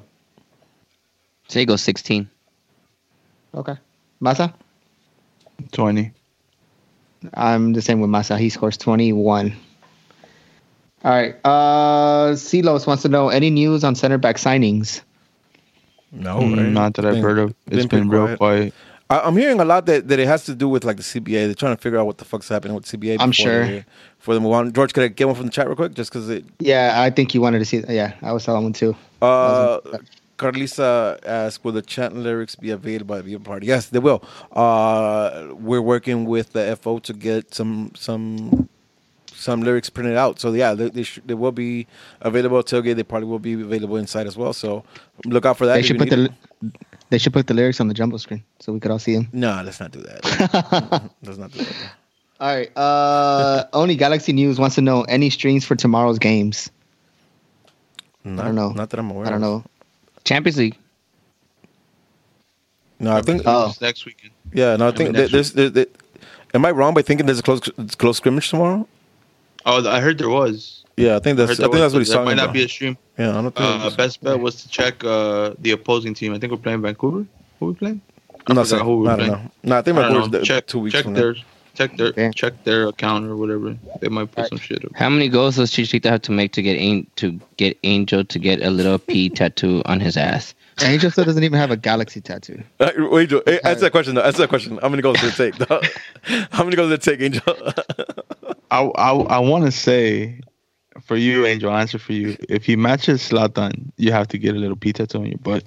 [1.48, 2.30] Say he goes 16.
[3.56, 3.76] Okay.
[4.22, 4.54] Masa.
[5.72, 6.12] Twenty.
[7.36, 8.38] I'm the same with Masa.
[8.40, 9.56] He scores 21.
[11.06, 11.36] All right.
[11.46, 15.02] Uh, Silos wants to know any news on center back signings.
[16.12, 16.72] No, Mm.
[16.72, 17.50] Not that I've Been- heard of.
[17.68, 18.74] It's pretty been real quiet.
[19.10, 21.46] I, I'm hearing a lot that, that it has to do with like the CBA.
[21.46, 23.18] They're trying to figure out what the fuck's happening with CBA.
[23.20, 23.66] I'm before sure.
[23.68, 23.86] they-
[24.20, 25.94] For them, one George, could I get one from the chat real quick?
[25.94, 26.46] Just because it.
[26.60, 27.84] Yeah, I think you wanted to see.
[27.90, 28.96] Yeah, I was telling one too.
[29.22, 29.80] Uh,
[30.44, 34.24] Carlisa asked, "Will the chant lyrics be available at the party?" Yes, they will.
[34.52, 38.68] Uh, we're working with the FO to get some some
[39.34, 40.40] some lyrics printed out.
[40.40, 41.88] So yeah, they they, sh- they will be
[42.22, 42.96] available at tailgate.
[42.96, 44.54] They probably will be available inside as well.
[44.54, 44.84] So
[45.26, 45.76] look out for that.
[45.76, 46.72] They should put the li-
[47.10, 49.30] they should put the lyrics on the jumbo screen so we could all see them.
[49.34, 50.22] No, let's not do that.
[51.24, 51.76] let's not do that.
[52.40, 52.72] All right.
[52.78, 56.72] Uh, Only Galaxy News wants to know any streams for tomorrow's games.
[58.26, 58.72] Not, don't know.
[58.72, 59.28] Not that I'm aware.
[59.28, 59.64] I don't know.
[60.24, 60.78] Champions League.
[63.00, 63.42] No, I think.
[63.46, 63.74] Oh.
[63.82, 64.32] Next weekend.
[64.54, 65.54] Yeah, no, I think mean, that that's- there's.
[65.54, 65.94] there- there-
[66.54, 67.62] am I wrong by thinking there's a close
[67.98, 68.88] close scrimmage tomorrow?
[69.66, 70.84] Oh, I heard there was.
[70.96, 71.50] Yeah, I think that's.
[71.50, 72.08] heard I think there that's what was.
[72.08, 72.98] he's There talking might not be a stream.
[73.18, 73.60] yeah, I don't think.
[73.84, 76.34] Uh, best bet was to check uh, the opposing team.
[76.34, 77.26] I think we're playing Vancouver.
[77.60, 78.02] Who we playing?
[78.48, 78.86] I'm not forgot saying.
[78.86, 79.32] who we I don't playing.
[79.32, 79.52] know.
[79.64, 81.36] No, I think I my don't the- Check two weeks check from their
[81.76, 82.32] check their Yeah.
[82.32, 83.76] check their account or whatever.
[84.02, 84.92] They might put some shit up.
[84.96, 88.40] How many goals does Chicharito have to make to get An- to get Angel to
[88.40, 90.54] get a little P tattoo on his ass?
[90.82, 92.64] Angel still doesn't even have a Galaxy tattoo.
[92.80, 94.16] Uh, wait, Joe, hey, answer that question.
[94.16, 94.22] Though.
[94.24, 94.80] Answer that question.
[94.82, 95.68] How many goals did it take?
[95.68, 95.86] dog?
[96.52, 97.74] How many goals did it take, Angel?
[98.72, 100.40] I I, I want to say
[101.06, 101.72] for you, Angel.
[101.72, 102.36] Answer for you.
[102.50, 105.64] If he matches Zlatan, you have to get a little P tattoo on your butt.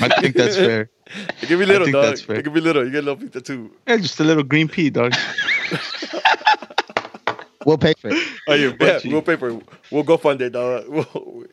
[0.00, 0.90] I think that's fair.
[1.40, 2.04] It can be little, think dog.
[2.06, 2.22] that's.
[2.28, 2.84] It can be little.
[2.84, 3.70] You get a little pizza too.
[3.86, 5.12] Yeah, just a little green pea, dog.
[7.64, 8.28] We'll pay for it.
[8.46, 9.60] Oh, yeah, yeah, Butt we'll pay for it.
[9.90, 10.84] We'll go fund it, dog.
[10.88, 11.04] We'll,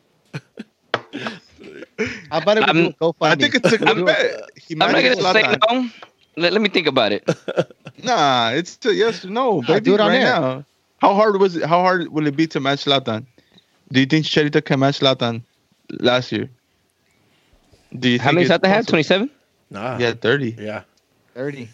[2.30, 3.14] How about if we I'm- do a GoFundMe?
[3.20, 4.50] I think it's a good bet.
[4.56, 5.72] He I'm not matches gonna say Zlatan.
[5.72, 5.88] no.
[6.36, 7.28] Let, let me think about it.
[8.02, 9.80] Nah, it's a yes or no, baby.
[9.80, 10.24] do it on right air.
[10.40, 10.64] now.
[10.98, 11.62] How hard was it?
[11.64, 13.24] How hard will it be to match Zlatan?
[13.90, 15.42] Do you think Chicharito can match Zlatan
[16.00, 16.50] last year?
[17.98, 18.86] Do you How think many it's shots they have?
[18.86, 19.30] 27?
[19.70, 19.98] Nah.
[19.98, 20.56] Yeah, thirty.
[20.58, 20.82] Yeah.
[21.34, 21.68] 30.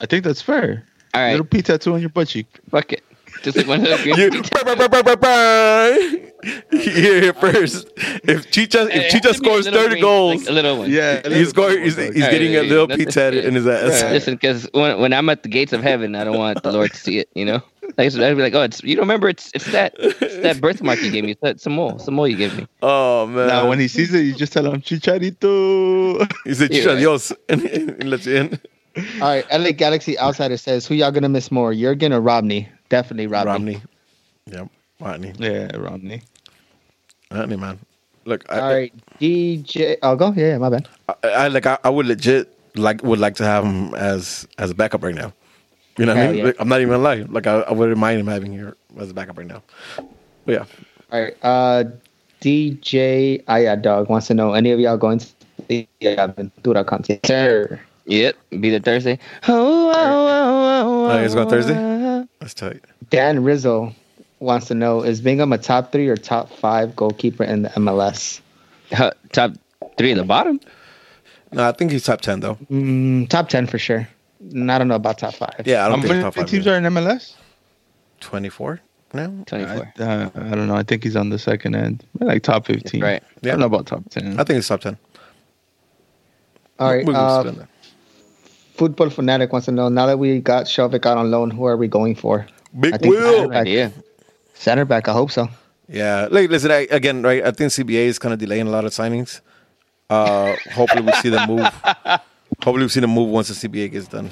[0.00, 0.84] I think that's fair.
[1.12, 2.46] All right, Little P tattoo on your butt cheek.
[2.70, 3.02] fuck it.
[3.42, 6.30] Just like one of the You, Bye, bye, bye, bye, bye.
[6.72, 7.88] You hear it first.
[8.24, 10.52] If Chicha, It if has Chicha to be a scores thirty green, goals, like a
[10.52, 10.90] little one.
[10.90, 11.82] Yeah, he's going.
[11.82, 14.02] He's, he's getting a little P tatted in his ass.
[14.10, 16.92] Listen, because when, when I'm at the gates of heaven, I don't want the Lord
[16.92, 17.28] to see it.
[17.34, 17.62] You know,
[17.96, 19.28] like so I'd be like, oh, it's you don't remember?
[19.28, 21.32] It's it's that it's that birthmark you gave me.
[21.32, 22.66] It's that some more, some more you gave me.
[22.82, 23.48] Oh man!
[23.48, 26.30] Now, when he sees it, you just tell him Chicharito.
[26.44, 27.32] he said You're Chicha right.
[27.48, 28.60] And, and lets you in.
[29.20, 32.68] All right, LA Galaxy Outsider says, who y'all gonna miss more, Jurgen or Romney?
[32.88, 33.50] Definitely Romney.
[33.50, 33.82] Romney.
[34.46, 34.68] Yep,
[35.00, 35.32] Romney.
[35.38, 36.22] yeah, Romney.
[37.30, 37.78] Romney, man.
[38.24, 39.98] Look, I, All right, DJ.
[40.02, 40.32] I'll oh, go.
[40.34, 40.88] Yeah, yeah, my bad.
[41.08, 41.66] I, I like.
[41.66, 45.14] I, I would legit like would like to have him as as a backup right
[45.14, 45.32] now.
[45.98, 46.46] You know what I mean?
[46.46, 46.52] Yeah.
[46.58, 47.22] I'm not even gonna lie.
[47.28, 49.62] Like I, I wouldn't mind him having here as a backup right now.
[50.44, 50.64] But yeah,
[51.12, 51.84] All right, uh,
[52.40, 55.26] DJ Aya Dog wants to know any of y'all going to
[55.68, 57.24] the Aventura concert?
[57.26, 57.80] Sir.
[58.04, 59.18] Yep, be there Thursday.
[59.48, 61.74] Oh, oh, oh, oh, Oh, he's going Thursday?
[61.76, 62.28] oh.
[62.38, 62.80] that's tight.
[63.10, 63.92] Dan Rizzo
[64.38, 68.40] wants to know is Bingham a top three or top five goalkeeper in the MLS?
[68.92, 69.52] Huh, Top
[69.98, 70.60] three at the bottom.
[71.52, 72.56] No, I think he's top ten though.
[72.70, 74.08] Mm, top ten for sure.
[74.52, 75.62] And I don't know about top five.
[75.64, 76.48] Yeah, I don't think many top five.
[76.48, 77.34] teams are in MLS?
[78.20, 78.80] twenty four
[79.12, 79.32] now?
[79.46, 80.76] Twenty I, uh, I don't know.
[80.76, 83.02] I think he's on the second end, like top fifteen.
[83.02, 83.22] Right.
[83.22, 83.50] I Yeah.
[83.52, 84.38] don't know about top ten.
[84.38, 84.96] I think it's top ten.
[86.78, 87.04] All right.
[87.06, 87.66] We can Uh.
[88.74, 91.78] Football fanatic wants to know now that we got Skjelvik out on loan, who are
[91.78, 92.46] we going for?
[92.78, 93.48] Big I think Will.
[93.48, 93.92] Back.
[94.52, 95.08] Center back.
[95.08, 95.48] I hope so.
[95.88, 97.42] Yeah, like listen, I, again, right?
[97.44, 99.40] I think CBA is kind of delaying a lot of signings.
[100.10, 101.68] Uh, hopefully, we see them move.
[102.62, 104.30] Hopefully, we've seen them move once the CBA gets done.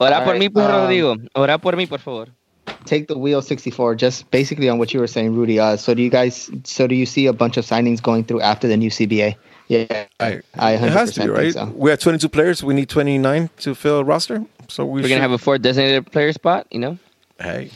[0.00, 1.16] Ora All por right, mí, por um, Rodrigo.
[1.34, 2.28] Ora por mí, por favor.
[2.84, 3.94] Take the wheel 64.
[3.94, 5.58] Just basically on what you were saying, Rudy.
[5.58, 6.50] Uh, so do you guys?
[6.64, 9.36] So do you see a bunch of signings going through after the new CBA?
[9.68, 11.52] Yeah, I, I it has to be right.
[11.52, 11.72] so.
[11.74, 12.62] We have 22 players.
[12.62, 14.44] We need 29 to fill a roster.
[14.68, 16.66] So we We're gonna have a four designated player spot.
[16.70, 16.98] You know.
[17.38, 17.70] Hey,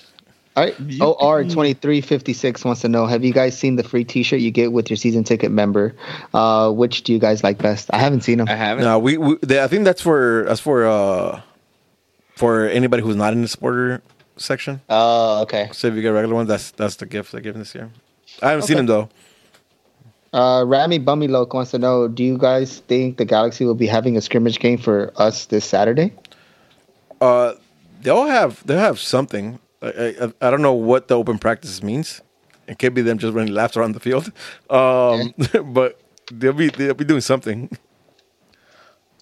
[0.59, 1.01] All right.
[1.01, 4.41] OR twenty three fifty six wants to know: Have you guys seen the free T-shirt
[4.41, 5.95] you get with your season ticket member?
[6.35, 7.91] Uh, which do you guys like best?
[7.93, 8.49] I haven't seen them.
[8.49, 8.85] I haven't.
[8.85, 11.41] no, we, we they, I think that's for that's for uh
[12.35, 14.03] for anybody who's not in the supporter
[14.37, 14.81] section.
[14.89, 15.71] Oh, okay.
[15.73, 17.91] So if you get regular ones, that's that's the gift they're giving this year.
[18.43, 19.09] I haven't seen them though.
[20.33, 24.17] Uh, Rami Bummy wants to know: Do you guys think the Galaxy will be having
[24.17, 26.13] a scrimmage game for us this Saturday?
[27.21, 27.55] Uh,
[28.03, 29.61] they'll have they'll have something.
[29.83, 32.21] I, I, I don't know what the open practice means.
[32.67, 34.31] It could be them just running laps around the field.
[34.71, 35.35] Um,
[35.73, 36.01] but
[36.31, 37.71] they'll be they'll be doing something.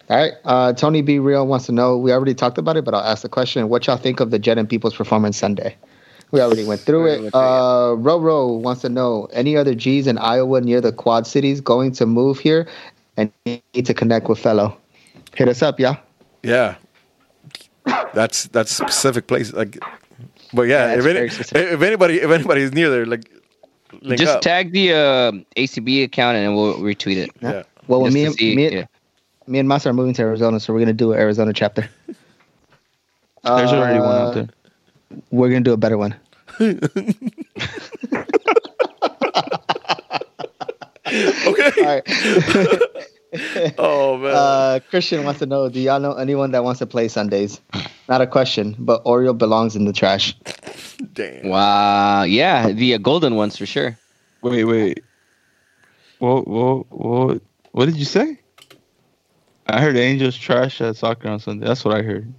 [0.09, 0.35] All right.
[0.45, 1.19] Uh, Tony B.
[1.19, 1.99] Real wants to know.
[1.99, 4.39] We already talked about it, but I'll ask the question: What y'all think of the
[4.39, 5.77] Jet and People's performance Sunday?
[6.33, 7.21] We already went through it.
[7.23, 10.93] went through it, Uh, Roro wants to know: Any other G's in Iowa near the
[10.93, 12.69] Quad Cities going to move here
[13.17, 14.77] and need to connect with fellow?
[15.35, 15.97] Hit us up, yeah.
[16.43, 16.77] Yeah,
[18.15, 19.53] that's that's specific place.
[19.53, 19.79] Like,
[20.57, 21.21] but yeah, Yeah, if, any,
[21.77, 23.31] if anybody if anybody is near there, like,
[24.03, 24.43] link Just up.
[24.43, 27.31] tag the uh, ACB account and we'll retweet it.
[27.41, 27.63] Yeah.
[27.87, 28.87] Well, Just me and see- me, yeah.
[29.47, 31.89] me and Masa are moving to Arizona, so we're gonna do an Arizona chapter.
[33.45, 34.49] There's already one Uh, out there.
[35.31, 36.17] We're gonna do a better one.
[41.07, 42.03] okay.
[43.37, 43.75] All right.
[43.79, 44.35] Oh man.
[44.35, 47.61] Uh, Christian wants to know: Do y'all know anyone that wants to play Sundays?
[48.09, 50.35] Not a question, but Oreo belongs in the trash.
[51.13, 51.49] Damn.
[51.49, 52.23] Wow.
[52.23, 53.99] Yeah, the uh, golden ones for sure.
[54.43, 55.03] Wait, wait.
[56.19, 57.43] What, what, what,
[57.73, 58.41] what did you say?
[59.67, 61.67] I heard Angels trash at soccer on Sunday.
[61.67, 62.33] That's what I heard.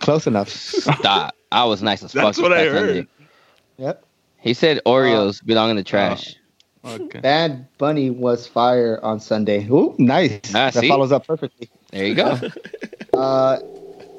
[0.00, 0.48] Close enough.
[0.48, 1.34] Stop.
[1.52, 2.24] I was nice as fuck.
[2.24, 2.86] That's what I heard.
[2.86, 3.06] Sunday.
[3.78, 4.04] Yep.
[4.40, 6.36] He said Oreos belong in the trash.
[6.84, 7.20] Okay.
[7.20, 9.66] Bad Bunny was fire on Sunday.
[9.68, 10.40] Ooh, nice.
[10.48, 10.88] Ah, that see?
[10.88, 11.70] follows up perfectly.
[11.90, 12.38] There you go.
[13.14, 13.58] Uh,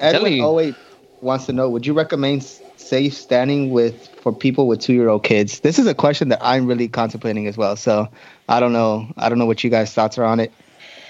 [0.00, 0.60] Edwin you.
[0.60, 0.74] 08
[1.20, 2.42] wants to know: Would you recommend
[2.76, 5.60] safe standing with for people with two year old kids?
[5.60, 7.76] This is a question that I'm really contemplating as well.
[7.76, 8.08] So
[8.48, 9.12] I don't know.
[9.18, 10.50] I don't know what you guys' thoughts are on it.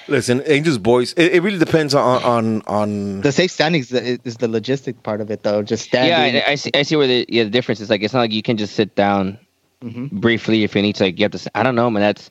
[0.09, 1.12] Listen, Angels boys.
[1.15, 3.20] It, it really depends on on on.
[3.20, 5.62] The safe standing is the, is the logistic part of it, though.
[5.62, 6.35] Just standing.
[6.35, 6.70] yeah, I, I see.
[6.74, 7.89] I see where the yeah the difference is.
[7.89, 9.39] Like it's not like you can just sit down
[9.85, 10.11] Mhm.
[10.11, 11.05] briefly if you need to.
[11.05, 11.51] Like you have to.
[11.62, 12.03] don't know, man.
[12.03, 12.31] That's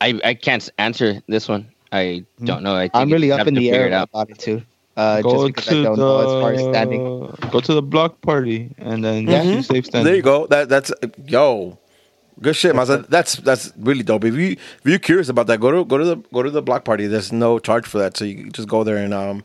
[0.00, 1.68] I I can't answer this one.
[1.92, 2.74] I don't know.
[2.74, 2.96] I think.
[2.96, 4.62] I'm really up in the air it about it too.
[4.96, 7.04] Uh, go just because I to don't the know as far as standing.
[7.52, 9.42] go to the block party and then Yeah.
[9.42, 10.04] do safe standing.
[10.04, 10.46] There you go.
[10.48, 10.92] That that's
[11.26, 11.78] yo,
[12.42, 13.06] good shit, Masa.
[13.08, 14.24] That's that's really dope.
[14.24, 16.62] If you if you're curious about that, go to go to the go to the
[16.62, 17.06] block party.
[17.06, 19.44] There's no charge for that, so you just go there and um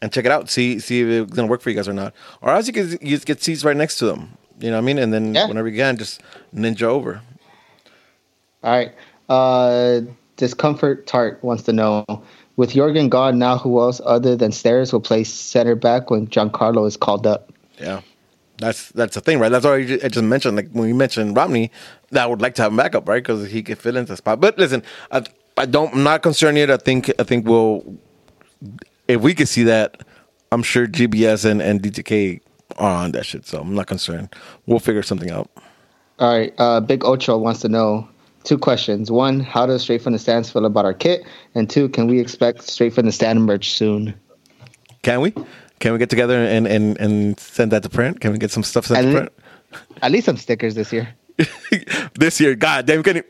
[0.00, 0.48] and check it out.
[0.48, 2.14] See see if it's gonna work for you guys or not.
[2.40, 4.38] Or else you can you get seats right next to them.
[4.60, 4.98] You know what I mean?
[4.98, 5.46] And then Yeah.
[5.48, 6.20] whenever you can, just
[6.54, 7.20] ninja over.
[8.64, 8.92] All right.
[9.28, 10.00] Uh,
[10.36, 12.04] Discomfort Tart wants to know
[12.56, 16.86] With Jorgen gone now, who else other than Steres will play center back when Giancarlo
[16.86, 17.52] is called up?
[17.78, 18.00] Yeah,
[18.56, 19.50] that's that's the thing, right?
[19.50, 20.56] That's why I just, mentioned.
[20.56, 21.70] Like when you mentioned Romney,
[22.12, 23.22] that I would like to have him back up, right?
[23.22, 24.40] Because he could fill into the spot.
[24.40, 25.22] But listen, I,
[25.58, 25.92] I don't.
[25.92, 26.70] I'm not concerned yet.
[26.70, 27.84] I think I think we'll
[29.06, 30.02] if we could see that,
[30.50, 32.40] I'm sure GBS and and DTK
[32.78, 33.46] on that shit.
[33.46, 34.34] So I'm not concerned.
[34.66, 35.50] We'll figure something out.
[36.18, 36.54] All right.
[36.58, 38.08] Uh, Big Ocho wants to know
[38.44, 39.10] two questions.
[39.10, 41.24] One, how does Straight from the Stands feel about our kit?
[41.54, 44.14] And two, can we expect Straight from the Stand merch soon?
[45.02, 45.32] Can we?
[45.78, 48.20] Can we get together and and and send that to print?
[48.20, 49.32] Can we get some stuff sent And- to print?
[50.00, 51.08] At least some stickers this year.
[52.14, 52.54] this year.
[52.54, 53.24] God damn, can you?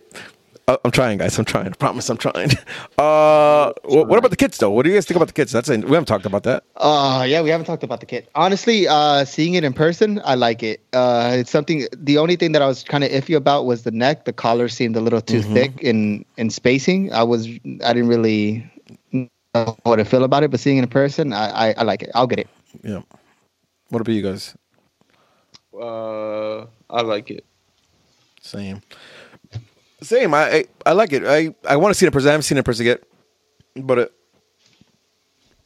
[0.68, 1.38] Uh, I'm trying, guys.
[1.38, 1.68] I'm trying.
[1.68, 2.51] I promise, I'm trying.
[2.98, 4.70] Uh, wh- what about the kids, though?
[4.70, 5.52] What do you guys think about the kids?
[5.52, 6.64] That's we haven't talked about that.
[6.76, 8.28] Uh yeah, we haven't talked about the kit.
[8.34, 10.80] Honestly, uh seeing it in person, I like it.
[10.93, 13.90] Uh it's something the only thing that I was kind of iffy about was the
[13.90, 14.24] neck.
[14.24, 17.12] The collar seemed a little too thick in in spacing.
[17.12, 17.47] I was
[17.84, 18.68] I didn't really
[19.12, 22.02] know what to feel about it, but seeing it in person, I I, I like
[22.02, 22.10] it.
[22.14, 22.48] I'll get it.
[22.82, 23.02] Yeah.
[23.90, 24.55] What about you guys?
[25.78, 27.44] Uh, I like it.
[28.40, 28.80] Same.
[30.07, 30.35] Same.
[30.35, 31.24] I I, I like it.
[31.24, 32.28] I, I want to see it in person.
[32.28, 33.03] I haven't seen it in person yet,
[33.77, 34.12] but it,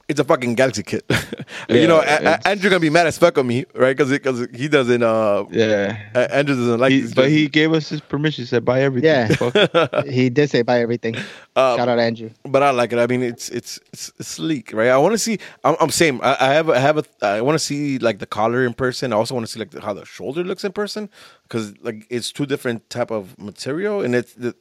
[0.09, 1.05] it's a fucking Galaxy kit.
[1.69, 3.97] you know, a- a- Andrew gonna be mad as fuck on me, right?
[3.97, 5.03] Because because he doesn't.
[5.05, 5.97] Uh, Yeah.
[6.17, 6.91] A- Andrew doesn't like.
[6.91, 7.39] He, these but jerseys.
[7.39, 8.43] he gave us his permission.
[8.43, 10.03] He said, "Buy everything." Yeah.
[10.11, 11.15] He did say buy everything.
[11.55, 12.31] Uh, Shout out Andrew.
[12.45, 12.99] but I like it.
[12.99, 14.89] I mean, it's it's it's, it's sleek, right?
[14.89, 15.39] I want to see.
[15.63, 16.21] I'm, I'm same.
[16.25, 17.05] I, I have a, I have a.
[17.23, 19.13] I want to see like the collar in person.
[19.13, 21.09] I also want to see like the, how the shoulder looks in person
[21.51, 24.55] because like it's two different type of material, and it's the,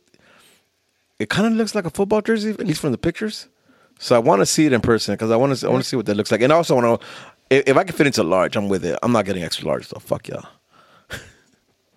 [1.20, 3.48] it kind of looks like a football jersey, at least from the pictures.
[3.99, 5.88] So I want to see it in person because I want to I want to
[5.88, 7.07] see what that looks like, and I also want to.
[7.52, 8.98] If, if I can fit into large, I'm with it.
[9.03, 9.99] I'm not getting extra large though.
[9.99, 10.45] Fuck y'all.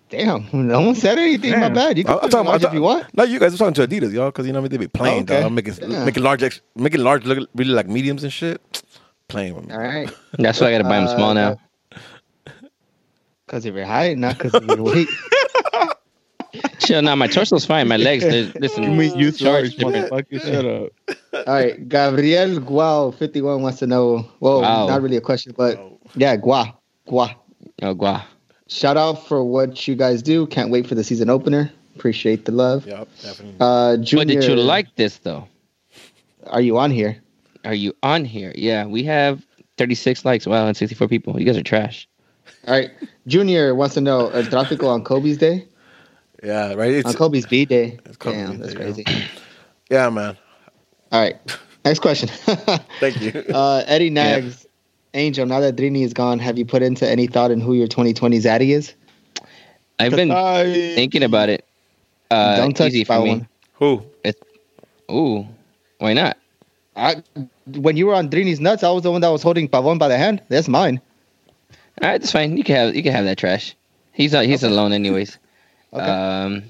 [0.09, 1.53] Damn, no one said anything.
[1.53, 1.73] My Damn.
[1.73, 1.97] bad.
[1.97, 3.11] You can I'm, I'm put talking about if you want.
[3.17, 3.53] No, you guys.
[3.53, 4.79] I'm talking to Adidas, y'all, because you know what I mean.
[4.79, 5.41] They be playing, Oh, okay.
[5.41, 6.05] dog, making Yeah.
[6.05, 8.61] making large, making large look really like mediums and shit.
[9.27, 9.73] Playing with me.
[9.73, 10.13] All right.
[10.37, 11.57] That's why I gotta buy them small uh, now.
[13.45, 15.07] Because of your height, not because of your weight.
[16.79, 17.87] Chill, now my torso's fine.
[17.87, 18.23] My legs,
[18.59, 20.11] listen, You mean you charge large, different.
[20.11, 20.41] motherfucker?
[20.41, 21.47] Shut up.
[21.47, 24.29] All right, Gabriel Guao fifty one wants to know.
[24.39, 24.87] Well, Wow.
[24.87, 25.79] not really a question, but
[26.15, 26.75] yeah, Gua
[27.07, 27.35] Gua.
[27.81, 28.21] Oh, guau.
[28.67, 30.45] Shout out for what you guys do.
[30.47, 31.71] Can't wait for the season opener.
[31.95, 32.85] Appreciate the love.
[32.85, 33.55] Yep, definitely.
[33.59, 35.47] Uh, Junior, But did you like this though?
[36.47, 37.17] Are you on here?
[37.65, 38.51] Are you on here?
[38.55, 39.43] Yeah, we have
[39.77, 40.45] 36 likes.
[40.45, 41.39] Wow, and 64 people.
[41.39, 42.07] You guys are trash.
[42.67, 42.91] All right,
[43.27, 45.67] Junior wants to know: El tráfico on Kobe's day?
[46.41, 46.91] yeah, right.
[46.91, 47.99] It's On Kobe's B day?
[48.05, 49.05] It's Kobe's Damn, that's day, crazy.
[49.89, 50.37] yeah, man.
[51.11, 51.35] All right,
[51.83, 52.29] next question.
[52.99, 53.31] Thank you.
[53.53, 54.65] uh, Eddie Nags,
[55.13, 55.45] Angel.
[55.45, 58.39] Now that Drini is gone, have you put into any thought in who your 2020
[58.39, 58.93] Zaddy is?
[59.99, 61.65] I've been I, thinking about it.
[62.31, 63.29] Uh, Don't touch easy that for me.
[63.29, 63.47] one.
[63.73, 64.03] Who?
[65.11, 65.45] Ooh,
[65.99, 66.37] why not?
[66.95, 67.21] I,
[67.67, 70.07] when you were on Drini's nuts, I was the one that was holding Pavon by
[70.07, 70.41] the hand.
[70.47, 71.01] That's mine.
[72.01, 72.57] All right, that's fine.
[72.57, 73.75] You can have you can have that trash.
[74.11, 75.37] He's uh, he's alone anyways.
[75.93, 76.03] Okay.
[76.03, 76.63] Um,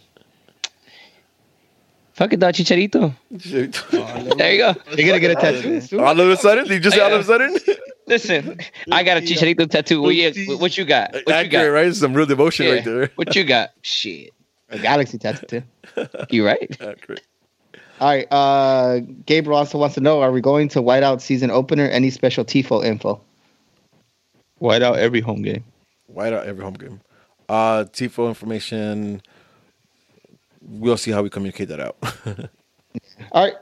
[2.13, 3.13] fuck it, dog, Chicharito.
[4.37, 4.75] There you go.
[4.97, 5.99] You're gonna get a tattoo soon.
[6.01, 7.55] all of a sudden, you just all of a sudden.
[8.07, 8.59] Listen,
[8.91, 10.01] I got a Chicharito tattoo.
[10.01, 11.13] What you, what you got?
[11.13, 11.71] What you Accurate, got?
[11.71, 11.95] right?
[11.95, 12.71] Some real devotion Yeah.
[12.73, 13.09] right there.
[13.15, 13.69] What you got?
[13.81, 14.31] Shit.
[14.69, 15.61] A galaxy tattoo
[15.95, 16.07] too.
[16.29, 16.69] You right?
[16.81, 17.21] Accurate.
[18.01, 18.27] All right.
[18.29, 21.85] Uh, Gabriel also wants to know: Are we going to Whiteout season opener?
[21.87, 23.21] Any special tifo info?
[24.63, 25.63] White out every home game.
[26.07, 27.01] White out every home game.
[27.49, 29.21] Uh, Tifo information.
[30.61, 31.97] We'll see how we communicate that out.
[33.33, 33.55] All right.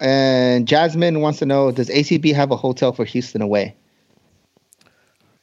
[0.00, 3.76] And Jasmine wants to know: Does ACB have a hotel for Houston away?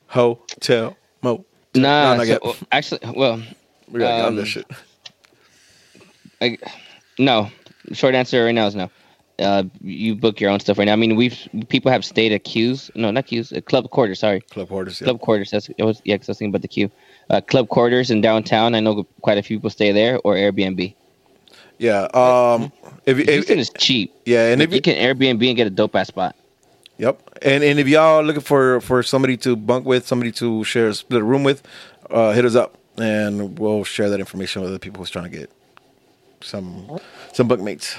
[0.08, 1.46] Hotel Mo.
[1.76, 2.44] Nah, not so- yet.
[2.44, 3.38] well, actually, well,
[3.92, 4.66] We gotta get on Um, this shit.
[6.42, 6.58] I,
[7.20, 7.50] no.
[7.94, 8.90] Short answer right now is no.
[9.40, 10.94] Uh, you book your own stuff right now.
[10.94, 11.38] I mean, we've
[11.70, 12.90] people have stayed at queues.
[12.96, 13.54] No, not queues.
[13.54, 14.20] Uh, club quarters.
[14.20, 14.68] Sorry, Club.
[14.72, 15.06] Yeah.
[15.06, 15.52] club quarters.
[15.52, 16.18] That's it was yeah.
[16.18, 16.90] 'cause I was thinking about the queue.
[17.30, 18.74] Uh, club quarters in downtown.
[18.74, 20.96] I know quite a few people stay there or Airbnb.
[21.78, 22.06] Yeah.
[22.14, 22.72] Um.
[23.06, 24.14] If, if, Houston is cheap.
[24.26, 26.36] yeah, and And if you can Airbnb and get a dope ass spot.
[26.98, 27.22] Yep.
[27.44, 31.22] And and if y'all looking for for somebody to bunk with, somebody to share split
[31.22, 31.62] a room with,
[32.10, 35.38] uh, hit us up and we'll share that information with other people who's trying to
[35.38, 35.52] get
[36.42, 37.00] some
[37.34, 37.96] some bunkmates.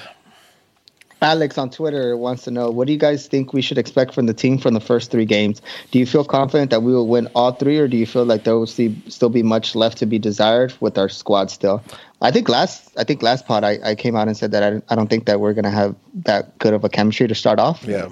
[1.20, 4.27] Alex on Twitter wants to know: What do you guys think we should expect from
[4.27, 5.61] the team from the first three games?
[5.90, 8.45] Do you feel confident that we will win all three, or do you feel like
[8.45, 11.82] there will see, still be much left to be desired with our squad still?
[12.23, 14.82] I think last I think last pod I, I came out and said that I,
[14.93, 17.85] I don't think that we're gonna have that good of a chemistry to start off.
[17.85, 18.11] Yeah.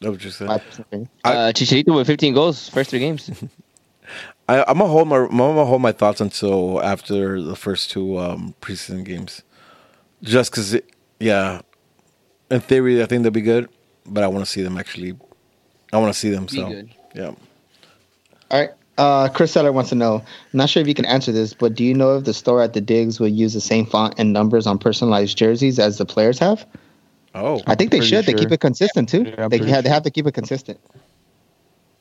[0.00, 0.56] That was just My
[0.92, 1.08] it.
[1.24, 3.30] I- uh, Chicharito with 15 goals first three games.
[4.48, 8.18] I, I'm gonna hold my I'm gonna hold my thoughts until after the first two
[8.18, 9.42] um, preseason games,
[10.22, 10.76] just because,
[11.20, 11.60] yeah,
[12.50, 13.68] in theory, I think they'll be good,
[14.06, 15.14] but I want to see them actually.
[15.92, 16.46] I want to see them.
[16.46, 16.90] Be so good.
[17.14, 17.26] yeah.
[18.50, 18.70] All right.
[18.98, 20.22] Uh, Chris Seller wants to know.
[20.52, 22.74] Not sure if you can answer this, but do you know if the store at
[22.74, 26.38] the digs will use the same font and numbers on personalized jerseys as the players
[26.38, 26.66] have?
[27.34, 28.26] Oh, I think they pretty should.
[28.26, 29.22] They keep it consistent too.
[29.22, 30.78] Yeah, they pretty have, they have to keep it consistent.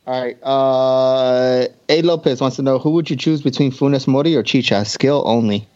[0.07, 0.37] All right.
[0.43, 4.83] Uh, A Lopez wants to know who would you choose between Funes Mori or Chicha?
[4.83, 5.67] Skill only.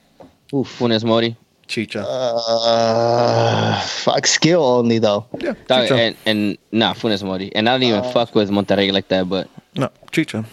[0.53, 0.79] Oof.
[0.79, 1.37] Funes Mori.
[1.67, 2.05] Chicha.
[2.07, 4.27] Uh, fuck.
[4.27, 5.25] Skill only though.
[5.39, 5.95] yeah, Dog, Chicha.
[5.95, 7.53] and, and nah, Funes Mori.
[7.55, 10.43] And I don't even Uh, fuck with Monterrey like that, but no, Chicha.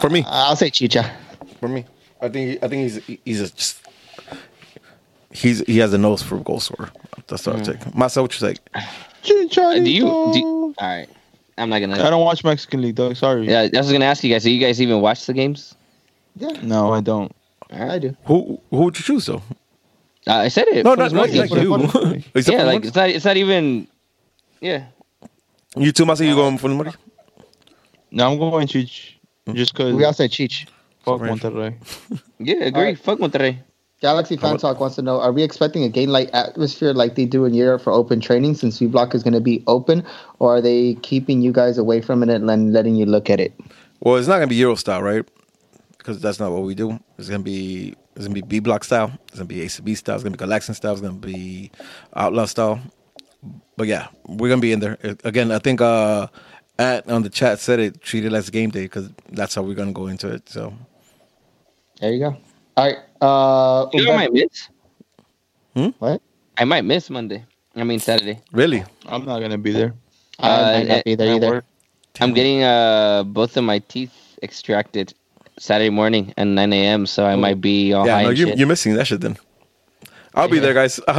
[0.00, 1.10] For me, I'll say Chicha.
[1.60, 1.84] for me,
[2.20, 3.80] I think I think he's he's a, just
[5.32, 6.90] he's he has a nose for goal scorer.
[7.26, 7.94] That's what I take.
[7.94, 8.58] Myself, what you take?
[8.74, 10.02] Uh, do you?
[10.04, 11.08] Do, all right.
[11.58, 11.94] I'm not gonna.
[12.02, 13.12] I don't watch Mexican League, though.
[13.14, 13.46] Sorry.
[13.48, 14.42] Yeah, I was gonna ask you guys.
[14.44, 15.74] Do you guys even watch the games?
[16.36, 17.30] Yeah, No, I don't.
[17.70, 18.16] I do.
[18.24, 19.42] Who who would you choose though?
[20.26, 20.84] Uh, I said it.
[20.84, 21.74] No, not, not like you.
[22.34, 23.10] Except Yeah, like it's not.
[23.10, 23.88] It's not even.
[24.60, 24.86] Yeah.
[25.76, 26.26] you too, Masa.
[26.26, 26.92] You going for the money?
[28.10, 29.14] No, I'm going Chich.
[29.52, 29.94] Just because.
[29.94, 30.68] We all say Cheech.
[31.04, 31.32] Fuck Right.
[31.32, 31.74] Monterrey.
[32.38, 32.80] Yeah, agree.
[32.80, 32.98] Alright.
[32.98, 33.58] Fuck Monterrey.
[34.00, 37.44] Galaxy Fan Talk wants to know: Are we expecting a game-like atmosphere like they do
[37.44, 40.04] in Europe for open training, since V Block is going to be open,
[40.40, 43.52] or are they keeping you guys away from it and letting you look at it?
[44.00, 45.24] Well, it's not gonna be Euro style, right?
[45.98, 46.98] Because that's not what we do.
[47.16, 49.12] It's gonna be it's gonna be B block style.
[49.28, 50.16] It's gonna be ACB style.
[50.16, 50.92] It's gonna be Galaxian style.
[50.92, 51.70] It's gonna be
[52.14, 52.80] Outlaw style.
[53.76, 55.50] But yeah, we're gonna be in there Uh, again.
[55.52, 56.28] I think uh,
[56.78, 59.74] at on the chat said it treat it as game day because that's how we're
[59.76, 60.48] gonna go into it.
[60.48, 60.74] So
[62.00, 62.36] There you go.
[62.76, 62.98] All right.
[63.20, 64.68] Uh, You know, I might miss.
[65.74, 65.88] Hmm?
[65.98, 66.20] what?
[66.58, 67.44] I might miss Monday.
[67.76, 68.40] I mean Saturday.
[68.52, 69.94] really, I'm not gonna be there.
[70.38, 71.50] I might Uh, not be there either.
[71.50, 71.64] work.
[72.20, 74.12] I'm getting uh both of my teeth
[74.42, 75.14] extracted
[75.58, 77.06] Saturday morning at 9 a.m.
[77.06, 78.58] So I might be all yeah, high no, you, shit.
[78.58, 79.20] you're missing that shit.
[79.20, 79.36] Then
[80.34, 81.00] I'll be there, guys.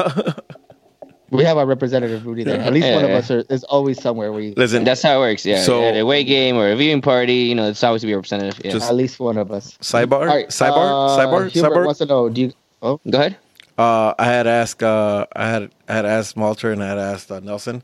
[1.33, 2.59] We have our representative Rudy there.
[2.61, 4.31] At least one of us are, is always somewhere.
[4.31, 5.43] We Listen, That's how it works.
[5.45, 5.61] Yeah.
[5.63, 8.13] So- at a away game or a viewing party, you know, it's always to be
[8.13, 8.63] a representative.
[8.63, 8.71] Yeah.
[8.71, 9.75] Just- at least one of us.
[9.81, 10.47] sidebar, All right.
[10.49, 11.85] sidebar, uh, sidebar, Hubert sidebar.
[11.85, 12.53] wants to know: Do you?
[12.83, 13.37] Oh, Go ahead.
[13.79, 17.31] Uh, I had asked, uh, I had, I had asked Malter and I had asked
[17.31, 17.81] uh, Nelson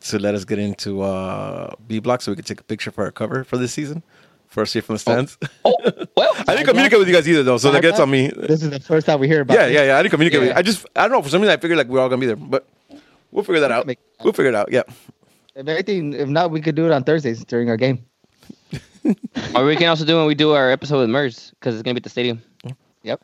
[0.00, 3.04] to let us get into uh, B block so we could take a picture for
[3.04, 4.02] our cover for this season,
[4.56, 5.36] first year from the stands.
[5.66, 5.76] Oh,
[6.16, 8.28] well, I didn't communicate with you guys either, though, so that gets on me.
[8.28, 9.54] this is the first time we hear about.
[9.54, 9.72] Yeah, it.
[9.74, 9.98] yeah, yeah.
[9.98, 10.54] I didn't communicate with you.
[10.56, 11.22] I just, I don't know.
[11.22, 12.66] For some reason, I figured like we're all gonna be there, but
[13.30, 13.86] we'll figure that out.
[14.24, 14.72] We'll figure it out.
[14.72, 14.82] Yeah.
[15.54, 18.04] If anything, if not, we could do it on Thursdays during our game.
[19.54, 21.94] or we can also do when we do our episode with Mers because it's gonna
[21.94, 22.42] be at the stadium.
[23.02, 23.20] Yep.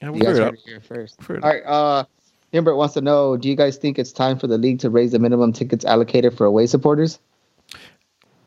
[0.00, 0.54] Yeah, we'll You guys figure it heard out.
[0.54, 1.20] it here first.
[1.20, 1.62] Figure it All right.
[1.66, 2.04] Uh,
[2.52, 5.12] Himbert wants to know: Do you guys think it's time for the league to raise
[5.12, 7.18] the minimum tickets allocated for away supporters?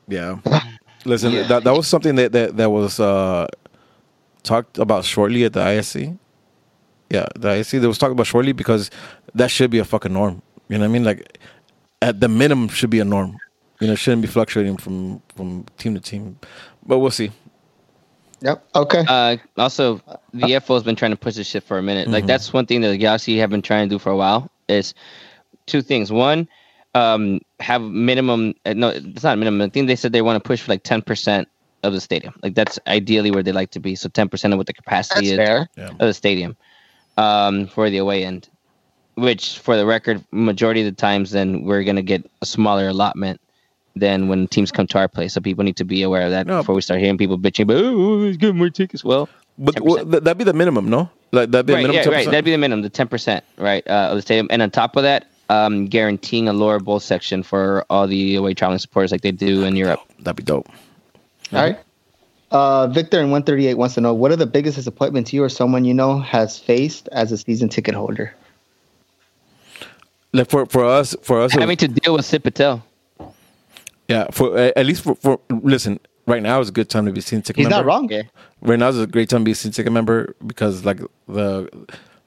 [0.08, 0.40] Yeah.
[1.06, 1.44] Listen, Yeah.
[1.48, 3.48] that that was something that that, that was uh,
[4.44, 6.18] talked about shortly at the ISC.
[7.10, 8.90] Yeah, the ISC that was talked about shortly because
[9.36, 10.42] that should be a fucking norm.
[10.70, 11.04] You know what I mean?
[11.04, 11.38] Like
[12.02, 13.38] at the minimum should be a norm.
[13.80, 16.38] You know, shouldn't be fluctuating from from team to team.
[16.86, 17.32] But we'll see.
[18.42, 18.66] Yep.
[18.76, 19.06] Okay.
[19.08, 20.02] Uh, also,
[20.34, 22.10] the FO has been trying to push this shit for a minute.
[22.10, 24.50] Like that's one thing that the Galaxy have been trying to do for a while.
[24.68, 24.94] Is
[25.66, 26.12] two things.
[26.12, 26.48] One,
[26.96, 28.54] um, have minimum.
[28.66, 29.62] Uh, no, it's not minimum.
[29.62, 31.48] I think they said they want to push for like ten percent
[31.84, 32.34] of the stadium.
[32.44, 33.96] Like that's ideally where they like to be.
[33.96, 35.70] So ten percent of what the capacity That's is fair.
[35.92, 36.56] of the stadium
[37.18, 38.50] um, for the away end.
[39.16, 43.40] Which, for the record, majority of the times, then we're gonna get a smaller allotment
[43.96, 45.34] than when teams come to our place.
[45.36, 46.62] So people need to be aware of that No.
[46.62, 47.68] before we start hearing people bitching.
[47.68, 49.04] But oh, let's get more tickets.
[49.04, 49.30] Well,
[49.60, 49.82] But 10%.
[49.86, 51.12] well, that'd be the minimum, no?
[51.32, 52.04] Like that'd be a right, minimum.
[52.04, 52.28] yeah, right.
[52.28, 52.32] 10%?
[52.32, 54.96] That'd be the minimum, the ten percent, right, uh, of the stadium, and on top
[54.96, 59.22] of that, um, guaranteeing a lower bowl section for all the away traveling supporters, like
[59.22, 60.00] they do in Europe.
[60.20, 60.68] That'd be dope.
[61.52, 61.78] All right.
[62.52, 65.86] Uh, Victor in 138 wants to know what are the biggest disappointments you or someone
[65.86, 68.34] you know has faced as a season ticket holder?
[70.34, 72.84] Like for for us, for us, it was- Having to deal with Sid Patel.
[74.08, 74.26] yeah.
[74.32, 77.42] For at least for, for listen, right now is a good time to be season
[77.42, 77.78] ticket He's member.
[77.78, 78.10] not wrong.
[78.10, 78.24] Yeah.
[78.62, 81.70] right now is a great time to be a season ticket member because like the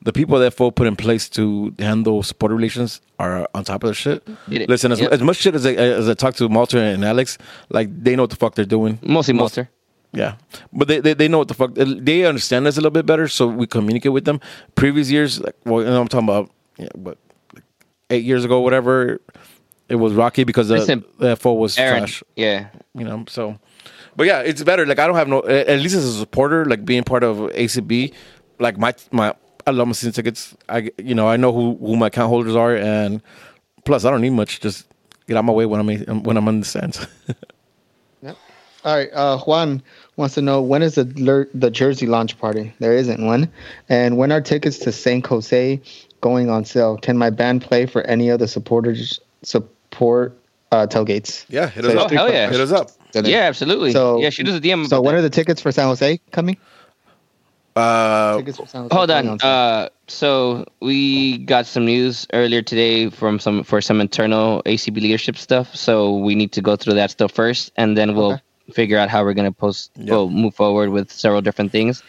[0.07, 3.89] the people that FO put in place to handle supporter relations are on top of
[3.89, 4.23] their shit.
[4.49, 4.69] It.
[4.69, 7.39] Listen, as, as much shit as I, as I talk to Malter and Alex,
[7.71, 9.01] like they know what the fuck they're doing.
[9.03, 9.67] Mostly Malter.
[10.13, 10.37] Yeah,
[10.73, 13.27] but they, they they know what the fuck they understand us a little bit better,
[13.27, 14.41] so we communicate with them.
[14.77, 17.19] Previous years, like well, you know, I'm talking about, yeah, but
[17.53, 17.65] like
[18.11, 19.21] eight years ago, whatever,
[19.89, 23.59] it was rocky because the, Listen, the FO was Aaron, trash yeah, you know so
[24.15, 26.65] but yeah it's better like i don't have no at at least as a supporter
[26.65, 28.13] like being part of acb
[28.59, 29.35] like my my
[29.67, 32.57] i love my season tickets i you know i know who who my account holders
[32.57, 33.21] are and
[33.85, 34.87] plus i don't need much just
[35.27, 37.07] get out of my way when i'm when i'm on the stands
[38.85, 39.11] All right.
[39.13, 39.83] Uh, Juan
[40.15, 42.73] wants to know when is the the jersey launch party?
[42.79, 43.51] There isn't one.
[43.89, 45.81] And when are tickets to San Jose
[46.21, 46.97] going on sale.
[46.99, 50.39] Can my band play for any of the supporters support
[50.73, 51.45] uh, tailgates?
[51.49, 52.09] Yeah, hit us it's up.
[52.09, 52.51] three hell yeah.
[52.51, 52.91] Hit us up.
[53.15, 53.93] Yeah, absolutely.
[53.93, 54.87] So- yeah, shoot us a DM.
[54.89, 55.21] So when that.
[55.21, 56.57] are the tickets for San Jose coming?
[57.77, 59.39] Uh, Tickets for San Jose Hold on.
[59.43, 65.37] Uh, so we got some news earlier today from some for some internal ACB leadership
[65.37, 65.77] stuff.
[65.77, 68.43] So we need to go through that stuff first, and then we'll Okay.
[68.73, 69.91] figure out how we're gonna post.
[69.99, 72.03] We'll move forward with several different things.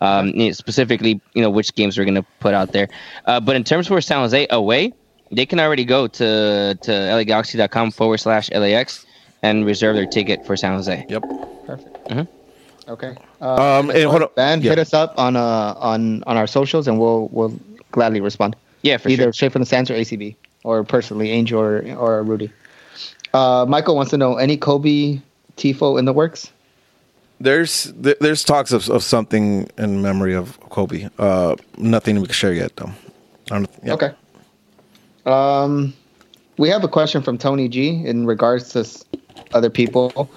[0.00, 2.88] Um, specifically, you know, which games we're gonna put out there.
[3.24, 4.92] Uh, but in terms for San Jose away,
[5.30, 9.06] they can already go to to lagalaxy.com forward slash lax
[9.44, 11.06] and reserve their ticket for San Jose.
[11.08, 11.22] yep.
[11.64, 12.08] Perfect.
[12.08, 12.26] Mhm.
[12.88, 13.14] Okay.
[13.42, 14.28] Um, and hold on.
[14.36, 14.70] band, Yeah.
[14.70, 17.52] hit us up on uh on on our socials, and we'll we'll
[17.90, 18.54] gladly respond.
[18.82, 19.32] Yeah, for Either sure.
[19.32, 22.50] straight from the stands or ACB, or personally Angel or or Rudy.
[23.34, 25.20] Uh, Michael wants to know any Kobe
[25.56, 26.50] tifo in the works.
[27.40, 31.08] There's there's talks of, of something in memory of Kobe.
[31.18, 32.90] Uh, nothing we can share yet though.
[33.50, 33.94] I don't, yeah.
[33.94, 34.10] Okay.
[35.26, 35.92] Um,
[36.58, 38.86] we have a question from Tony G in regards to
[39.54, 40.30] other people.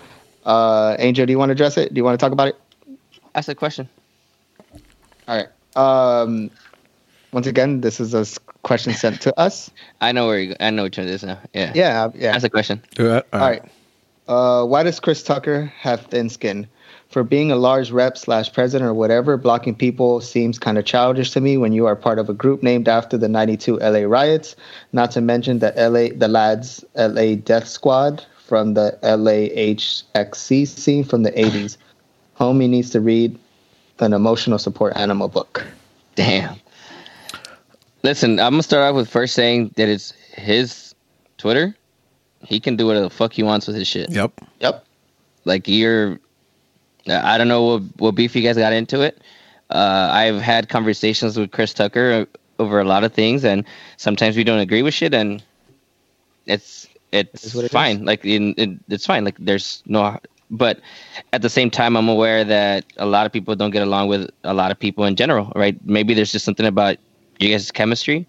[0.45, 1.93] Uh, Angel, do you want to address it?
[1.93, 2.55] Do you want to talk about it?
[3.35, 3.89] Ask a question.
[5.27, 5.49] All right.
[5.75, 6.49] Um,
[7.33, 8.25] once again, this is a
[8.63, 9.69] question sent to us.
[10.01, 10.55] I know where you.
[10.59, 11.39] I know which one it is now.
[11.53, 11.73] Yeah.
[11.75, 12.33] Yeah, yeah.
[12.33, 12.81] Ask a question.
[12.97, 13.61] Yeah, All right.
[14.27, 16.67] Uh, why does Chris Tucker have thin skin?
[17.09, 21.31] For being a large rep slash president or whatever, blocking people seems kind of childish
[21.31, 24.55] to me when you are part of a group named after the 92 LA riots.
[24.93, 31.23] Not to mention the LA, the lads LA Death Squad from the LAHXC scene from
[31.23, 31.77] the 80s.
[32.39, 33.37] Homie needs to read
[33.99, 35.65] an emotional support animal book.
[36.15, 36.55] Damn.
[38.03, 40.93] Listen, I'm gonna start off with first saying that it's his
[41.37, 41.75] Twitter.
[42.43, 44.11] He can do whatever the fuck he wants with his shit.
[44.11, 44.33] Yep.
[44.59, 44.85] Yep.
[45.45, 46.19] Like you're,
[47.07, 49.19] I don't know what what beef you guys got into it.
[49.69, 52.27] Uh, I've had conversations with Chris Tucker
[52.59, 53.65] over a lot of things, and
[53.97, 55.43] sometimes we don't agree with shit, and
[56.45, 58.05] it's it's what it fine.
[58.05, 59.23] Like in, it, it's fine.
[59.23, 60.19] Like there's no,
[60.51, 60.79] but
[61.33, 64.29] at the same time, I'm aware that a lot of people don't get along with
[64.43, 65.77] a lot of people in general, right?
[65.85, 66.97] Maybe there's just something about
[67.39, 68.27] you guys' chemistry.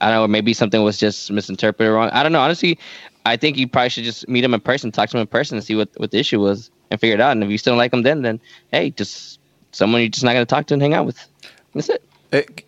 [0.00, 2.10] I don't know, or maybe something was just misinterpreted wrong.
[2.10, 2.40] I don't know.
[2.40, 2.78] Honestly,
[3.24, 5.56] I think you probably should just meet him in person, talk to him in person,
[5.56, 7.32] and see what, what the issue was, and figure it out.
[7.32, 8.38] And if you still don't like him, then then
[8.72, 9.40] hey, just
[9.72, 11.26] someone you're just not gonna talk to and hang out with.
[11.74, 12.02] That's it.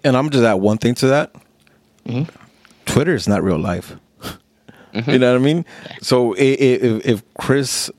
[0.05, 1.35] And I'm just add one thing to that.
[2.07, 2.29] Mhm.
[2.87, 3.95] Twitter is not real life.
[5.07, 5.67] You know what I mean?
[6.01, 7.91] So if, if Chris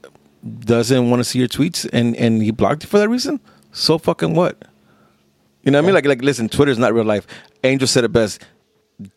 [0.60, 3.40] doesn't want to see your tweets and, and he blocked you for that reason,
[3.72, 4.58] so fucking what?
[5.64, 5.96] You know what I mean?
[5.96, 7.28] Like like listen, Twitter is not real life.
[7.64, 8.42] Angel said it best.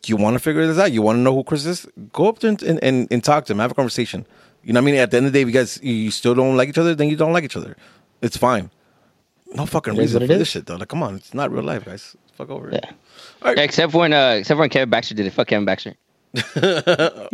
[0.07, 0.93] You want to figure this out?
[0.93, 1.86] You want to know who Chris is?
[2.12, 3.59] Go up there and, and, and, and talk to him.
[3.59, 4.27] Have a conversation.
[4.62, 5.01] You know what I mean?
[5.01, 6.94] At the end of the day, if you guys you still don't like each other,
[6.94, 7.77] then you don't like each other.
[8.20, 8.70] It's fine.
[9.55, 10.77] No fucking is reason what for it this shit though.
[10.77, 12.16] Like, come on, it's not real life, guys.
[12.35, 12.85] Fuck over it.
[13.44, 13.51] Yeah.
[13.57, 15.32] Except when uh, except when Kevin Baxter did it.
[15.32, 15.94] Fuck Kevin Baxter.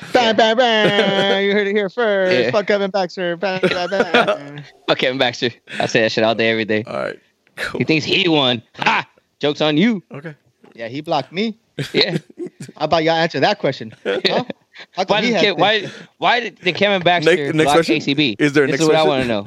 [0.12, 1.44] Bang, bang, bang.
[1.44, 2.32] you heard it here first.
[2.32, 2.50] Yeah.
[2.50, 3.36] Fuck Kevin Baxter.
[3.36, 4.64] Bang, bang, bang.
[4.88, 5.50] Fuck Kevin Baxter.
[5.78, 6.84] I say that shit all day, every day.
[6.86, 7.18] All right.
[7.56, 7.78] Cool.
[7.78, 8.62] He thinks he won.
[8.76, 9.06] Ha!
[9.38, 10.02] Joke's on you.
[10.10, 10.34] Okay.
[10.74, 11.58] yeah, he blocked me.
[11.92, 12.18] Yeah.
[12.76, 13.94] How about y'all answer that question?
[14.04, 14.44] Huh?
[14.92, 17.96] How Why he did, Ke- why why did the Kevin Baxter Next- next block question?
[17.96, 18.36] ACB?
[18.38, 19.46] Is there a this is what I want to know.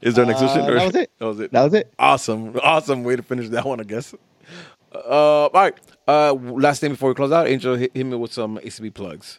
[0.00, 0.70] Is there a next Uh, question?
[0.70, 1.10] or- that was it.
[1.18, 1.52] That was it.
[1.52, 1.92] That was it.
[1.98, 2.58] Awesome.
[2.62, 4.14] Awesome way to finish that one, I guess.
[4.92, 5.74] Uh, all right.
[6.10, 9.38] Uh, last thing before we close out, Angel, hit, hit me with some ACB plugs.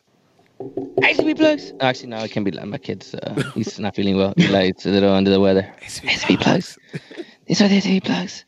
[1.02, 1.74] ACB plugs?
[1.82, 3.14] Actually, no, it can be like my kid's.
[3.14, 4.34] Uh, he's not feeling well.
[4.38, 5.70] He's like it's a little under the weather.
[5.82, 6.80] ACB plugs.
[7.46, 8.46] These are the ACB plugs.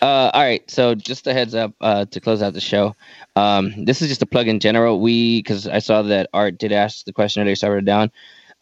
[0.00, 0.62] Uh, all right.
[0.70, 2.94] So just a heads up uh, to close out the show.
[3.34, 5.00] Um, this is just a plug in general.
[5.00, 7.84] We because I saw that Art did ask the question earlier, so I wrote it
[7.84, 8.12] down.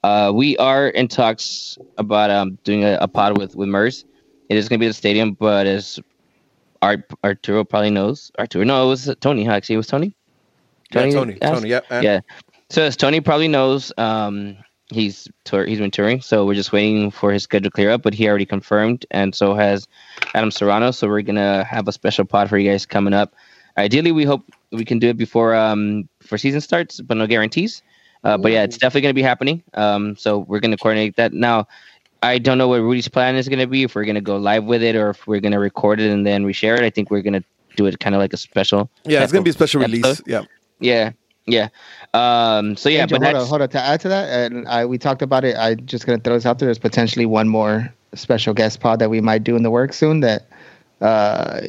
[0.03, 4.07] Uh, we are in talks about um, doing a, a pod with with Mers.
[4.49, 6.01] It is going to be at the stadium, but as
[6.83, 9.45] Art Arturo probably knows, Arturo no, it was Tony.
[9.45, 9.53] huh?
[9.53, 10.15] Actually, it was Tony.
[10.93, 11.39] Yeah, Tony.
[11.43, 11.55] asked?
[11.55, 11.81] Tony, yeah.
[11.91, 12.21] and- Yeah.
[12.71, 14.57] So as Tony probably knows, um,
[14.91, 18.03] he's tour- he's been touring, so we're just waiting for his schedule to clear up.
[18.03, 19.87] But he already confirmed, and so has
[20.35, 20.91] Adam Serrano.
[20.91, 23.35] So we're gonna have a special pod for you guys coming up.
[23.77, 24.43] Ideally, we hope
[24.73, 27.83] we can do it before um before season starts, but no guarantees.
[28.25, 29.63] Uh, but yeah, it's definitely gonna be happening.
[29.75, 31.67] Um, so we're gonna coordinate that now.
[32.23, 33.85] I don't know what Rudy's plan is gonna be.
[33.85, 36.45] If we're gonna go live with it or if we're gonna record it and then
[36.45, 36.83] reshare it.
[36.83, 37.45] I think we're gonna
[37.79, 38.91] do it kind of like a special.
[39.05, 40.21] Yeah, it's going to be a of special release.
[40.27, 40.43] Yeah.
[40.81, 41.13] Yeah,
[41.47, 41.69] yeah.
[42.13, 43.69] Um, so yeah, Angel, but hold on, hold on.
[43.71, 45.57] To add to that, and I we talked about it.
[45.57, 46.67] I'm just gonna throw this out there.
[46.67, 50.21] There's potentially one more special guest pod that we might do in the work soon.
[50.21, 50.47] That
[51.01, 51.61] uh,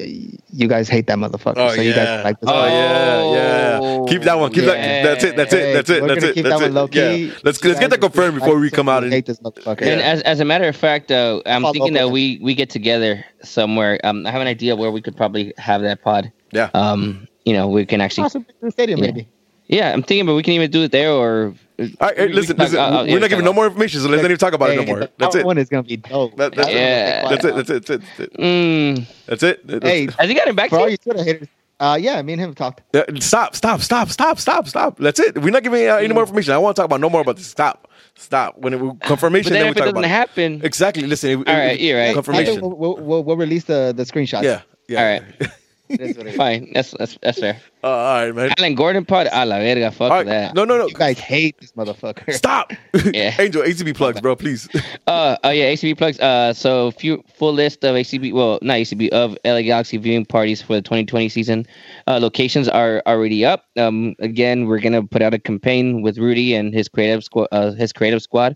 [0.52, 1.58] you guys hate that motherfucker.
[1.58, 1.96] Oh, so you yeah.
[1.96, 2.50] guys like this.
[2.50, 2.72] Oh, one.
[2.72, 4.06] yeah, yeah.
[4.08, 4.52] Keep that one.
[4.52, 4.70] Keep yeah.
[4.70, 5.04] that.
[5.04, 5.36] That's it.
[5.36, 5.74] That's it.
[5.74, 6.02] That's it.
[6.02, 6.34] we're That's it.
[6.36, 6.74] keep That's that one it.
[6.74, 7.26] low key.
[7.28, 7.34] Yeah.
[7.44, 9.82] Let's let's get that confirmed before we come out and hate this motherfucker.
[9.82, 10.12] And Yeah.
[10.12, 12.70] as as a matter of fact, uh, I'm Follow thinking up that we we get
[12.70, 14.00] together somewhere.
[14.04, 16.32] Um, I have an idea where we could probably have that pod.
[16.52, 16.70] Yeah.
[16.74, 18.26] Um, you know, we can actually.
[18.26, 18.46] Awesome.
[18.70, 19.06] Stadium, Yeah.
[19.06, 19.28] maybe.
[19.68, 21.54] Yeah, I'm thinking, but we can even do it there or.
[21.80, 22.78] All right, hey, we- we listen, can listen.
[22.78, 24.54] talk- uh, uh, we're yeah, not giving no more information, so let's not even talk
[24.54, 25.00] about it no more.
[25.02, 25.46] the That's that it.
[25.46, 26.36] one is gonna be dope.
[26.38, 27.30] That- that's, Yeah.
[27.30, 27.56] that's it.
[27.56, 27.86] That's it.
[27.86, 28.02] That's it.
[28.18, 28.34] That's it.
[28.40, 29.68] Mm, That's it.
[29.68, 30.14] That's Hey, it.
[30.16, 30.92] has he gotten back for to all you?
[30.94, 31.48] you Twitter haters,
[31.80, 32.82] uh, yeah, me and him talked.
[32.96, 33.56] Uh, stop!
[33.56, 33.82] Stop!
[33.82, 34.10] Stop!
[34.10, 34.40] Stop!
[34.40, 34.68] Stop!
[34.68, 34.98] Stop!
[34.98, 35.38] That's it.
[35.42, 36.54] We're not giving out any more information.
[36.54, 37.48] I want to talk about no more about this.
[37.48, 37.88] Stop!
[38.16, 38.58] Stop!
[38.58, 40.62] When it But confirmation, then then, if we it talk doesn't happen.
[40.64, 41.04] Exactly.
[41.08, 41.36] Listen.
[41.38, 42.14] All All right, you're right.
[42.14, 42.60] Confirmation.
[42.60, 44.44] We'll, we'll, we'll, we'll release the, the screenshots.
[44.44, 44.62] Yeah.
[44.90, 45.00] Yeah.
[45.00, 45.52] All right.
[45.90, 46.36] It is what it is.
[46.36, 46.72] fine.
[46.74, 47.60] That's that's that's fair.
[47.84, 48.52] Uh, all right, man.
[48.58, 50.26] Alan Gordon pod, a la verga, fuck All right.
[50.28, 50.54] that.
[50.54, 50.88] No, no, no.
[50.88, 52.32] You guys hate this motherfucker.
[52.34, 52.74] Stop.
[53.14, 53.34] Yeah.
[53.40, 54.68] Angel, ACB plugs, bro, please.
[55.08, 56.20] Uh, oh yeah, ACB plugs.
[56.20, 60.62] Uh, so few full list of ACB, well, not ACB of LA Galaxy viewing parties
[60.62, 61.66] for the 2020 season.
[62.06, 63.66] Uh, locations are already up.
[63.76, 67.72] Um, again, we're gonna put out a campaign with Rudy and his creative squad, uh,
[67.72, 68.56] his creative squad,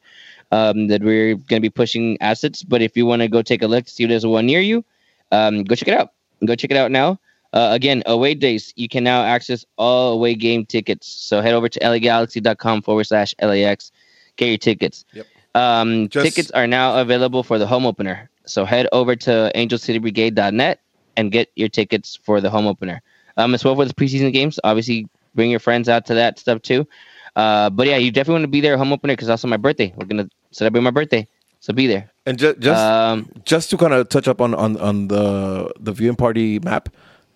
[0.51, 2.61] um, that we're gonna be pushing assets.
[2.61, 4.85] But if you want to go take a look, see if there's one near you,
[5.31, 6.11] um, go check it out.
[6.45, 7.20] Go check it out now.
[7.53, 11.07] Uh, again, away days, you can now access all away game tickets.
[11.07, 13.91] So head over to lagalaxy.com forward slash LAX,
[14.38, 15.06] get your tickets.
[15.14, 15.28] Yep.
[15.56, 18.30] Um, Just- tickets are now available for the home opener.
[18.45, 20.80] So head over to angelcitybrigade.net
[21.15, 23.02] and get your tickets for the home opener.
[23.38, 26.61] Um, as well for the preseason games, obviously bring your friends out to that stuff
[26.61, 26.88] too.
[27.36, 29.94] Uh, but yeah, you definitely want to be there home opener because also my birthday.
[29.95, 31.28] We're gonna celebrate my birthday,
[31.60, 32.11] so be there.
[32.25, 35.91] And just just Um, just to kind of touch up on on on the the
[35.91, 36.89] viewing party map,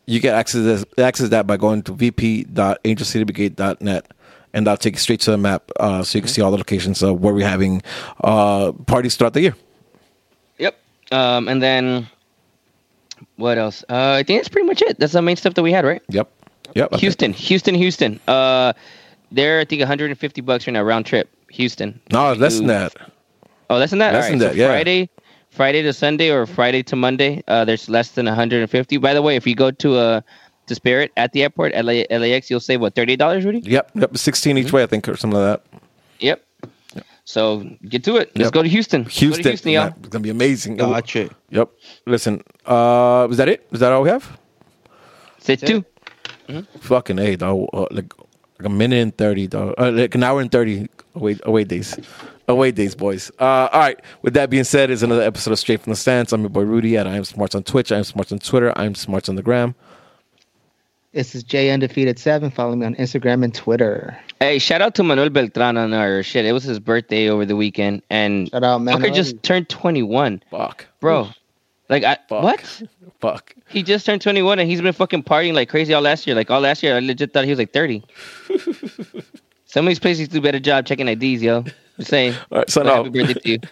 [0.05, 4.07] you get access this, access that by going to vp.angelcitybrigade.net.
[4.53, 6.57] And that'll take you straight to the map, uh, so you can see all the
[6.57, 7.81] locations of where we're having
[8.23, 9.55] uh, parties throughout the year.
[10.57, 10.75] Yep.
[11.11, 12.07] Um, and then
[13.35, 13.83] what else?
[13.89, 14.97] Uh, I think that's pretty much it.
[14.99, 16.01] That's the main stuff that we had, right?
[16.09, 16.29] Yep,
[16.75, 16.93] yep.
[16.95, 18.19] Houston, Houston, Houston.
[18.27, 18.71] Uh,
[19.31, 21.29] they're I think 150 bucks right now round trip.
[21.51, 21.99] Houston.
[22.11, 22.95] No, less than that.
[23.69, 24.13] Oh, less than that.
[24.13, 24.67] Less All than right, that, so yeah.
[24.67, 25.09] Friday,
[25.49, 27.43] Friday to Sunday or Friday to Monday.
[27.47, 28.97] Uh, there's less than 150.
[28.97, 30.21] By the way, if you go to uh
[30.67, 33.59] to Spirit at the airport LA, LAX, you'll save what 30 dollars, Rudy?
[33.63, 34.17] Yep, yep.
[34.17, 35.79] Sixteen each way, I think, or something like that.
[36.19, 36.43] Yep.
[37.23, 38.31] So get to it.
[38.35, 38.53] Let's Yep.
[38.53, 39.03] go to Houston.
[39.03, 39.83] Go to Houston, Houston, y'all.
[39.85, 40.77] man, it's gonna be amazing.
[40.77, 41.29] Gotcha.
[41.49, 41.69] Yep.
[42.05, 43.67] Listen, uh, is that it?
[43.71, 44.37] Is that all we have?
[45.39, 45.83] Say two.
[46.79, 47.67] Fucking a dog.
[47.73, 48.13] Uh, like
[48.59, 49.73] like a minute and thirty, dog.
[49.77, 51.97] Uh, like an hour and thirty away away days,
[52.47, 53.31] away days, boys.
[53.39, 53.99] Uh, all right.
[54.21, 56.33] With that being said, is another episode of Straight from the Stands.
[56.33, 57.91] I'm your boy Rudy at I am Smarts on Twitch.
[57.91, 58.73] I am Smarts on Twitter.
[58.77, 59.75] I am Smarts on the gram.
[61.13, 62.51] This is J Undefeated Seven.
[62.51, 64.17] Follow me on Instagram and Twitter.
[64.39, 66.45] Hey, shout out to Manuel Beltran on our shit.
[66.45, 68.99] It was his birthday over the weekend, and Shout out, man.
[68.99, 70.85] Fucker just turned 21, Fuck.
[70.99, 71.29] bro.
[71.89, 72.43] Like I Fuck.
[72.43, 72.81] what?
[73.19, 73.55] Fuck.
[73.67, 76.35] He just turned 21 and he's been fucking partying like crazy all last year.
[76.35, 78.03] Like all last year, I legit thought he was like 30.
[79.67, 81.63] Some of these places do a better job checking IDs, yo.
[81.97, 82.33] Just saying.
[82.51, 83.05] All right, sign But out.
[83.05, 83.59] happy birthday to you.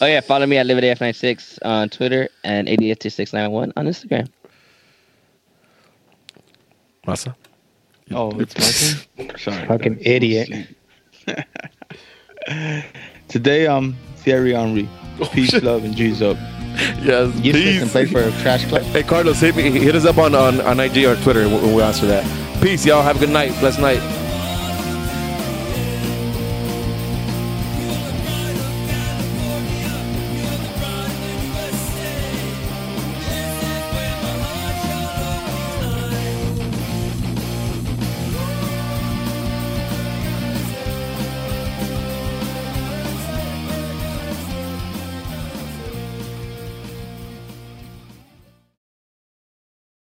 [0.00, 4.28] Oh yeah, follow me at LiveitF96 on Twitter and ADF2691 on Instagram.
[7.06, 7.34] Masa.
[8.10, 8.56] Oh, it's
[9.16, 9.38] my turn.
[9.38, 9.66] Sorry.
[9.66, 10.68] Fucking idiot.
[13.28, 14.88] Today, I'm Thierry Henry.
[15.20, 16.36] Oh, peace, love, and G's up.
[17.02, 17.34] Yes.
[17.36, 18.82] Useless and play for a trash club.
[18.82, 21.40] Hey Carlos, hit me, hit us up on on, on IG or Twitter.
[21.42, 22.24] and We'll, we'll answer that.
[22.62, 23.02] Peace, y'all.
[23.02, 23.50] Have a good night.
[23.60, 24.00] Blessed night.